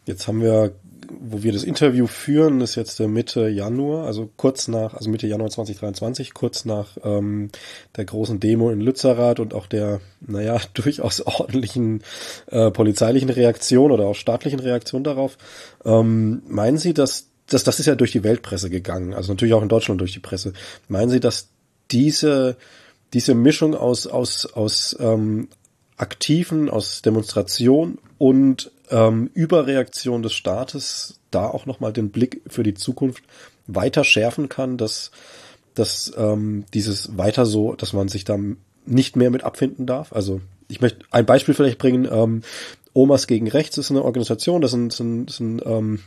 Jetzt 0.05 0.27
haben 0.27 0.41
wir 0.41 0.73
wo 1.19 1.43
wir 1.43 1.51
das 1.51 1.63
Interview 1.63 2.07
führen, 2.07 2.61
ist 2.61 2.75
jetzt 2.75 2.99
Mitte 2.99 3.49
Januar, 3.49 4.05
also 4.05 4.29
kurz 4.37 4.67
nach, 4.67 4.93
also 4.93 5.09
Mitte 5.09 5.27
Januar 5.27 5.49
2023, 5.49 6.33
kurz 6.33 6.65
nach 6.65 6.97
ähm, 7.03 7.49
der 7.95 8.05
großen 8.05 8.39
Demo 8.39 8.69
in 8.69 8.81
Lützerath 8.81 9.39
und 9.39 9.53
auch 9.53 9.67
der, 9.67 10.01
naja, 10.21 10.59
durchaus 10.73 11.21
ordentlichen 11.21 12.03
äh, 12.47 12.71
polizeilichen 12.71 13.29
Reaktion 13.29 13.91
oder 13.91 14.05
auch 14.05 14.15
staatlichen 14.15 14.59
Reaktion 14.59 15.03
darauf. 15.03 15.37
Ähm, 15.85 16.43
meinen 16.47 16.77
Sie, 16.77 16.93
dass, 16.93 17.27
dass 17.47 17.63
das 17.63 17.79
ist 17.79 17.85
ja 17.85 17.95
durch 17.95 18.11
die 18.11 18.23
Weltpresse 18.23 18.69
gegangen, 18.69 19.13
also 19.13 19.31
natürlich 19.33 19.53
auch 19.53 19.63
in 19.63 19.69
Deutschland 19.69 20.01
durch 20.01 20.13
die 20.13 20.19
Presse. 20.19 20.53
Meinen 20.87 21.09
Sie, 21.09 21.19
dass 21.19 21.49
diese 21.91 22.57
diese 23.13 23.33
Mischung 23.33 23.75
aus 23.75 24.05
aus 24.05 24.45
aus 24.45 24.95
ähm, 24.99 25.47
aktiven, 25.97 26.69
aus 26.69 27.01
Demonstration 27.01 27.97
und 28.17 28.71
ähm, 28.89 29.29
Überreaktion 29.33 30.21
des 30.21 30.33
Staates 30.33 31.19
da 31.31 31.47
auch 31.47 31.65
nochmal 31.65 31.93
den 31.93 32.09
Blick 32.11 32.41
für 32.47 32.63
die 32.63 32.73
Zukunft 32.73 33.23
weiter 33.67 34.03
schärfen 34.03 34.49
kann, 34.49 34.77
dass, 34.77 35.11
dass 35.75 36.11
ähm, 36.17 36.65
dieses 36.73 37.17
weiter 37.17 37.45
so, 37.45 37.75
dass 37.75 37.93
man 37.93 38.07
sich 38.07 38.23
da 38.23 38.37
nicht 38.85 39.15
mehr 39.15 39.29
mit 39.29 39.43
abfinden 39.43 39.85
darf. 39.85 40.13
Also 40.13 40.41
ich 40.67 40.81
möchte 40.81 41.05
ein 41.11 41.25
Beispiel 41.25 41.53
vielleicht 41.53 41.77
bringen. 41.77 42.07
Ähm, 42.11 42.41
Omas 42.93 43.27
gegen 43.27 43.47
Rechts 43.47 43.77
ist 43.77 43.91
eine 43.91 44.03
Organisation, 44.03 44.61
das 44.61 44.71
sind, 44.71 44.91
sind, 44.91 45.29
sind 45.29 45.61
ähm, 45.65 45.99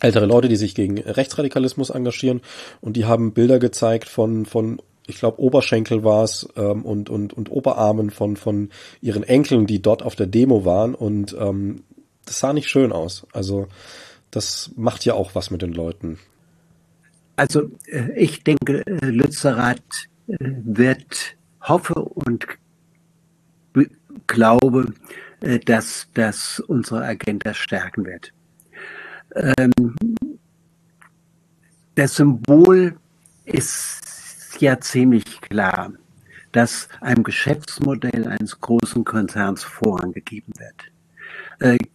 ältere 0.00 0.26
Leute, 0.26 0.48
die 0.48 0.56
sich 0.56 0.74
gegen 0.74 0.98
Rechtsradikalismus 0.98 1.90
engagieren 1.90 2.42
und 2.80 2.96
die 2.96 3.04
haben 3.04 3.32
Bilder 3.32 3.58
gezeigt 3.58 4.08
von, 4.08 4.44
von 4.44 4.80
ich 5.06 5.18
glaube, 5.18 5.40
Oberschenkel 5.40 6.04
war 6.04 6.24
es 6.24 6.48
ähm, 6.56 6.84
und, 6.84 7.08
und, 7.08 7.32
und 7.32 7.50
Oberarmen 7.50 8.10
von, 8.10 8.36
von 8.36 8.70
ihren 9.00 9.22
Enkeln, 9.22 9.66
die 9.66 9.80
dort 9.80 10.02
auf 10.02 10.16
der 10.16 10.26
Demo 10.26 10.64
waren 10.64 10.94
und 10.94 11.34
ähm, 11.38 11.84
das 12.26 12.40
sah 12.40 12.52
nicht 12.52 12.68
schön 12.68 12.92
aus. 12.92 13.26
Also 13.32 13.68
das 14.30 14.70
macht 14.76 15.04
ja 15.06 15.14
auch 15.14 15.34
was 15.34 15.50
mit 15.50 15.62
den 15.62 15.72
Leuten. 15.72 16.18
Also 17.36 17.70
äh, 17.86 18.12
ich 18.16 18.44
denke, 18.44 18.86
äh, 18.86 19.06
Lützerath 19.06 20.08
äh, 20.28 20.36
wird 20.38 21.36
hoffe 21.62 21.94
und 21.94 22.46
glaube, 24.26 24.94
dass 25.66 26.08
das 26.14 26.60
unsere 26.60 27.04
Agenda 27.04 27.52
stärken 27.52 28.06
wird. 28.06 28.32
Ähm, 29.34 29.94
das 31.94 32.16
Symbol 32.16 32.96
ist 33.44 34.56
ja 34.58 34.80
ziemlich 34.80 35.40
klar, 35.42 35.92
dass 36.52 36.88
einem 37.00 37.22
Geschäftsmodell 37.22 38.26
eines 38.26 38.58
großen 38.60 39.04
Konzerns 39.04 39.62
Vorrang 39.62 40.12
gegeben 40.12 40.52
wird 40.58 41.86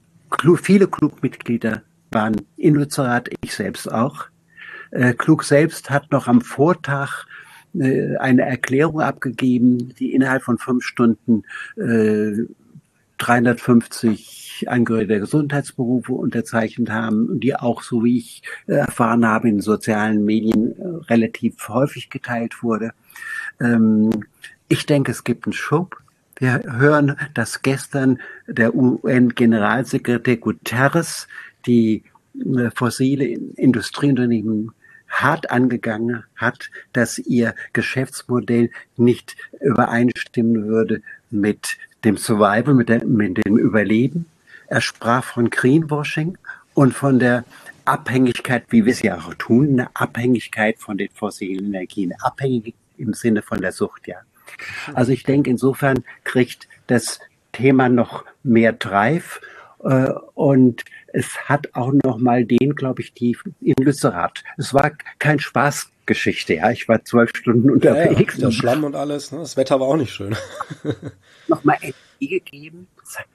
viele 0.57 0.87
Klugmitglieder 0.87 1.83
waren 2.11 2.35
in 2.57 2.75
Lützerath, 2.75 3.29
ich 3.41 3.53
selbst 3.53 3.91
auch. 3.91 4.25
Äh, 4.91 5.13
Klug 5.13 5.43
selbst 5.43 5.89
hat 5.89 6.11
noch 6.11 6.27
am 6.27 6.41
Vortag 6.41 7.25
äh, 7.73 8.17
eine 8.17 8.43
Erklärung 8.43 9.01
abgegeben, 9.01 9.93
die 9.95 10.13
innerhalb 10.13 10.43
von 10.43 10.57
fünf 10.57 10.83
Stunden 10.83 11.43
äh, 11.77 12.45
350 13.17 14.65
Angehörige 14.67 15.07
der 15.07 15.19
Gesundheitsberufe 15.19 16.11
unterzeichnet 16.13 16.89
haben 16.89 17.39
die 17.39 17.55
auch, 17.55 17.83
so 17.83 18.03
wie 18.03 18.17
ich 18.17 18.41
äh, 18.67 18.73
erfahren 18.73 19.25
habe, 19.25 19.47
in 19.47 19.61
sozialen 19.61 20.25
Medien 20.25 20.75
äh, 20.77 20.87
relativ 21.05 21.69
häufig 21.69 22.09
geteilt 22.09 22.63
wurde. 22.63 22.91
Ähm, 23.59 24.09
ich 24.67 24.85
denke, 24.85 25.11
es 25.11 25.23
gibt 25.23 25.45
einen 25.45 25.53
Schub. 25.53 26.01
Wir 26.41 26.63
hören, 26.65 27.17
dass 27.35 27.61
gestern 27.61 28.19
der 28.47 28.73
UN-Generalsekretär 28.73 30.37
Guterres 30.37 31.27
die 31.67 32.03
äh, 32.33 32.71
fossile 32.73 33.25
Industrieunternehmen 33.25 34.71
hart 35.07 35.51
angegangen 35.51 36.23
hat, 36.35 36.71
dass 36.93 37.19
ihr 37.19 37.53
Geschäftsmodell 37.73 38.71
nicht 38.97 39.35
übereinstimmen 39.59 40.67
würde 40.67 41.03
mit 41.29 41.77
dem 42.05 42.17
Survival, 42.17 42.73
mit, 42.73 42.89
der, 42.89 43.05
mit 43.05 43.45
dem 43.45 43.59
Überleben. 43.59 44.25
Er 44.65 44.81
sprach 44.81 45.23
von 45.23 45.51
Greenwashing 45.51 46.39
und 46.73 46.95
von 46.95 47.19
der 47.19 47.45
Abhängigkeit, 47.85 48.63
wie 48.69 48.83
wir 48.83 48.93
es 48.93 49.03
ja 49.03 49.19
auch 49.19 49.35
tun, 49.35 49.73
eine 49.73 49.95
Abhängigkeit 49.95 50.79
von 50.79 50.97
den 50.97 51.09
fossilen 51.13 51.67
Energien, 51.67 52.13
abhängig 52.19 52.73
im 52.97 53.13
Sinne 53.13 53.43
von 53.43 53.61
der 53.61 53.73
Sucht, 53.73 54.07
ja. 54.07 54.17
Also 54.93 55.11
ich 55.11 55.23
denke, 55.23 55.49
insofern 55.49 56.03
kriegt 56.23 56.67
das 56.87 57.19
Thema 57.51 57.89
noch 57.89 58.25
mehr 58.43 58.73
Drive 58.73 59.41
äh, 59.83 60.11
und 60.33 60.83
es 61.13 61.49
hat 61.49 61.69
auch 61.73 61.91
noch 62.03 62.17
mal 62.17 62.45
den, 62.45 62.75
glaube 62.75 63.01
ich, 63.01 63.13
die 63.13 63.37
in 63.61 63.75
Lützerath. 63.79 64.43
Es 64.57 64.73
war 64.73 64.91
kein 65.19 65.39
Spaßgeschichte, 65.39 66.55
ja. 66.55 66.71
Ich 66.71 66.87
war 66.87 67.03
zwölf 67.03 67.31
Stunden 67.35 67.69
unterwegs. 67.69 68.35
Ja, 68.35 68.43
ja, 68.43 68.47
der 68.47 68.51
Schlamm 68.51 68.83
und 68.83 68.95
alles. 68.95 69.31
Ne? 69.31 69.39
Das 69.39 69.57
Wetter 69.57 69.79
war 69.79 69.87
auch 69.87 69.97
nicht 69.97 70.13
schön. 70.13 70.35
Nochmal 71.47 71.77
Energie 71.81 72.39
gegeben. 72.39 72.87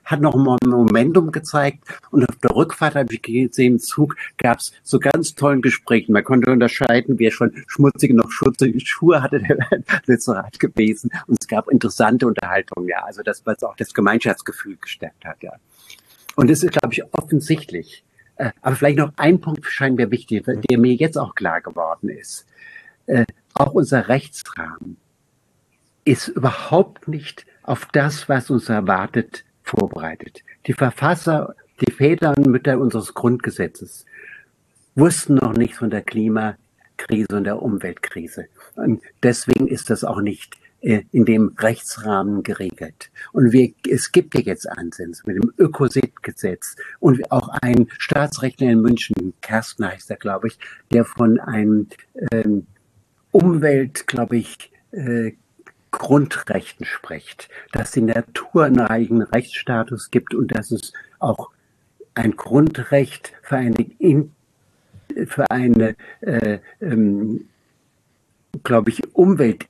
Hat 0.04 0.20
noch 0.20 0.34
mal 0.34 0.56
Momentum 0.64 1.32
gezeigt. 1.32 1.84
Und 2.10 2.28
auf 2.28 2.36
der 2.36 2.54
Rückfahrt 2.54 2.94
habe 2.94 3.12
ich 3.12 3.22
gesehen, 3.22 3.74
im 3.74 3.78
Zug 3.78 4.16
gab 4.38 4.58
es 4.58 4.72
so 4.82 4.98
ganz 4.98 5.34
tollen 5.34 5.62
Gesprächen. 5.62 6.12
Man 6.12 6.24
konnte 6.24 6.50
unterscheiden, 6.50 7.18
wer 7.18 7.30
schon 7.30 7.52
schmutzige 7.66 8.14
noch 8.14 8.30
schmutzige 8.30 8.78
Schuhe 8.80 9.22
hatte, 9.22 9.40
der 9.40 9.58
Lützerath 10.06 10.58
gewesen. 10.58 11.10
Und 11.26 11.38
es 11.40 11.48
gab 11.48 11.68
interessante 11.68 12.26
Unterhaltungen, 12.26 12.88
ja. 12.88 13.04
Also 13.04 13.22
das, 13.22 13.44
was 13.44 13.62
auch 13.62 13.76
das 13.76 13.94
Gemeinschaftsgefühl 13.94 14.76
gestärkt 14.76 15.24
hat, 15.24 15.42
ja. 15.42 15.52
Und 16.36 16.50
das 16.50 16.62
ist, 16.62 16.72
glaube 16.72 16.92
ich, 16.92 17.02
offensichtlich. 17.12 18.04
Äh, 18.36 18.50
aber 18.60 18.76
vielleicht 18.76 18.98
noch 18.98 19.12
ein 19.16 19.40
Punkt 19.40 19.64
scheint 19.66 19.96
mir 19.96 20.10
wichtig, 20.10 20.44
der 20.46 20.78
mir 20.78 20.94
jetzt 20.94 21.16
auch 21.16 21.34
klar 21.34 21.60
geworden 21.60 22.08
ist. 22.08 22.46
Äh, 23.06 23.24
auch 23.54 23.72
unser 23.72 24.08
Rechtsrahmen 24.08 24.98
ist 26.04 26.28
überhaupt 26.28 27.08
nicht 27.08 27.46
auf 27.62 27.88
das, 27.92 28.28
was 28.28 28.50
uns 28.50 28.68
erwartet, 28.68 29.44
vorbereitet. 29.68 30.42
Die 30.66 30.72
Verfasser, 30.72 31.54
die 31.80 31.92
Väter 31.92 32.34
und 32.36 32.46
Mütter 32.46 32.78
unseres 32.78 33.14
Grundgesetzes 33.14 34.06
wussten 34.94 35.34
noch 35.34 35.52
nichts 35.52 35.78
von 35.78 35.90
der 35.90 36.02
Klimakrise 36.02 37.36
und 37.36 37.44
der 37.44 37.62
Umweltkrise. 37.62 38.46
Und 38.76 39.02
deswegen 39.22 39.68
ist 39.68 39.90
das 39.90 40.04
auch 40.04 40.20
nicht 40.20 40.56
äh, 40.80 41.02
in 41.12 41.24
dem 41.24 41.54
Rechtsrahmen 41.58 42.42
geregelt. 42.42 43.10
Und 43.32 43.52
wir, 43.52 43.72
es 43.88 44.12
gibt 44.12 44.34
ja 44.34 44.40
jetzt 44.40 44.70
Ansätze 44.70 45.22
mit 45.26 45.36
dem 45.36 45.52
Ökosit-Gesetz 45.58 46.76
und 47.00 47.30
auch 47.32 47.48
ein 47.60 47.88
Staatsrechtler 47.98 48.68
in 48.68 48.82
München, 48.82 49.34
Kersten 49.40 49.86
heißt 49.86 50.10
er, 50.10 50.16
glaube 50.16 50.48
ich, 50.48 50.58
der 50.92 51.04
von 51.04 51.40
einem 51.40 51.88
ähm, 52.30 52.66
Umwelt, 53.32 54.06
glaube 54.06 54.36
ich, 54.38 54.70
äh, 54.92 55.32
Grundrechten 55.98 56.86
spricht, 56.86 57.48
dass 57.72 57.92
die 57.92 58.02
Natur 58.02 58.64
einen 58.64 58.80
eigenen 58.80 59.22
Rechtsstatus 59.22 60.10
gibt 60.10 60.34
und 60.34 60.56
dass 60.56 60.70
es 60.70 60.92
auch 61.18 61.50
ein 62.14 62.36
Grundrecht 62.36 63.32
für 63.42 63.56
eine, 63.56 63.76
in, 63.98 64.32
für 65.26 65.50
eine 65.50 65.96
äh, 66.20 66.58
ähm, 66.80 67.48
glaube 68.62 68.90
ich, 68.90 69.02
Umwelt 69.14 69.66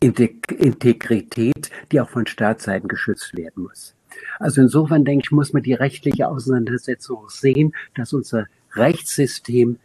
Integrität, 0.00 1.70
die 1.90 2.00
auch 2.00 2.08
von 2.08 2.26
Staatsseiten 2.26 2.88
geschützt 2.88 3.36
werden 3.36 3.64
muss. 3.64 3.94
Also 4.38 4.60
insofern 4.60 5.04
denke 5.04 5.24
ich, 5.26 5.30
muss 5.32 5.52
man 5.52 5.62
die 5.62 5.74
rechtliche 5.74 6.28
Auseinandersetzung 6.28 7.28
sehen, 7.28 7.74
dass 7.96 8.12
unser 8.12 8.46
Rechtssystem 8.74 9.78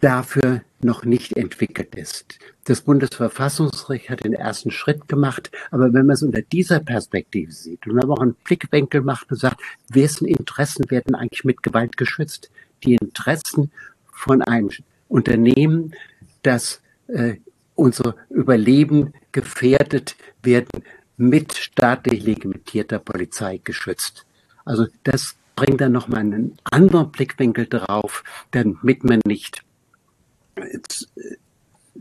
dafür 0.00 0.62
noch 0.82 1.04
nicht 1.04 1.36
entwickelt 1.36 1.94
ist. 1.94 2.38
Das 2.64 2.80
Bundesverfassungsrecht 2.80 4.08
hat 4.08 4.24
den 4.24 4.32
ersten 4.32 4.70
Schritt 4.70 5.08
gemacht, 5.08 5.50
aber 5.70 5.92
wenn 5.92 6.06
man 6.06 6.14
es 6.14 6.22
unter 6.22 6.42
dieser 6.42 6.80
Perspektive 6.80 7.52
sieht 7.52 7.86
und 7.86 7.96
man 7.96 8.10
auch 8.10 8.20
einen 8.20 8.34
Blickwinkel 8.44 9.02
macht 9.02 9.30
und 9.30 9.38
sagt, 9.38 9.60
wessen 9.88 10.26
Interessen 10.26 10.90
werden 10.90 11.14
eigentlich 11.14 11.44
mit 11.44 11.62
Gewalt 11.62 11.96
geschützt? 11.96 12.50
Die 12.84 12.94
Interessen 12.94 13.70
von 14.12 14.42
einem 14.42 14.70
Unternehmen, 15.08 15.94
das 16.42 16.80
äh, 17.08 17.36
unser 17.74 18.14
Überleben 18.30 19.12
gefährdet 19.32 20.16
werden 20.42 20.84
mit 21.16 21.54
staatlich 21.54 22.22
legitimierter 22.22 22.98
Polizei 22.98 23.60
geschützt. 23.62 24.24
Also 24.64 24.86
das 25.04 25.36
bringt 25.56 25.80
dann 25.80 25.92
nochmal 25.92 26.20
einen 26.20 26.56
anderen 26.64 27.10
Blickwinkel 27.10 27.66
drauf, 27.66 28.24
damit 28.50 29.04
man 29.04 29.20
nicht 29.26 29.62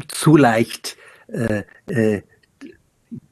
zu 0.07 0.37
leicht 0.37 0.97
äh, 1.27 1.63
äh, 1.87 2.21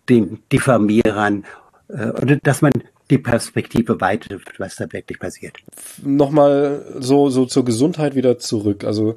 den 0.09 0.39
Diffamierern 0.51 1.45
äh, 1.89 2.09
oder 2.09 2.37
dass 2.37 2.61
man 2.61 2.71
die 3.09 3.17
Perspektive 3.17 4.01
weitet, 4.01 4.41
was 4.57 4.75
da 4.75 4.91
wirklich 4.91 5.19
passiert. 5.19 5.57
Nochmal 6.03 6.85
so, 6.99 7.29
so 7.29 7.45
zur 7.45 7.63
Gesundheit 7.63 8.15
wieder 8.15 8.37
zurück. 8.37 8.83
Also 8.83 9.15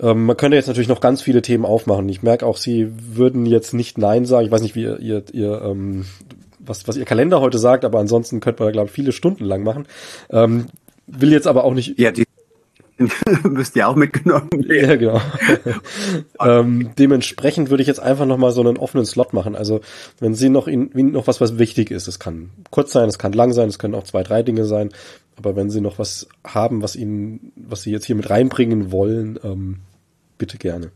ähm, 0.00 0.26
man 0.26 0.36
könnte 0.36 0.56
jetzt 0.56 0.66
natürlich 0.66 0.88
noch 0.88 1.00
ganz 1.00 1.22
viele 1.22 1.42
Themen 1.42 1.64
aufmachen. 1.64 2.08
Ich 2.08 2.22
merke 2.22 2.46
auch, 2.46 2.56
Sie 2.56 2.90
würden 3.16 3.46
jetzt 3.46 3.74
nicht 3.74 3.96
Nein 3.96 4.26
sagen. 4.26 4.46
Ich 4.46 4.52
weiß 4.52 4.62
nicht, 4.62 4.74
wie 4.74 4.82
ihr, 4.82 4.98
ihr, 4.98 5.22
ihr 5.32 5.62
ähm, 5.62 6.04
was, 6.58 6.86
was 6.86 6.96
Ihr 6.96 7.04
Kalender 7.04 7.40
heute 7.40 7.58
sagt, 7.58 7.84
aber 7.84 7.98
ansonsten 7.98 8.40
könnte 8.40 8.62
man, 8.62 8.72
glaube 8.72 8.88
ich, 8.88 8.92
viele 8.92 9.12
Stunden 9.12 9.44
lang 9.44 9.62
machen. 9.62 9.86
Ähm, 10.30 10.66
will 11.06 11.32
jetzt 11.32 11.46
aber 11.46 11.64
auch 11.64 11.74
nicht. 11.74 11.98
Ja, 11.98 12.10
die 12.10 12.24
müsste 13.44 13.80
ja 13.80 13.86
auch 13.86 13.96
mitgenommen 13.96 14.50
werden. 14.52 14.88
Ja, 14.88 14.96
genau. 14.96 15.20
ähm, 16.40 16.90
dementsprechend 16.98 17.70
würde 17.70 17.82
ich 17.82 17.86
jetzt 17.86 18.00
einfach 18.00 18.26
nochmal 18.26 18.50
so 18.52 18.60
einen 18.60 18.76
offenen 18.76 19.06
Slot 19.06 19.32
machen. 19.32 19.54
Also 19.54 19.80
wenn 20.18 20.34
Sie 20.34 20.48
noch 20.48 20.66
Ihnen 20.66 21.12
noch 21.12 21.26
was, 21.26 21.40
was 21.40 21.58
wichtig 21.58 21.90
ist, 21.90 22.08
es 22.08 22.18
kann 22.18 22.50
kurz 22.70 22.92
sein, 22.92 23.08
es 23.08 23.18
kann 23.18 23.32
lang 23.32 23.52
sein, 23.52 23.68
es 23.68 23.78
können 23.78 23.94
auch 23.94 24.04
zwei, 24.04 24.22
drei 24.22 24.42
Dinge 24.42 24.64
sein. 24.64 24.90
Aber 25.36 25.54
wenn 25.54 25.70
Sie 25.70 25.80
noch 25.80 25.98
was 25.98 26.28
haben, 26.44 26.82
was 26.82 26.96
Ihnen, 26.96 27.52
was 27.54 27.82
Sie 27.82 27.92
jetzt 27.92 28.04
hier 28.04 28.16
mit 28.16 28.28
reinbringen 28.28 28.90
wollen, 28.90 29.38
ähm, 29.44 29.78
bitte 30.36 30.58
gerne. 30.58 30.90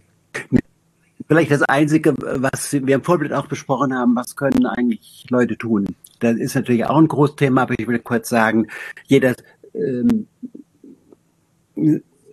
Vielleicht 1.29 1.53
das 1.53 1.63
Einzige, 1.63 2.15
was 2.19 2.73
wir 2.73 2.95
im 2.95 3.05
Vorbild 3.05 3.33
auch 3.33 3.47
besprochen 3.47 3.95
haben, 3.95 4.17
was 4.17 4.35
können 4.35 4.67
eigentlich 4.67 5.27
Leute 5.31 5.57
tun? 5.57 5.87
Das 6.19 6.37
ist 6.37 6.57
natürlich 6.57 6.85
auch 6.85 6.97
ein 6.97 7.09
Großthema, 7.09 7.63
aber 7.63 7.75
ich 7.79 7.87
will 7.87 8.01
kurz 8.01 8.29
sagen, 8.29 8.67
jeder 9.07 9.35
ähm, 9.75 10.27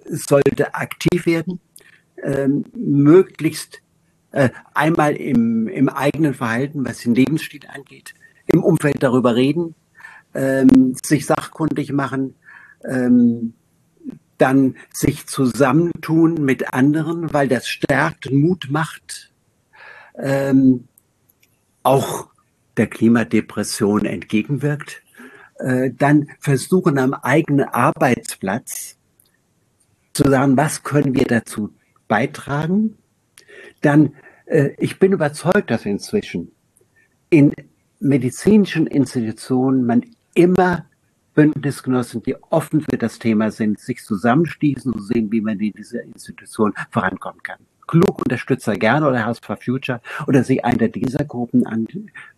sollte 0.06 0.74
aktiv 0.76 1.26
werden, 1.26 1.60
ähm, 2.24 2.66
möglichst 2.74 3.82
äh, 4.32 4.50
einmal 4.74 5.16
im, 5.16 5.68
im 5.68 5.89
eigenen 5.89 6.34
Verhalten, 6.34 6.86
was 6.86 7.00
den 7.00 7.16
Lebensstil 7.16 7.62
angeht, 7.68 8.14
im 8.47 8.64
Umfeld 8.64 9.02
darüber 9.02 9.36
reden, 9.36 9.76
ähm, 10.34 10.95
sich 11.04 11.26
sachkundig 11.26 11.91
machen, 11.91 12.36
ähm, 12.88 13.54
dann 14.38 14.76
sich 14.93 15.28
zusammentun 15.28 16.36
mit 16.45 16.74
anderen, 16.74 17.34
weil 17.34 17.47
das 17.47 17.68
stärkt, 17.68 18.32
Mut 18.32 18.68
macht, 18.70 19.32
ähm, 20.18 20.88
auch 21.84 22.30
der 22.78 22.88
Klimadepression 22.88 24.06
entgegenwirkt, 24.06 25.02
äh, 25.60 25.91
dann 25.91 26.30
versuchen 26.39 26.97
am 26.97 27.14
eigenen 27.14 27.68
Arbeitsplatz 27.68 28.99
zu 30.24 30.30
sagen, 30.30 30.58
was 30.58 30.84
können 30.84 31.16
wir 31.16 31.26
dazu 31.26 31.74
beitragen? 32.08 32.98
Dann, 33.82 34.16
äh, 34.46 34.72
ich 34.78 35.00
bin 35.00 35.14
überzeugt, 35.14 35.72
dass 35.72 35.86
inzwischen 35.86 36.52
in 37.30 37.54
medizinischen 38.00 38.88
Institutionen 38.88 39.86
man 39.86 40.06
immer 40.34 40.86
Bündnisgenossen, 41.36 42.24
die 42.24 42.36
offen 42.50 42.82
für 42.82 42.98
das 42.98 43.20
Thema 43.20 43.52
sind, 43.52 43.80
sich 43.80 44.04
zusammenschließen 44.04 44.92
und 44.92 45.02
sehen, 45.02 45.32
wie 45.32 45.40
man 45.40 45.60
in 45.60 45.72
dieser 45.72 46.04
Institution 46.04 46.74
vorankommen 46.92 47.42
kann. 47.44 47.60
Klug 47.88 48.20
Unterstützer 48.20 48.76
gerne 48.76 49.08
oder 49.08 49.26
House 49.26 49.40
for 49.40 49.56
Future 49.56 50.02
oder 50.28 50.44
sich 50.44 50.66
einer 50.66 50.90
dieser 50.90 51.24
Gruppen 51.24 51.66
an, 51.66 51.88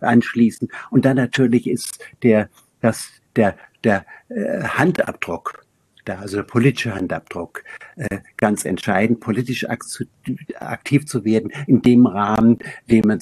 anschließen. 0.02 0.70
Und 0.92 1.06
dann 1.06 1.18
natürlich 1.18 1.68
ist 1.68 2.00
der, 2.22 2.50
das, 2.80 3.10
der, 3.36 3.58
der 3.84 4.06
äh, 4.30 4.62
Handabdruck 4.64 5.66
da, 6.06 6.20
also 6.20 6.38
der 6.38 6.44
politische 6.44 6.96
Handabdruck, 6.96 7.64
äh, 7.96 8.20
ganz 8.38 8.66
entscheidend, 8.66 9.20
politisch 9.20 9.66
aktiv 9.68 11.06
zu 11.06 11.26
werden, 11.26 11.52
in 11.68 11.82
dem 11.82 12.06
Rahmen, 12.06 12.60
den 12.90 13.04
man, 13.06 13.20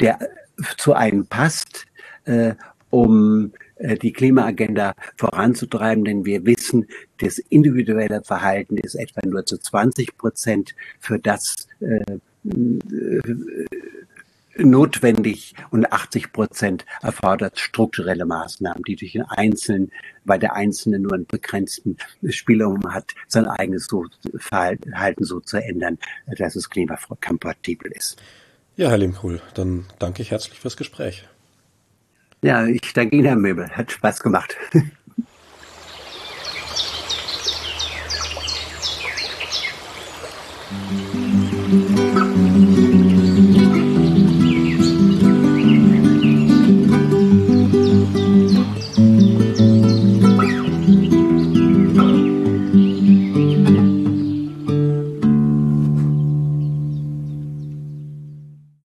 der 0.00 0.18
zu 0.76 0.94
einem 0.94 1.26
passt, 1.26 1.86
äh, 2.24 2.54
um 2.90 3.52
äh, 3.76 3.96
die 3.96 4.12
Klimaagenda 4.12 4.94
voranzutreiben, 5.16 6.04
denn 6.04 6.24
wir 6.24 6.46
wissen, 6.46 6.86
das 7.18 7.38
individuelle 7.38 8.22
Verhalten 8.22 8.76
ist 8.78 8.94
etwa 8.94 9.20
nur 9.26 9.44
zu 9.44 9.58
20 9.58 10.16
Prozent 10.16 10.74
für 11.00 11.18
das 11.18 11.66
äh, 11.80 12.04
notwendig 14.56 15.54
und 15.70 15.92
80 15.92 16.32
Prozent 16.32 16.84
erfordert 17.02 17.58
strukturelle 17.58 18.24
Maßnahmen, 18.24 18.82
die 18.84 18.96
durch 18.96 19.12
den 19.12 19.22
Einzelnen, 19.22 19.90
weil 20.24 20.38
der 20.38 20.54
Einzelne 20.54 20.98
nur 20.98 21.14
einen 21.14 21.26
begrenzten 21.26 21.96
Spielraum 22.28 22.92
hat, 22.92 23.14
sein 23.28 23.46
eigenes 23.46 23.88
Verhalten 24.36 25.24
so 25.24 25.40
zu 25.40 25.58
ändern, 25.58 25.98
dass 26.38 26.56
es 26.56 26.70
klimakompatibel 26.70 27.90
ist. 27.92 28.20
Ja, 28.76 28.90
Herr 28.90 28.98
Limkohl, 28.98 29.40
dann 29.54 29.86
danke 29.98 30.22
ich 30.22 30.30
herzlich 30.30 30.60
fürs 30.60 30.76
Gespräch. 30.76 31.28
Ja, 32.42 32.66
ich 32.66 32.92
danke 32.92 33.16
Ihnen, 33.16 33.26
Herr 33.26 33.36
Möbel. 33.36 33.70
Hat 33.70 33.92
Spaß 33.92 34.20
gemacht. 34.20 34.56